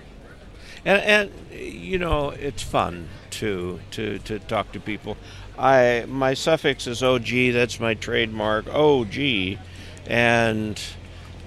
and 0.87 1.01
and 1.01 1.31
you 1.57 1.97
know 1.97 2.29
it's 2.29 2.63
fun 2.63 3.09
to 3.31 3.79
to 3.91 4.19
to 4.19 4.39
talk 4.39 4.71
to 4.73 4.79
people. 4.79 5.17
I 5.57 6.05
my 6.07 6.33
suffix 6.33 6.87
is 6.87 7.03
OG. 7.03 7.53
That's 7.53 7.79
my 7.79 7.93
trademark 7.93 8.67
OG, 8.67 9.57
and 10.07 10.79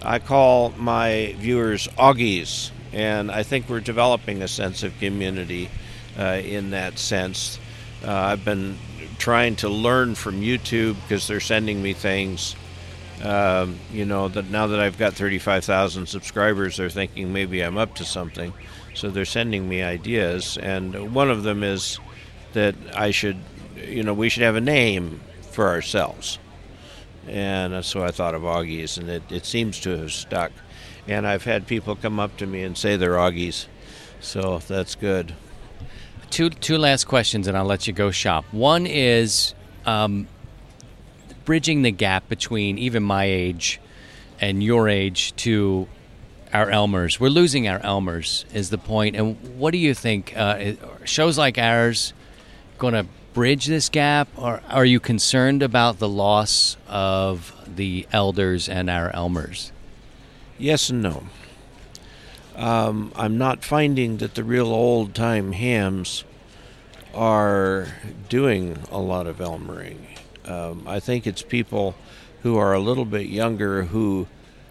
I 0.02 0.18
call 0.18 0.70
my 0.76 1.34
viewers 1.38 1.88
Augies, 1.98 2.70
and 2.92 3.30
I 3.30 3.42
think 3.42 3.68
we're 3.68 3.80
developing 3.80 4.42
a 4.42 4.48
sense 4.48 4.82
of 4.82 4.98
community 4.98 5.70
uh, 6.18 6.40
in 6.44 6.70
that 6.70 6.98
sense. 6.98 7.58
Uh, 8.04 8.12
I've 8.12 8.44
been 8.44 8.78
trying 9.18 9.56
to 9.56 9.68
learn 9.68 10.14
from 10.14 10.40
YouTube 10.40 10.96
because 11.02 11.26
they're 11.26 11.40
sending 11.40 11.82
me 11.82 11.92
things. 11.92 12.56
Um, 13.22 13.78
you 13.92 14.06
know 14.06 14.28
that 14.28 14.48
now 14.48 14.68
that 14.68 14.80
I've 14.80 14.96
got 14.96 15.12
35,000 15.12 16.06
subscribers, 16.06 16.78
they're 16.78 16.88
thinking 16.88 17.32
maybe 17.32 17.60
I'm 17.60 17.76
up 17.76 17.96
to 17.96 18.04
something. 18.04 18.54
So 18.94 19.10
they're 19.10 19.24
sending 19.24 19.68
me 19.68 19.82
ideas, 19.82 20.58
and 20.58 21.14
one 21.14 21.30
of 21.30 21.42
them 21.42 21.62
is 21.62 21.98
that 22.52 22.74
I 22.94 23.12
should, 23.12 23.38
you 23.76 24.02
know, 24.02 24.12
we 24.12 24.28
should 24.28 24.42
have 24.42 24.56
a 24.56 24.60
name 24.60 25.20
for 25.52 25.68
ourselves. 25.68 26.38
And 27.28 27.84
so 27.84 28.02
I 28.02 28.10
thought 28.10 28.34
of 28.34 28.42
Augies, 28.42 28.98
and 28.98 29.08
it, 29.08 29.22
it 29.30 29.46
seems 29.46 29.78
to 29.80 29.96
have 29.96 30.12
stuck. 30.12 30.50
And 31.06 31.26
I've 31.26 31.44
had 31.44 31.66
people 31.66 31.94
come 31.96 32.18
up 32.18 32.36
to 32.38 32.46
me 32.46 32.62
and 32.62 32.76
say 32.76 32.96
they're 32.96 33.12
Augies, 33.12 33.66
so 34.20 34.58
that's 34.58 34.94
good. 34.94 35.34
Two 36.30 36.50
two 36.50 36.78
last 36.78 37.04
questions, 37.04 37.46
and 37.46 37.56
I'll 37.56 37.64
let 37.64 37.86
you 37.86 37.92
go 37.92 38.10
shop. 38.10 38.44
One 38.52 38.86
is 38.86 39.54
um, 39.86 40.28
bridging 41.44 41.82
the 41.82 41.90
gap 41.90 42.28
between 42.28 42.78
even 42.78 43.02
my 43.02 43.24
age 43.24 43.80
and 44.40 44.62
your 44.62 44.88
age 44.88 45.34
to 45.36 45.88
our 46.52 46.66
Elmers. 46.66 47.20
We're 47.20 47.28
losing 47.28 47.68
our 47.68 47.78
Elmers, 47.80 48.44
is 48.54 48.70
the 48.70 48.78
point. 48.78 49.16
And 49.16 49.58
what 49.58 49.70
do 49.72 49.78
you 49.78 49.94
think? 49.94 50.32
Uh, 50.36 50.72
shows 51.04 51.38
like 51.38 51.58
ours 51.58 52.12
going 52.78 52.94
to 52.94 53.06
bridge 53.32 53.66
this 53.66 53.88
gap, 53.88 54.28
or 54.36 54.60
are 54.68 54.84
you 54.84 54.98
concerned 54.98 55.62
about 55.62 55.98
the 55.98 56.08
loss 56.08 56.76
of 56.88 57.54
the 57.66 58.06
elders 58.12 58.68
and 58.68 58.90
our 58.90 59.10
Elmers? 59.12 59.70
Yes 60.58 60.90
and 60.90 61.02
no. 61.02 61.24
Um, 62.56 63.12
I'm 63.14 63.38
not 63.38 63.64
finding 63.64 64.18
that 64.18 64.34
the 64.34 64.44
real 64.44 64.66
old 64.66 65.14
time 65.14 65.52
hams 65.52 66.24
are 67.14 67.88
doing 68.28 68.78
a 68.90 68.98
lot 68.98 69.26
of 69.26 69.38
Elmering. 69.38 70.06
Um, 70.44 70.84
I 70.86 71.00
think 71.00 71.26
it's 71.26 71.42
people 71.42 71.94
who 72.42 72.56
are 72.56 72.72
a 72.72 72.80
little 72.80 73.04
bit 73.04 73.26
younger 73.26 73.84
who 73.84 74.26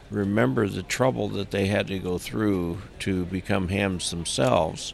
remember 0.09 0.67
the 0.67 0.83
trouble 0.83 1.29
that 1.29 1.51
they 1.51 1.67
had 1.67 1.87
to 1.87 1.99
go 1.99 2.17
through 2.17 2.79
to 2.99 3.25
become 3.25 3.69
hams 3.69 4.09
themselves, 4.09 4.93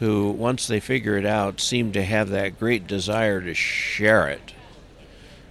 who, 0.00 0.30
once 0.30 0.66
they 0.66 0.80
figure 0.80 1.16
it 1.16 1.26
out, 1.26 1.60
seem 1.60 1.92
to 1.92 2.02
have 2.02 2.28
that 2.30 2.58
great 2.58 2.86
desire 2.86 3.40
to 3.40 3.54
share 3.54 4.28
it. 4.28 4.52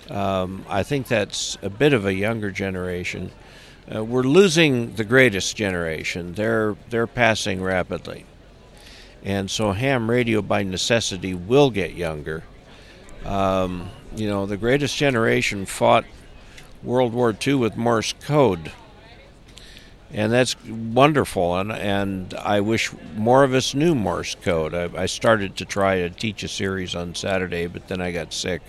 Um, 0.09 0.65
I 0.69 0.83
think 0.83 1.07
that's 1.07 1.57
a 1.61 1.69
bit 1.69 1.93
of 1.93 2.05
a 2.05 2.13
younger 2.13 2.51
generation. 2.51 3.31
Uh, 3.93 4.03
we're 4.03 4.23
losing 4.23 4.95
the 4.95 5.03
greatest 5.03 5.55
generation. 5.55 6.33
They're 6.33 6.75
they're 6.89 7.07
passing 7.07 7.61
rapidly, 7.61 8.25
and 9.23 9.49
so 9.49 9.71
ham 9.71 10.09
radio 10.09 10.41
by 10.41 10.63
necessity 10.63 11.33
will 11.33 11.69
get 11.69 11.93
younger. 11.93 12.43
Um, 13.23 13.89
you 14.15 14.27
know, 14.27 14.45
the 14.45 14.57
greatest 14.57 14.95
generation 14.95 15.65
fought 15.65 16.05
World 16.83 17.13
War 17.13 17.35
II 17.45 17.55
with 17.55 17.75
Morse 17.75 18.13
code, 18.13 18.71
and 20.15 20.31
that's 20.31 20.55
wonderful. 20.65 21.57
And 21.57 21.71
and 21.73 22.33
I 22.35 22.61
wish 22.61 22.91
more 23.15 23.43
of 23.43 23.53
us 23.53 23.75
knew 23.75 23.93
Morse 23.93 24.35
code. 24.35 24.73
I, 24.73 24.89
I 25.03 25.05
started 25.07 25.57
to 25.57 25.65
try 25.65 25.97
to 25.97 26.09
teach 26.09 26.41
a 26.41 26.47
series 26.47 26.95
on 26.95 27.13
Saturday, 27.15 27.67
but 27.67 27.89
then 27.89 27.99
I 28.01 28.11
got 28.11 28.33
sick 28.33 28.61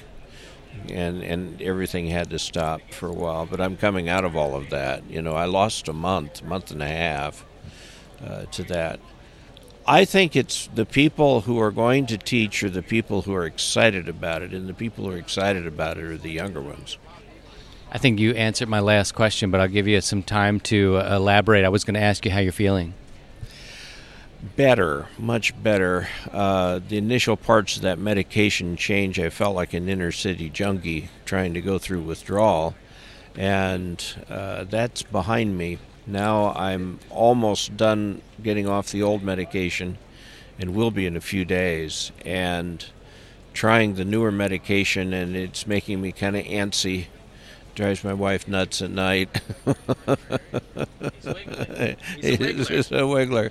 and 0.91 1.23
and 1.23 1.63
everything 1.63 2.09
had 2.09 2.31
to 2.31 2.41
stop 2.41 2.81
for 2.91 3.09
a 3.09 3.13
while. 3.13 3.47
But 3.47 3.61
I'm 3.61 3.77
coming 3.77 4.09
out 4.09 4.25
of 4.25 4.37
all 4.37 4.57
of 4.57 4.71
that. 4.71 5.09
You 5.09 5.23
know, 5.23 5.35
I 5.35 5.45
lost 5.45 5.87
a 5.87 5.93
month, 5.93 6.43
month 6.43 6.73
and 6.73 6.83
a 6.83 6.89
half 6.89 7.45
uh, 8.27 8.47
to 8.47 8.65
that. 8.65 8.99
I 9.87 10.05
think 10.05 10.35
it's 10.35 10.69
the 10.75 10.85
people 10.85 11.43
who 11.43 11.61
are 11.61 11.71
going 11.71 12.07
to 12.07 12.19
teach 12.19 12.65
are 12.65 12.71
the 12.71 12.83
people 12.83 13.23
who 13.23 13.33
are 13.33 13.47
excited 13.47 14.09
about 14.09 14.43
it, 14.43 14.53
and 14.53 14.69
the 14.69 14.75
people 14.75 15.05
who 15.05 15.13
are 15.13 15.17
excited 15.17 15.65
about 15.65 15.97
it 15.97 16.03
are 16.03 16.19
the 16.19 16.33
younger 16.33 16.61
ones. 16.61 16.99
I 17.91 17.99
think 17.99 18.19
you 18.19 18.33
answered 18.33 18.69
my 18.69 18.81
last 18.81 19.13
question, 19.15 19.51
but 19.51 19.61
I'll 19.61 19.69
give 19.69 19.87
you 19.87 20.01
some 20.01 20.23
time 20.23 20.61
to 20.61 20.97
uh, 20.99 21.17
elaborate. 21.17 21.65
I 21.65 21.69
was 21.69 21.85
going 21.85 21.95
to 21.95 22.01
ask 22.01 22.25
you 22.25 22.33
how 22.33 22.41
you're 22.41 22.53
feeling 22.53 22.95
better, 24.55 25.09
much 25.19 25.61
better. 25.63 26.09
Uh, 26.31 26.81
the 26.87 26.97
initial 26.97 27.37
parts 27.37 27.77
of 27.77 27.83
that 27.83 27.99
medication 27.99 28.77
change, 28.77 29.19
I 29.19 29.31
felt 29.31 29.55
like 29.55 29.73
an 29.73 29.89
inner 29.89 30.13
city 30.13 30.51
junkie 30.51 31.11
trying 31.25 31.55
to 31.55 31.61
go 31.61 31.79
through 31.79 32.03
withdrawal, 32.03 32.75
and 33.35 34.03
uh, 34.29 34.65
that's 34.65 35.03
behind 35.03 35.57
me. 35.57 35.79
Now 36.07 36.53
I'm 36.53 37.01
almost 37.11 37.77
done 37.77 38.23
getting 38.43 38.69
off 38.69 38.91
the 38.91 39.03
old 39.03 39.23
medication, 39.23 39.99
and 40.59 40.75
will 40.75 40.91
be 40.91 41.07
in 41.07 41.17
a 41.17 41.21
few 41.21 41.45
days, 41.45 42.13
and 42.25 42.85
trying 43.53 43.95
the 43.95 44.05
newer 44.05 44.31
medication, 44.31 45.13
and 45.13 45.35
it's 45.35 45.67
making 45.67 46.01
me 46.01 46.13
kind 46.13 46.37
of 46.37 46.45
antsy 46.45 47.07
drives 47.77 48.03
my 48.03 48.15
wife 48.15 48.49
nuts 48.49 48.83
at 48.83 48.91
night. 48.91 49.29
He's 52.21 52.39
just 52.69 52.91
a 52.91 53.05
wiggler. 53.05 53.51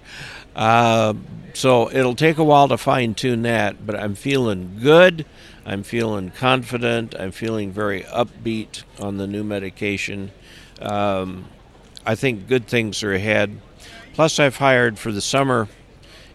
Uh, 0.55 1.13
so 1.53 1.89
it'll 1.91 2.15
take 2.15 2.37
a 2.37 2.43
while 2.43 2.67
to 2.67 2.77
fine 2.77 3.13
tune 3.13 3.43
that, 3.43 3.85
but 3.85 3.95
I'm 3.95 4.15
feeling 4.15 4.79
good. 4.81 5.25
I'm 5.65 5.83
feeling 5.83 6.31
confident. 6.31 7.15
I'm 7.17 7.31
feeling 7.31 7.71
very 7.71 8.01
upbeat 8.03 8.83
on 8.99 9.17
the 9.17 9.27
new 9.27 9.43
medication. 9.43 10.31
Um, 10.81 11.45
I 12.05 12.15
think 12.15 12.47
good 12.47 12.67
things 12.67 13.03
are 13.03 13.13
ahead. 13.13 13.61
Plus, 14.13 14.39
I've 14.39 14.57
hired 14.57 14.99
for 14.99 15.11
the 15.11 15.21
summer 15.21 15.67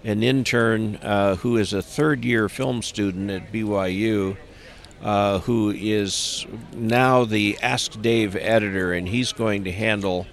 an 0.05 0.22
intern 0.22 0.97
uh, 0.97 1.36
who 1.36 1.57
is 1.57 1.72
a 1.72 1.82
third 1.82 2.24
year 2.24 2.49
film 2.49 2.82
student 2.82 3.30
at 3.30 3.53
BYU 3.53 4.36
uh, 5.03 5.39
who 5.41 5.71
is 5.71 6.47
now 6.73 7.25
the 7.25 7.59
Ask 7.63 8.01
Dave 8.01 8.37
editor, 8.37 8.93
and 8.93 9.09
he's 9.09 9.33
going 9.33 9.65
to 9.65 9.73
handle 9.73 10.27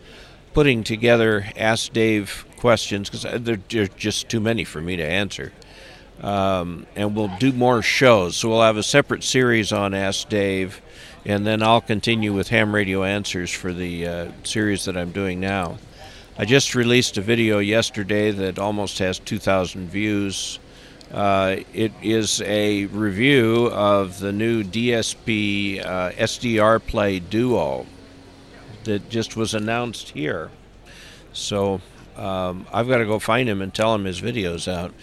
putting 0.53 0.83
together 0.83 1.47
Ask 1.55 1.93
Dave 1.93 2.45
questions 2.57 3.09
because 3.09 3.25
uh, 3.25 3.37
there 3.39 3.83
are 3.83 3.87
just 3.87 4.27
too 4.29 4.39
many 4.39 4.63
for 4.63 4.81
me 4.81 4.97
to 4.97 5.03
answer. 5.05 5.53
Um, 6.21 6.87
and 6.95 7.15
we'll 7.15 7.31
do 7.37 7.51
more 7.51 7.81
shows. 7.81 8.37
So 8.37 8.49
we'll 8.49 8.63
have 8.63 8.77
a 8.77 8.83
separate 8.83 9.23
series 9.23 9.71
on 9.71 9.93
Ask 9.93 10.27
Dave, 10.29 10.81
and 11.25 11.45
then 11.45 11.61
I'll 11.61 11.81
continue 11.81 12.33
with 12.33 12.49
Ham 12.49 12.73
Radio 12.73 13.03
Answers 13.03 13.51
for 13.51 13.71
the 13.71 14.07
uh, 14.07 14.31
series 14.43 14.85
that 14.85 14.97
I'm 14.97 15.11
doing 15.11 15.39
now. 15.39 15.77
I 16.39 16.45
just 16.45 16.75
released 16.75 17.17
a 17.17 17.21
video 17.21 17.59
yesterday 17.59 18.31
that 18.31 18.59
almost 18.59 18.99
has 18.99 19.19
2,000 19.19 19.89
views 19.89 20.59
uh, 21.11 21.57
it 21.73 21.93
is 22.01 22.41
a 22.41 22.85
review 22.85 23.67
of 23.67 24.19
the 24.19 24.31
new 24.31 24.63
DSP 24.63 25.85
uh, 25.85 26.11
SDRplay 26.11 27.29
Duo 27.29 27.85
that 28.83 29.09
just 29.09 29.35
was 29.35 29.53
announced 29.53 30.09
here. 30.09 30.51
So 31.33 31.81
um, 32.17 32.65
I've 32.73 32.87
got 32.87 32.97
to 32.97 33.05
go 33.05 33.19
find 33.19 33.47
him 33.47 33.61
and 33.61 33.73
tell 33.73 33.93
him 33.93 34.05
his 34.05 34.19
video's 34.19 34.67
out. 34.67 34.93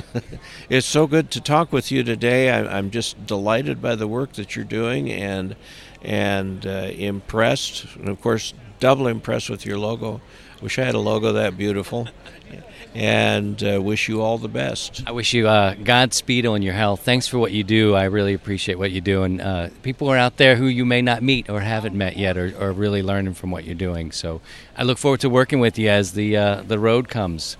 it's 0.70 0.86
so 0.86 1.06
good 1.06 1.30
to 1.32 1.40
talk 1.40 1.72
with 1.72 1.90
you 1.90 2.04
today. 2.04 2.50
I, 2.50 2.78
am 2.78 2.90
just 2.90 3.26
delighted 3.26 3.82
by 3.82 3.96
the 3.96 4.06
work 4.06 4.34
that 4.34 4.54
you're 4.54 4.64
doing 4.64 5.10
and 5.10 5.56
and 6.00 6.66
uh, 6.66 6.90
impressed, 6.92 7.86
and 7.96 8.10
of 8.10 8.20
course, 8.20 8.52
double 8.78 9.06
impressed 9.06 9.48
with 9.48 9.64
your 9.64 9.78
logo. 9.78 10.20
Wish 10.60 10.78
I 10.78 10.84
had 10.84 10.94
a 10.94 10.98
logo 10.98 11.32
that 11.32 11.56
beautiful 11.56 12.08
and 12.94 13.62
uh, 13.62 13.80
wish 13.82 14.08
you 14.08 14.22
all 14.22 14.38
the 14.38 14.48
best. 14.48 15.02
I 15.06 15.12
wish 15.12 15.34
you 15.34 15.48
uh, 15.48 15.74
Godspeed 15.74 16.46
on 16.46 16.62
your 16.62 16.74
health. 16.74 17.00
Thanks 17.00 17.26
for 17.26 17.38
what 17.38 17.52
you 17.52 17.64
do. 17.64 17.94
I 17.94 18.04
really 18.04 18.34
appreciate 18.34 18.78
what 18.78 18.92
you 18.92 19.00
do. 19.00 19.24
And 19.24 19.40
uh, 19.40 19.68
people 19.82 20.08
are 20.08 20.16
out 20.16 20.36
there 20.36 20.56
who 20.56 20.66
you 20.66 20.84
may 20.84 21.02
not 21.02 21.22
meet 21.22 21.50
or 21.50 21.60
haven't 21.60 21.94
met 21.94 22.16
yet 22.16 22.36
are, 22.36 22.52
are 22.60 22.72
really 22.72 23.02
learning 23.02 23.34
from 23.34 23.50
what 23.50 23.64
you're 23.64 23.74
doing. 23.74 24.12
So 24.12 24.40
I 24.76 24.84
look 24.84 24.98
forward 24.98 25.20
to 25.20 25.28
working 25.28 25.58
with 25.58 25.78
you 25.78 25.88
as 25.88 26.12
the, 26.12 26.36
uh, 26.36 26.62
the 26.62 26.78
road 26.78 27.08
comes. 27.08 27.56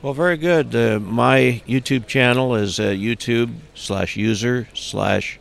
Well, 0.00 0.14
very 0.14 0.36
good. 0.36 0.74
Uh, 0.74 0.98
my 1.00 1.62
YouTube 1.66 2.06
channel 2.06 2.54
is 2.54 2.78
uh, 2.78 2.84
YouTube 2.84 3.54
slash 3.74 4.16
user 4.16 4.68
slash 4.74 5.38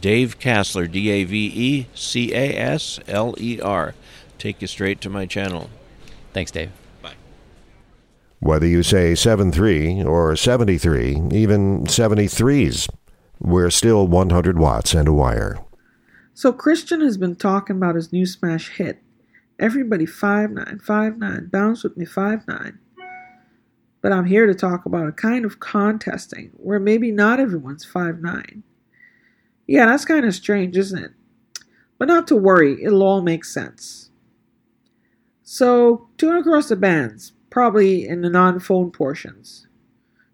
Dave 0.00 0.38
Casler, 0.38 0.90
D 0.90 1.10
A 1.10 1.24
V 1.24 1.52
E 1.54 1.86
C 1.94 2.32
A 2.34 2.54
S 2.54 3.00
L 3.08 3.34
E 3.38 3.60
R. 3.60 3.94
Take 4.38 4.60
you 4.60 4.66
straight 4.66 5.00
to 5.02 5.10
my 5.10 5.24
channel. 5.24 5.70
Thanks, 6.32 6.50
Dave. 6.50 6.81
Whether 8.42 8.66
you 8.66 8.82
say 8.82 9.14
73 9.14 10.02
or 10.02 10.34
73, 10.34 11.28
even 11.30 11.84
73s, 11.84 12.88
we're 13.38 13.70
still 13.70 14.08
100 14.08 14.58
watts 14.58 14.94
and 14.94 15.06
a 15.06 15.12
wire. 15.12 15.64
So 16.34 16.52
Christian 16.52 17.02
has 17.02 17.16
been 17.16 17.36
talking 17.36 17.76
about 17.76 17.94
his 17.94 18.12
new 18.12 18.26
smash 18.26 18.70
hit. 18.70 18.98
Everybody 19.60 20.06
5'9, 20.06 20.84
5'9, 20.84 21.52
bounce 21.52 21.84
with 21.84 21.96
me 21.96 22.04
5'9. 22.04 22.78
But 24.00 24.10
I'm 24.10 24.24
here 24.24 24.46
to 24.46 24.54
talk 24.56 24.86
about 24.86 25.06
a 25.06 25.12
kind 25.12 25.44
of 25.44 25.60
contesting 25.60 26.50
where 26.54 26.80
maybe 26.80 27.12
not 27.12 27.38
everyone's 27.38 27.86
5'9. 27.86 28.62
Yeah, 29.68 29.86
that's 29.86 30.04
kind 30.04 30.24
of 30.24 30.34
strange, 30.34 30.76
isn't 30.76 30.98
it? 30.98 31.12
But 31.96 32.08
not 32.08 32.26
to 32.26 32.34
worry, 32.34 32.82
it'll 32.82 33.04
all 33.04 33.22
make 33.22 33.44
sense. 33.44 34.10
So, 35.44 36.08
tune 36.18 36.38
across 36.38 36.68
the 36.68 36.74
bands, 36.74 37.34
probably 37.52 38.08
in 38.08 38.22
the 38.22 38.30
non 38.30 38.58
phone 38.58 38.90
portions. 38.90 39.68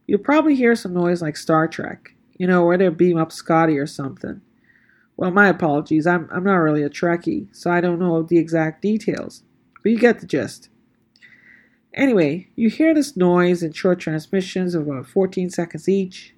You'll 0.07 0.21
probably 0.21 0.55
hear 0.55 0.75
some 0.75 0.95
noise 0.95 1.21
like 1.21 1.37
Star 1.37 1.69
Trek, 1.69 2.14
you 2.39 2.47
know, 2.47 2.64
where 2.64 2.79
they 2.79 2.89
beam 2.89 3.19
up 3.19 3.33
Scotty 3.33 3.77
or 3.77 3.87
something. 3.87 4.41
Well, 5.16 5.33
my 5.33 5.49
apologies, 5.49 6.07
I'm, 6.07 6.29
I'm 6.33 6.45
not 6.45 6.55
really 6.55 6.85
a 6.85 6.89
Trekkie, 6.89 7.49
so 7.55 7.73
I 7.73 7.81
don't 7.81 7.99
know 7.99 8.23
the 8.23 8.39
exact 8.39 8.81
details, 8.83 9.43
but 9.83 9.91
you 9.91 9.99
get 9.99 10.21
the 10.21 10.27
gist. 10.27 10.71
Anyway, 11.93 12.49
you 12.55 12.71
hear 12.71 12.95
this 12.95 13.16
noise 13.16 13.64
in 13.64 13.73
short 13.73 13.99
transmissions 13.99 14.77
of 14.77 14.87
about 14.87 15.09
14 15.09 15.51
seconds 15.51 15.89
each. 15.89 16.35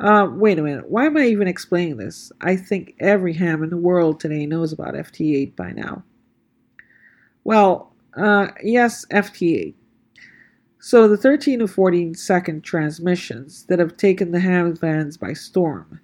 Uh, 0.00 0.28
wait 0.28 0.58
a 0.58 0.62
minute, 0.62 0.90
why 0.90 1.06
am 1.06 1.16
I 1.16 1.26
even 1.26 1.46
explaining 1.46 1.98
this? 1.98 2.32
I 2.40 2.56
think 2.56 2.96
every 2.98 3.34
ham 3.34 3.62
in 3.62 3.70
the 3.70 3.76
world 3.76 4.18
today 4.18 4.46
knows 4.46 4.72
about 4.72 4.94
FT8 4.94 5.54
by 5.54 5.70
now. 5.70 6.02
Well, 7.44 7.92
uh, 8.16 8.48
yes, 8.64 9.06
FT8. 9.12 9.74
So 10.84 11.06
the 11.06 11.16
13 11.16 11.60
to 11.60 11.68
14 11.68 12.16
second 12.16 12.64
transmissions 12.64 13.66
that 13.66 13.78
have 13.78 13.96
taken 13.96 14.32
the 14.32 14.40
ham 14.40 14.74
bands 14.74 15.16
by 15.16 15.32
storm. 15.32 16.00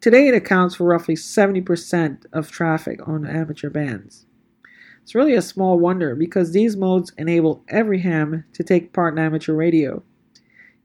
Today 0.00 0.28
it 0.28 0.34
accounts 0.34 0.76
for 0.76 0.84
roughly 0.84 1.16
70% 1.16 2.24
of 2.32 2.52
traffic 2.52 3.00
on 3.08 3.26
amateur 3.26 3.68
bands. 3.68 4.26
It's 5.02 5.16
really 5.16 5.34
a 5.34 5.42
small 5.42 5.76
wonder 5.76 6.14
because 6.14 6.52
these 6.52 6.76
modes 6.76 7.12
enable 7.18 7.64
every 7.66 7.98
ham 7.98 8.44
to 8.52 8.62
take 8.62 8.92
part 8.92 9.14
in 9.14 9.18
amateur 9.18 9.54
radio, 9.54 10.04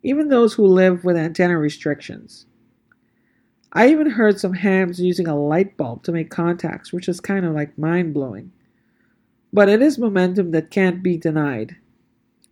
even 0.01 0.29
those 0.29 0.55
who 0.55 0.65
live 0.65 1.03
with 1.03 1.17
antenna 1.17 1.59
restrictions. 1.59 2.47
I 3.71 3.89
even 3.89 4.09
heard 4.09 4.39
some 4.39 4.53
hams 4.53 4.99
using 4.99 5.27
a 5.27 5.39
light 5.39 5.77
bulb 5.77 6.01
to 6.05 6.11
make 6.11 6.31
contacts, 6.31 6.91
which 6.91 7.07
is 7.07 7.19
kind 7.19 7.45
of 7.45 7.53
like 7.53 7.77
mind 7.77 8.15
blowing. 8.15 8.51
But 9.53 9.69
it 9.69 9.83
is 9.83 9.99
momentum 9.99 10.49
that 10.51 10.71
can't 10.71 11.03
be 11.03 11.17
denied. 11.17 11.75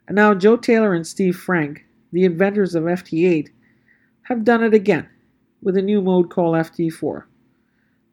And 0.09 0.15
now 0.15 0.33
Joe 0.33 0.57
Taylor 0.57 0.95
and 0.95 1.05
Steve 1.05 1.37
Franke, 1.37 1.85
the 2.11 2.25
inventors 2.25 2.73
of 2.73 2.85
FT8, 2.85 3.49
have 4.23 4.43
done 4.43 4.63
it 4.63 4.73
again 4.73 5.07
with 5.61 5.77
a 5.77 5.83
new 5.83 6.01
mode 6.01 6.31
called 6.31 6.55
FT4. 6.55 7.25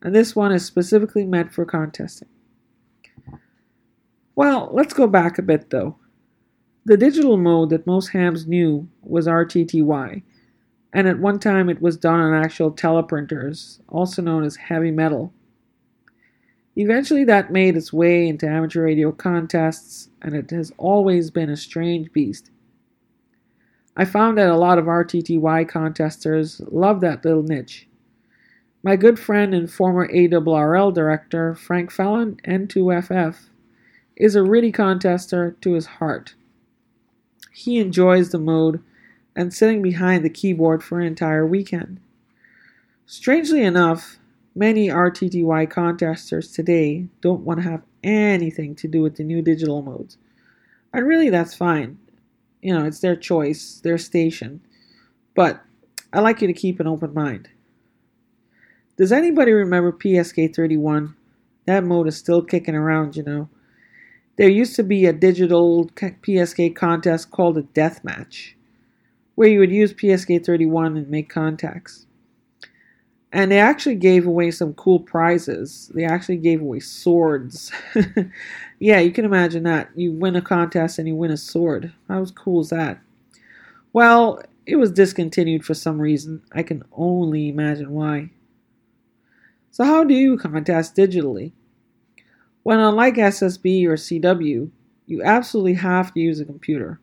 And 0.03 0.15
this 0.15 0.37
one 0.37 0.53
is 0.53 0.63
specifically 0.63 1.25
meant 1.25 1.55
for 1.55 1.65
contesting. 1.65 2.29
Well, 4.35 4.69
let's 4.75 4.93
go 4.93 5.07
back 5.07 5.39
a 5.39 5.43
bit 5.43 5.71
though. 5.71 5.97
The 6.85 6.99
digital 6.99 7.39
mode 7.39 7.71
that 7.71 7.87
most 7.87 8.09
hams 8.09 8.47
knew 8.47 8.87
was 9.01 9.27
RTTY, 9.27 10.23
and 10.93 11.09
at 11.09 11.19
one 11.19 11.39
time 11.39 11.71
it 11.71 11.81
was 11.81 11.97
done 11.97 12.21
on 12.21 12.35
actual 12.35 12.73
teleprinters, 12.73 13.81
also 13.89 14.21
known 14.21 14.45
as 14.45 14.57
heavy 14.57 14.91
metal. 14.91 15.33
Eventually, 16.77 17.25
that 17.25 17.51
made 17.51 17.75
its 17.77 17.93
way 17.93 18.29
into 18.29 18.47
amateur 18.47 18.85
radio 18.85 19.11
contests, 19.11 20.11
and 20.21 20.35
it 20.35 20.51
has 20.51 20.73
always 20.77 21.31
been 21.31 21.49
a 21.49 21.57
strange 21.57 22.13
beast. 22.13 22.51
I 23.97 24.05
found 24.05 24.37
that 24.37 24.51
a 24.51 24.59
lot 24.59 24.79
of 24.79 24.85
RTTY 24.85 25.67
contesters 25.67 26.61
love 26.71 27.01
that 27.01 27.25
little 27.25 27.43
niche. 27.43 27.89
My 28.83 28.95
good 28.95 29.19
friend 29.19 29.55
and 29.55 29.71
former 29.71 30.07
ARRL 30.07 30.93
director, 30.93 31.55
Frank 31.55 31.91
Fallon, 31.91 32.39
N2FF, 32.47 33.49
is 34.15 34.37
a 34.37 34.41
RTTY 34.41 34.71
contester 34.75 35.59
to 35.63 35.73
his 35.73 35.87
heart. 35.87 36.35
He 37.53 37.79
enjoys 37.79 38.31
the 38.31 38.39
mode 38.39 38.83
and 39.35 39.53
sitting 39.53 39.81
behind 39.81 40.25
the 40.25 40.31
keyboard 40.31 40.85
for 40.85 41.01
an 41.01 41.07
entire 41.07 41.47
weekend. 41.47 42.01
Strangely 43.07 43.63
enough, 43.63 44.19
many 44.57 44.89
RTTY 44.89 45.71
contesters 45.71 46.51
today 46.51 47.07
don't 47.21 47.43
want 47.43 47.61
to 47.63 47.69
have 47.69 47.83
anything 48.03 48.75
to 48.77 48.89
do 48.89 49.03
with 49.03 49.17
the 49.17 49.23
new 49.23 49.43
digital 49.43 49.83
modes. 49.83 50.17
And 50.93 51.07
really, 51.07 51.29
that's 51.29 51.55
fine. 51.55 51.99
You 52.63 52.75
know, 52.75 52.87
it's 52.87 53.01
their 53.01 53.17
choice, 53.17 53.81
their 53.85 53.99
station. 53.99 54.63
But 55.35 55.61
I 56.13 56.21
like 56.21 56.41
you 56.41 56.47
to 56.47 56.55
keep 56.55 56.81
an 56.81 56.87
open 56.87 57.13
mind. 57.13 57.51
Does 58.97 59.13
anybody 59.13 59.53
remember 59.53 59.93
PSK 59.93 60.57
31? 60.57 61.15
That 61.67 61.85
mode 61.85 62.09
is 62.09 62.17
still 62.17 62.43
kicking 62.43 62.75
around, 62.75 63.15
you 63.15 63.23
know. 63.23 63.51
There 64.37 64.49
used 64.49 64.75
to 64.77 64.83
be 64.83 65.05
a 65.05 65.13
digital 65.13 65.87
PSK 65.89 66.75
contest 66.75 67.31
called 67.31 67.59
a 67.59 67.63
death 67.63 68.03
match, 68.05 68.57
where 69.35 69.49
you 69.49 69.59
would 69.59 69.73
use 69.73 69.93
PSK 69.93 70.45
31 70.45 70.97
and 70.97 71.09
make 71.11 71.29
contacts. 71.29 72.06
And 73.37 73.53
they 73.53 73.59
actually 73.59 73.97
gave 73.97 74.27
away 74.27 74.51
some 74.51 74.73
cool 74.73 74.99
prizes. 74.99 75.93
They 75.95 76.05
actually 76.05 76.39
gave 76.39 76.63
away 76.63 76.81
swords. 76.81 77.71
yeah, 78.79 78.99
you 79.01 79.13
can 79.13 79.27
imagine 79.27 79.65
that. 79.65 79.91
You 79.95 80.13
win 80.13 80.37
a 80.37 80.41
contest 80.41 80.99
and 80.99 81.07
you 81.07 81.15
win 81.15 81.31
a 81.31 81.37
sword. 81.37 81.93
How 82.09 82.25
cool 82.35 82.63
is 82.63 82.71
that? 82.71 82.99
Well, 83.93 84.41
it 84.65 84.77
was 84.77 84.91
discontinued 84.91 85.67
for 85.67 85.75
some 85.75 86.01
reason. 86.01 86.45
I 86.53 86.63
can 86.63 86.83
only 86.93 87.51
imagine 87.51 87.91
why. 87.91 88.31
So, 89.71 89.85
how 89.85 90.03
do 90.03 90.15
you 90.15 90.39
contest 90.39 90.97
digitally? 90.97 91.53
When 92.63 92.79
unlike 92.79 93.17
SSB 93.17 93.85
or 93.85 93.97
CW, 93.97 94.71
you 95.05 95.23
absolutely 95.23 95.75
have 95.75 96.15
to 96.15 96.21
use 96.21 96.41
a 96.41 96.47
computer. 96.47 97.01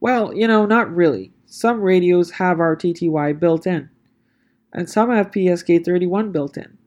Well, 0.00 0.32
you 0.32 0.48
know, 0.48 0.64
not 0.64 0.90
really. 0.90 1.30
Some 1.44 1.82
radios 1.82 2.30
have 2.30 2.56
RTTY 2.56 3.38
built 3.38 3.66
in, 3.66 3.90
and 4.72 4.88
some 4.88 5.10
have 5.10 5.30
PSK31 5.30 6.32
built 6.32 6.56
in. 6.56 6.78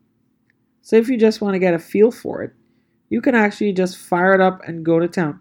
So 0.82 0.96
if 0.96 1.10
you 1.10 1.18
just 1.18 1.42
want 1.42 1.54
to 1.54 1.60
get 1.60 1.74
a 1.74 1.80
feel 1.80 2.12
for 2.12 2.44
it, 2.44 2.54
you 3.10 3.22
can 3.22 3.36
actually 3.36 3.74
just 3.74 3.98
fire 3.98 4.34
it 4.34 4.42
up 4.42 4.62
and 4.68 4.86
go 4.86 5.00
to 5.00 5.08
town. 5.08 5.40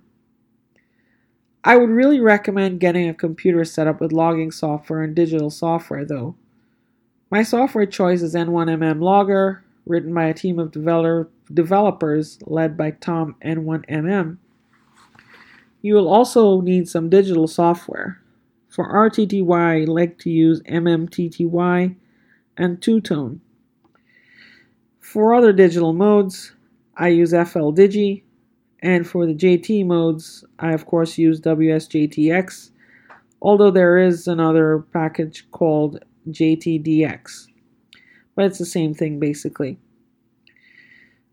I 1.63 1.77
would 1.77 1.91
really 1.91 2.21
recommend 2.21 2.81
getting 2.81 3.09
a 3.09 3.15
computer 3.15 3.65
set 3.65 3.87
up 3.87 4.01
with 4.01 4.13
logging 4.13 4.51
software 4.51 5.03
and 5.03 5.15
digital 5.15 5.51
software 5.51 6.05
though. 6.05 6.37
My 7.31 7.43
software 7.43 7.87
choice 7.87 8.23
is 8.23 8.35
N1MM 8.35 9.01
Logger, 9.01 9.63
written 9.87 10.13
by 10.13 10.25
a 10.25 10.35
team 10.35 10.59
of 10.59 10.73
developer 10.73 11.31
developers 11.53 12.39
led 12.47 12.77
by 12.77 12.93
Tom 12.93 13.37
N1MM. 13.45 14.39
You 15.83 15.95
will 15.95 16.09
also 16.09 16.61
need 16.61 16.89
some 16.89 17.11
digital 17.11 17.47
software. 17.47 18.21
For 18.69 18.93
RTTY, 18.93 19.83
I 19.83 19.85
like 19.85 20.19
to 20.19 20.31
use 20.31 20.63
MMTTY 20.63 21.97
and 22.61 22.79
2Tone. 22.83 23.41
For 25.01 25.35
other 25.35 25.53
digital 25.53 25.95
modes, 25.95 26.53
I 26.95 27.09
use 27.09 27.33
fldigi, 27.33 28.23
and 28.83 29.07
for 29.07 29.25
the 29.25 29.35
JT 29.35 29.87
modes, 29.87 30.45
I 30.59 30.73
of 30.73 30.85
course 30.85 31.17
use 31.17 31.41
WSJT-X, 31.41 32.71
although 33.41 33.71
there 33.71 33.97
is 33.97 34.29
another 34.29 34.85
package 34.93 35.51
called 35.51 36.05
JTDX. 36.29 37.47
But 38.37 38.45
it's 38.45 38.59
the 38.59 38.67
same 38.67 38.93
thing 38.93 39.19
basically. 39.19 39.79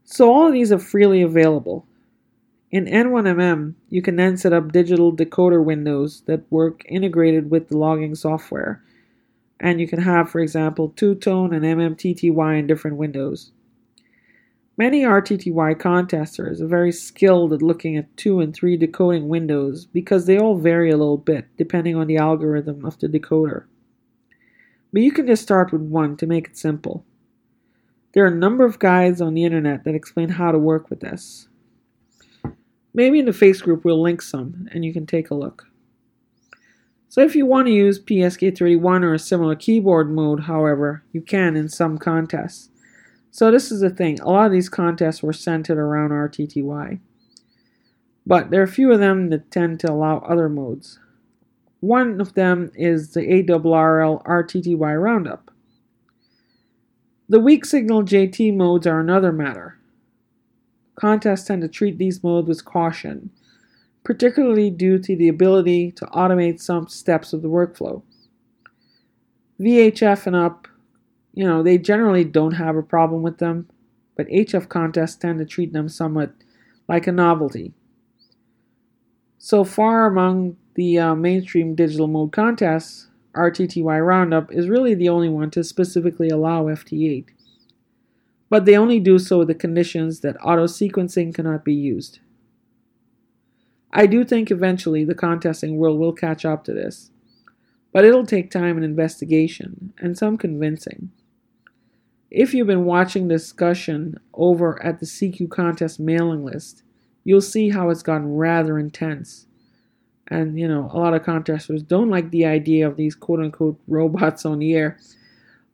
So 0.05 0.33
all 0.33 0.47
of 0.47 0.53
these 0.53 0.71
are 0.71 0.79
freely 0.79 1.21
available. 1.21 1.85
In 2.71 2.85
N1MM, 2.85 3.73
you 3.89 4.01
can 4.01 4.15
then 4.15 4.37
set 4.37 4.53
up 4.53 4.71
digital 4.71 5.13
decoder 5.13 5.63
windows 5.63 6.23
that 6.25 6.49
work 6.49 6.83
integrated 6.87 7.51
with 7.51 7.67
the 7.67 7.77
logging 7.77 8.15
software. 8.15 8.81
And 9.59 9.79
you 9.79 9.87
can 9.87 10.01
have, 10.01 10.29
for 10.29 10.39
example, 10.39 10.91
2Tone 10.91 11.55
and 11.55 11.65
MMTTY 11.65 12.59
in 12.59 12.67
different 12.67 12.97
windows. 12.97 13.51
Many 14.77 15.01
RTTY 15.01 15.79
contesters 15.79 16.61
are 16.61 16.67
very 16.67 16.91
skilled 16.91 17.51
at 17.51 17.63
looking 17.63 17.97
at 17.97 18.15
two 18.15 18.39
and 18.39 18.53
three 18.53 18.77
decoding 18.77 19.27
windows 19.27 19.87
because 19.87 20.27
they 20.27 20.37
all 20.37 20.55
vary 20.55 20.91
a 20.91 20.97
little 20.97 21.17
bit 21.17 21.47
depending 21.57 21.95
on 21.95 22.05
the 22.05 22.17
algorithm 22.17 22.85
of 22.85 22.99
the 22.99 23.07
decoder. 23.07 23.63
But 24.93 25.01
you 25.01 25.11
can 25.11 25.25
just 25.25 25.41
start 25.41 25.71
with 25.71 25.81
one 25.81 26.15
to 26.17 26.27
make 26.27 26.49
it 26.49 26.57
simple. 26.57 27.03
There 28.13 28.23
are 28.23 28.27
a 28.27 28.35
number 28.35 28.65
of 28.65 28.77
guides 28.77 29.19
on 29.19 29.33
the 29.33 29.45
internet 29.45 29.83
that 29.83 29.95
explain 29.95 30.29
how 30.29 30.51
to 30.51 30.59
work 30.59 30.91
with 30.91 30.99
this. 30.99 31.47
Maybe 32.93 33.17
in 33.17 33.25
the 33.25 33.33
face 33.33 33.61
group 33.61 33.83
we'll 33.83 34.01
link 34.01 34.21
some 34.21 34.67
and 34.71 34.85
you 34.85 34.93
can 34.93 35.07
take 35.07 35.31
a 35.31 35.35
look. 35.35 35.66
So 37.09 37.21
if 37.21 37.35
you 37.35 37.45
want 37.45 37.67
to 37.67 37.73
use 37.73 37.99
PSK31 37.99 39.03
or 39.03 39.13
a 39.13 39.19
similar 39.19 39.55
keyboard 39.55 40.11
mode, 40.11 40.41
however, 40.41 41.03
you 41.13 41.21
can 41.21 41.55
in 41.55 41.69
some 41.69 41.97
contests. 41.97 42.69
So 43.31 43.51
this 43.51 43.71
is 43.71 43.81
the 43.81 43.89
thing, 43.89 44.19
a 44.19 44.29
lot 44.29 44.47
of 44.47 44.51
these 44.51 44.69
contests 44.69 45.23
were 45.23 45.33
centered 45.33 45.77
around 45.77 46.09
RTTY. 46.09 46.99
But 48.25 48.49
there 48.49 48.59
are 48.59 48.65
a 48.65 48.67
few 48.67 48.91
of 48.91 48.99
them 48.99 49.29
that 49.29 49.51
tend 49.51 49.79
to 49.81 49.91
allow 49.91 50.17
other 50.19 50.49
modes. 50.49 50.99
One 51.79 52.19
of 52.19 52.33
them 52.33 52.71
is 52.75 53.13
the 53.13 53.21
ARRL 53.21 54.23
RTTY 54.25 55.01
Roundup. 55.01 55.51
The 57.29 57.39
weak 57.39 57.65
signal 57.65 58.03
JT 58.03 58.55
modes 58.55 58.87
are 58.87 58.99
another 58.99 59.31
matter. 59.31 59.77
Contests 60.95 61.45
tend 61.45 61.61
to 61.61 61.67
treat 61.67 61.97
these 61.97 62.23
modes 62.23 62.47
with 62.47 62.65
caution, 62.65 63.29
particularly 64.07 64.69
due 64.69 64.97
to 64.97 65.17
the 65.17 65.27
ability 65.27 65.91
to 65.91 66.05
automate 66.05 66.61
some 66.61 66.87
steps 66.87 67.33
of 67.33 67.41
the 67.41 67.49
workflow. 67.49 68.01
VHF 69.59 70.25
and 70.27 70.33
up, 70.33 70.65
you 71.33 71.43
know, 71.43 71.61
they 71.61 71.77
generally 71.77 72.23
don't 72.23 72.53
have 72.53 72.77
a 72.77 72.81
problem 72.81 73.21
with 73.21 73.39
them, 73.39 73.67
but 74.15 74.29
HF 74.29 74.69
contests 74.69 75.17
tend 75.17 75.39
to 75.39 75.45
treat 75.45 75.73
them 75.73 75.89
somewhat 75.89 76.31
like 76.87 77.05
a 77.05 77.11
novelty. 77.11 77.73
So 79.39 79.65
far 79.65 80.05
among 80.05 80.55
the 80.75 80.97
uh, 80.99 81.13
mainstream 81.13 81.75
digital 81.75 82.07
mode 82.07 82.31
contests, 82.31 83.07
RTTY 83.35 84.07
Roundup 84.07 84.53
is 84.53 84.69
really 84.69 84.95
the 84.95 85.09
only 85.09 85.27
one 85.27 85.51
to 85.51 85.65
specifically 85.65 86.29
allow 86.29 86.67
FT8. 86.67 87.25
But 88.49 88.63
they 88.63 88.77
only 88.77 89.01
do 89.01 89.19
so 89.19 89.39
with 89.39 89.49
the 89.49 89.53
conditions 89.53 90.21
that 90.21 90.37
auto 90.41 90.63
sequencing 90.63 91.35
cannot 91.35 91.65
be 91.65 91.73
used. 91.73 92.19
I 93.91 94.05
do 94.05 94.23
think 94.23 94.51
eventually 94.51 95.03
the 95.03 95.15
contesting 95.15 95.77
world 95.77 95.99
will 95.99 96.13
catch 96.13 96.45
up 96.45 96.63
to 96.65 96.73
this, 96.73 97.11
but 97.93 98.05
it'll 98.05 98.25
take 98.25 98.51
time 98.51 98.75
and 98.75 98.85
investigation 98.85 99.93
and 99.99 100.17
some 100.17 100.37
convincing. 100.37 101.11
If 102.29 102.53
you've 102.53 102.67
been 102.67 102.85
watching 102.85 103.27
discussion 103.27 104.19
over 104.33 104.83
at 104.83 104.99
the 104.99 105.05
CQ 105.05 105.49
contest 105.49 105.99
mailing 105.99 106.43
list, 106.43 106.83
you'll 107.23 107.41
see 107.41 107.69
how 107.69 107.89
it's 107.89 108.03
gotten 108.03 108.35
rather 108.35 108.77
intense. 108.77 109.47
And, 110.27 110.59
you 110.59 110.67
know, 110.67 110.89
a 110.91 110.97
lot 110.97 111.13
of 111.13 111.23
contesters 111.23 111.83
don't 111.83 112.09
like 112.09 112.31
the 112.31 112.45
idea 112.45 112.85
of 112.85 112.97
these 112.97 113.15
quote 113.15 113.39
unquote 113.39 113.79
robots 113.87 114.45
on 114.45 114.59
the 114.59 114.75
air. 114.75 114.99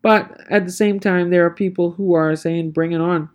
But 0.03 0.41
at 0.49 0.65
the 0.65 0.71
same 0.71 0.99
time, 0.99 1.31
there 1.31 1.45
are 1.45 1.49
people 1.49 1.91
who 1.91 2.13
are 2.13 2.35
saying, 2.35 2.71
bring 2.71 2.91
it 2.91 3.01
on. 3.01 3.29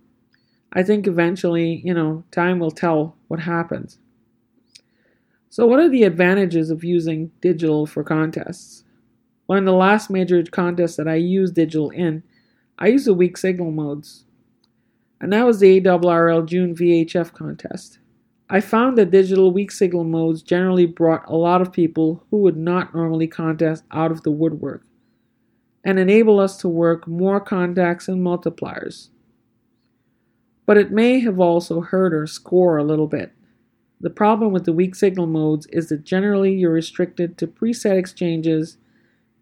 I 0.73 0.83
think 0.83 1.07
eventually, 1.07 1.81
you 1.85 1.95
know, 1.95 2.25
time 2.31 2.61
will 2.61 2.71
tell 2.71 3.17
what 3.27 3.41
happens. 3.41 3.99
So, 5.51 5.67
what 5.67 5.81
are 5.81 5.89
the 5.89 6.05
advantages 6.05 6.71
of 6.71 6.85
using 6.85 7.31
digital 7.41 7.87
for 7.87 8.05
contests? 8.05 8.85
Well, 9.47 9.59
in 9.59 9.65
the 9.65 9.73
last 9.73 10.11
major 10.11 10.43
contest 10.43 10.99
that 10.99 11.09
I 11.09 11.15
used 11.15 11.55
digital 11.55 11.91
in, 11.91 12.23
I 12.79 12.89
used 12.89 13.07
the 13.07 13.15
weak 13.15 13.37
signal 13.37 13.71
modes. 13.71 14.25
And 15.21 15.33
that 15.33 15.47
was 15.47 15.59
the 15.59 15.81
ARRL 15.81 16.47
June 16.47 16.75
VHF 16.75 17.33
contest. 17.33 17.99
I 18.51 18.61
found 18.61 18.97
that 18.97 19.11
digital 19.11 19.51
weak 19.51 19.71
signal 19.71 20.05
modes 20.05 20.43
generally 20.43 20.87
brought 20.87 21.29
a 21.29 21.37
lot 21.37 21.61
of 21.61 21.73
people 21.73 22.25
who 22.31 22.39
would 22.39 22.57
not 22.57 22.95
normally 22.95 23.27
contest 23.27 23.85
out 23.91 24.11
of 24.11 24.23
the 24.23 24.31
woodwork 24.31 24.85
and 25.85 25.99
enable 25.99 26.41
us 26.41 26.57
to 26.59 26.69
work 26.69 27.07
more 27.07 27.41
contacts 27.41 28.09
and 28.09 28.25
multipliers. 28.25 29.09
But 30.67 30.77
it 30.77 30.91
may 30.91 31.21
have 31.21 31.41
also 31.41 31.81
hurt 31.81 32.13
our 32.13 32.27
score 32.27 32.77
a 32.77 32.85
little 32.85 33.07
bit. 33.07 33.33
The 34.01 34.11
problem 34.11 34.53
with 34.53 34.65
the 34.65 34.73
weak 34.73 34.95
signal 34.95 35.27
modes 35.27 35.67
is 35.67 35.89
that 35.89 36.05
generally 36.05 36.55
you're 36.55 36.73
restricted 36.73 37.37
to 37.39 37.47
preset 37.47 37.99
exchanges 37.99 38.77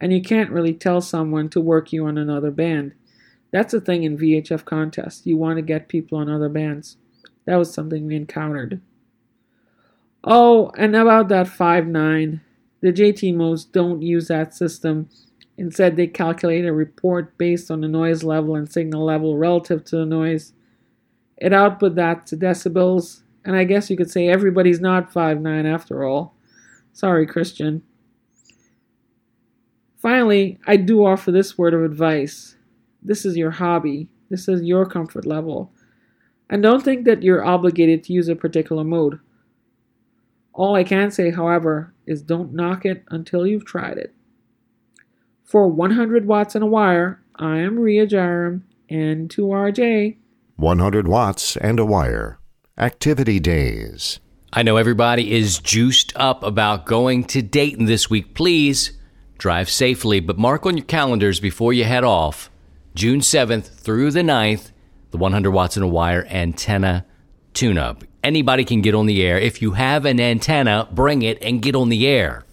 and 0.01 0.13
you 0.13 0.23
can't 0.23 0.51
really 0.51 0.75
tell 0.75 1.01
someone 1.01 1.49
to 1.51 1.61
work 1.61 1.93
you 1.93 2.07
on 2.07 2.19
another 2.19 2.51
band. 2.51 2.93
That's 3.53 3.75
a 3.75 3.81
thing 3.81 4.03
in 4.03 4.19
VHF 4.19 4.65
contests. 4.65 5.27
You 5.27 5.37
want 5.37 5.57
to 5.57 5.63
get 5.63 5.89
people 5.89 6.19
on 6.19 6.29
other 6.29 6.49
bands. 6.49 6.97
That 7.45 7.57
was 7.57 7.73
something 7.73 8.07
we 8.07 8.17
encountered. 8.17 8.81
Oh, 10.25 10.73
and 10.77 10.97
about 10.97 11.29
that 11.29 11.47
5.9, 11.47 12.41
the 12.81 12.93
JT 12.93 13.35
modes 13.35 13.65
don't 13.65 14.03
use 14.03 14.29
that 14.29 14.55
system. 14.55 15.09
Instead, 15.57 15.97
they 15.97 16.07
calculate 16.07 16.65
a 16.65 16.73
report 16.73 17.39
based 17.39 17.71
on 17.71 17.81
the 17.81 17.89
noise 17.89 18.23
level 18.25 18.57
and 18.57 18.71
signal 18.71 19.05
level 19.05 19.39
relative 19.39 19.85
to 19.85 19.97
the 19.97 20.05
noise. 20.05 20.53
It 21.39 21.53
output 21.53 21.95
that 21.95 22.27
to 22.27 22.37
decibels, 22.37 23.23
and 23.47 23.55
I 23.55 23.65
guess 23.65 23.89
you 23.89 23.97
could 23.97 24.11
say 24.11 24.29
everybody's 24.29 24.81
not 24.81 25.13
5'9 25.13 25.73
after 25.73 26.05
all. 26.05 26.35
Sorry, 26.93 27.27
Christian. 27.27 27.83
Finally, 29.97 30.59
I 30.67 30.77
do 30.77 31.07
offer 31.07 31.31
this 31.31 31.57
word 31.57 31.73
of 31.73 31.85
advice. 31.85 32.57
This 33.03 33.25
is 33.25 33.37
your 33.37 33.53
hobby. 33.53 34.09
This 34.31 34.49
is 34.49 34.63
your 34.63 34.85
comfort 34.85 35.25
level. 35.25 35.73
And 36.51 36.61
don't 36.61 36.83
think 36.83 37.05
that 37.05 37.23
you're 37.23 37.45
obligated 37.45 38.03
to 38.05 38.13
use 38.13 38.29
a 38.29 38.35
particular 38.35 38.83
mode. 38.83 39.21
All 40.53 40.75
I 40.75 40.83
can 40.83 41.13
say, 41.13 41.31
however, 41.31 41.95
is 42.05 42.23
don't 42.23 42.53
knock 42.53 42.85
it 42.85 43.05
until 43.11 43.47
you've 43.47 43.65
tried 43.65 43.99
it. 43.99 44.13
For 45.45 45.69
100 45.69 46.27
watts 46.27 46.57
and 46.57 46.65
a 46.65 46.67
wire, 46.67 47.23
I 47.37 47.59
am 47.59 47.79
Ria 47.79 48.07
Jairam, 48.07 48.63
N2RJ. 48.91 50.17
100 50.57 51.07
watts 51.07 51.57
and 51.57 51.79
a 51.79 51.85
wire. 51.85 52.41
Activity 52.79 53.41
Days. 53.41 54.20
I 54.53 54.62
know 54.62 54.77
everybody 54.77 55.33
is 55.33 55.61
juiced 55.61 56.12
up 56.14 56.43
about 56.43 56.85
going 56.85 57.24
to 57.24 57.41
Dayton 57.41 57.87
this 57.87 58.11
week. 58.11 58.35
Please 58.35 58.93
drive 59.39 59.70
safely, 59.70 60.20
but 60.20 60.37
mark 60.37 60.66
on 60.66 60.77
your 60.77 60.85
calendars 60.85 61.41
before 61.41 61.72
you 61.72 61.85
head 61.85 62.05
off 62.05 62.51
June 62.95 63.20
7th 63.20 63.81
through 63.81 64.11
the 64.11 64.20
9th, 64.20 64.72
the 65.11 65.16
100 65.16 65.51
watts 65.53 65.79
and 65.79 65.85
a 65.85 65.89
wire 65.89 66.27
antenna 66.27 67.07
tune 67.55 67.79
up. 67.79 68.05
Anybody 68.22 68.62
can 68.62 68.83
get 68.83 68.95
on 68.95 69.07
the 69.07 69.22
air. 69.22 69.39
If 69.39 69.62
you 69.62 69.70
have 69.70 70.05
an 70.05 70.20
antenna, 70.20 70.87
bring 70.93 71.22
it 71.22 71.43
and 71.43 71.62
get 71.62 71.74
on 71.74 71.89
the 71.89 72.07
air. 72.07 72.45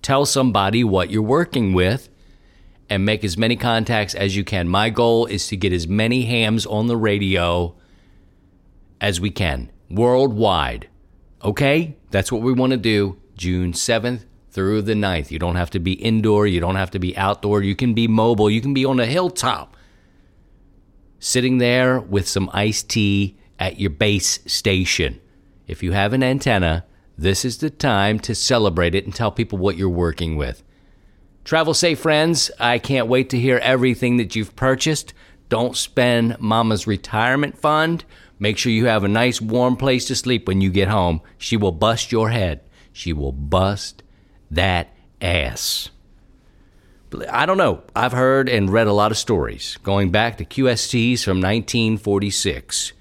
Tell 0.00 0.24
somebody 0.24 0.84
what 0.84 1.10
you're 1.10 1.20
working 1.20 1.74
with 1.74 2.08
and 2.88 3.04
make 3.04 3.22
as 3.24 3.36
many 3.36 3.56
contacts 3.56 4.14
as 4.14 4.36
you 4.36 4.42
can. 4.42 4.70
My 4.70 4.88
goal 4.88 5.26
is 5.26 5.48
to 5.48 5.56
get 5.58 5.74
as 5.74 5.86
many 5.86 6.24
hams 6.24 6.64
on 6.64 6.86
the 6.86 6.96
radio 6.96 7.74
as 9.00 9.20
we 9.20 9.30
can 9.30 9.70
worldwide. 9.90 10.88
Okay? 11.42 11.96
That's 12.10 12.32
what 12.32 12.42
we 12.42 12.52
want 12.52 12.72
to 12.72 12.76
do 12.76 13.20
June 13.36 13.72
7th 13.72 14.24
through 14.50 14.82
the 14.82 14.94
9th. 14.94 15.30
You 15.30 15.38
don't 15.38 15.56
have 15.56 15.70
to 15.70 15.78
be 15.78 15.92
indoor, 15.92 16.46
you 16.46 16.60
don't 16.60 16.76
have 16.76 16.90
to 16.92 16.98
be 16.98 17.16
outdoor, 17.16 17.62
you 17.62 17.76
can 17.76 17.94
be 17.94 18.08
mobile, 18.08 18.50
you 18.50 18.60
can 18.60 18.74
be 18.74 18.84
on 18.84 18.98
a 18.98 19.06
hilltop, 19.06 19.76
sitting 21.18 21.58
there 21.58 22.00
with 22.00 22.26
some 22.26 22.50
iced 22.52 22.88
tea 22.88 23.36
at 23.58 23.78
your 23.78 23.90
base 23.90 24.40
station. 24.46 25.20
If 25.66 25.82
you 25.82 25.92
have 25.92 26.12
an 26.12 26.22
antenna, 26.22 26.84
this 27.18 27.44
is 27.44 27.58
the 27.58 27.70
time 27.70 28.18
to 28.20 28.34
celebrate 28.34 28.94
it 28.94 29.04
and 29.04 29.14
tell 29.14 29.30
people 29.30 29.58
what 29.58 29.76
you're 29.76 29.88
working 29.88 30.36
with. 30.36 30.62
Travel 31.44 31.74
safe, 31.74 32.00
friends. 32.00 32.50
I 32.58 32.78
can't 32.78 33.06
wait 33.06 33.30
to 33.30 33.38
hear 33.38 33.58
everything 33.58 34.16
that 34.16 34.34
you've 34.34 34.56
purchased. 34.56 35.14
Don't 35.48 35.76
spend 35.76 36.40
mama's 36.40 36.86
retirement 36.86 37.56
fund 37.56 38.04
Make 38.38 38.58
sure 38.58 38.72
you 38.72 38.86
have 38.86 39.04
a 39.04 39.08
nice 39.08 39.40
warm 39.40 39.76
place 39.76 40.06
to 40.06 40.14
sleep 40.14 40.46
when 40.46 40.60
you 40.60 40.70
get 40.70 40.88
home. 40.88 41.22
She 41.38 41.56
will 41.56 41.72
bust 41.72 42.12
your 42.12 42.30
head. 42.30 42.60
She 42.92 43.12
will 43.12 43.32
bust 43.32 44.02
that 44.50 44.88
ass. 45.20 45.90
I 47.30 47.46
don't 47.46 47.56
know. 47.56 47.82
I've 47.94 48.12
heard 48.12 48.48
and 48.48 48.70
read 48.70 48.86
a 48.86 48.92
lot 48.92 49.10
of 49.10 49.18
stories 49.18 49.78
going 49.82 50.10
back 50.10 50.36
to 50.38 50.44
QSTs 50.44 51.24
from 51.24 51.38
1946. 51.38 52.92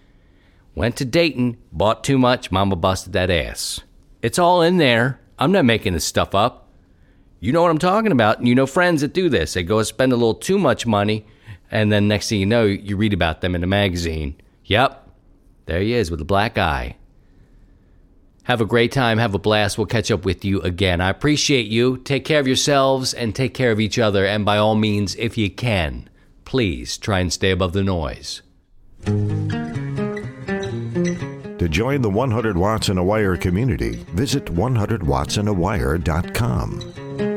Went 0.74 0.96
to 0.98 1.06
Dayton, 1.06 1.58
bought 1.72 2.04
too 2.04 2.18
much, 2.18 2.52
mama 2.52 2.76
busted 2.76 3.14
that 3.14 3.30
ass. 3.30 3.82
It's 4.22 4.40
all 4.40 4.62
in 4.62 4.78
there. 4.78 5.20
I'm 5.38 5.52
not 5.52 5.66
making 5.66 5.94
this 5.94 6.06
stuff 6.06 6.36
up. 6.36 6.70
You 7.40 7.52
know 7.52 7.62
what 7.62 7.72
I'm 7.72 7.78
talking 7.78 8.12
about. 8.12 8.40
And 8.40 8.48
you 8.48 8.56
know 8.56 8.66
friends 8.66 9.02
that 9.02 9.14
do 9.14 9.30
this. 9.30 9.54
They 9.54 9.64
go 9.64 9.82
spend 9.84 10.12
a 10.12 10.16
little 10.16 10.36
too 10.36 10.58
much 10.58 10.86
money, 10.86 11.26
and 11.72 11.92
then 11.92 12.08
next 12.08 12.30
thing 12.30 12.40
you 12.40 12.46
know, 12.46 12.64
you 12.64 12.98
read 12.98 13.14
about 13.14 13.42
them 13.42 13.56
in 13.56 13.64
a 13.64 13.68
magazine. 13.68 14.36
Yep, 14.66 15.05
there 15.66 15.82
he 15.82 15.94
is 15.94 16.12
with 16.12 16.22
a 16.22 16.26
black 16.26 16.58
eye. 16.58 16.96
Have 18.44 18.62
a 18.62 18.66
great 18.66 18.92
time. 18.92 19.18
Have 19.18 19.34
a 19.34 19.40
blast. 19.40 19.78
We'll 19.78 19.88
catch 19.88 20.12
up 20.12 20.24
with 20.24 20.46
you 20.46 20.62
again. 20.62 21.02
I 21.02 21.10
appreciate 21.10 21.66
you. 21.66 21.98
Take 21.98 22.26
care 22.26 22.40
of 22.40 22.46
yourselves 22.46 23.12
and 23.12 23.34
take 23.34 23.56
care 23.56 23.72
of 23.72 23.80
each 23.80 23.98
other. 23.98 24.26
And 24.26 24.46
by 24.46 24.58
all 24.58 24.76
means, 24.76 25.16
if 25.16 25.36
you 25.36 25.50
can, 25.50 26.08
please 26.46 26.98
try 26.98 27.20
and 27.20 27.34
stay 27.34 27.50
above 27.50 27.74
the 27.74 27.84
noise. 27.84 28.44
To 31.58 31.70
join 31.70 32.04
the 32.04 32.10
100 32.12 32.56
Watts 32.56 32.90
in 32.90 33.00
a 33.00 33.04
Wire 33.04 33.36
community, 33.36 34.06
visit 34.14 34.46
100wattsandawire.com. 34.46 37.35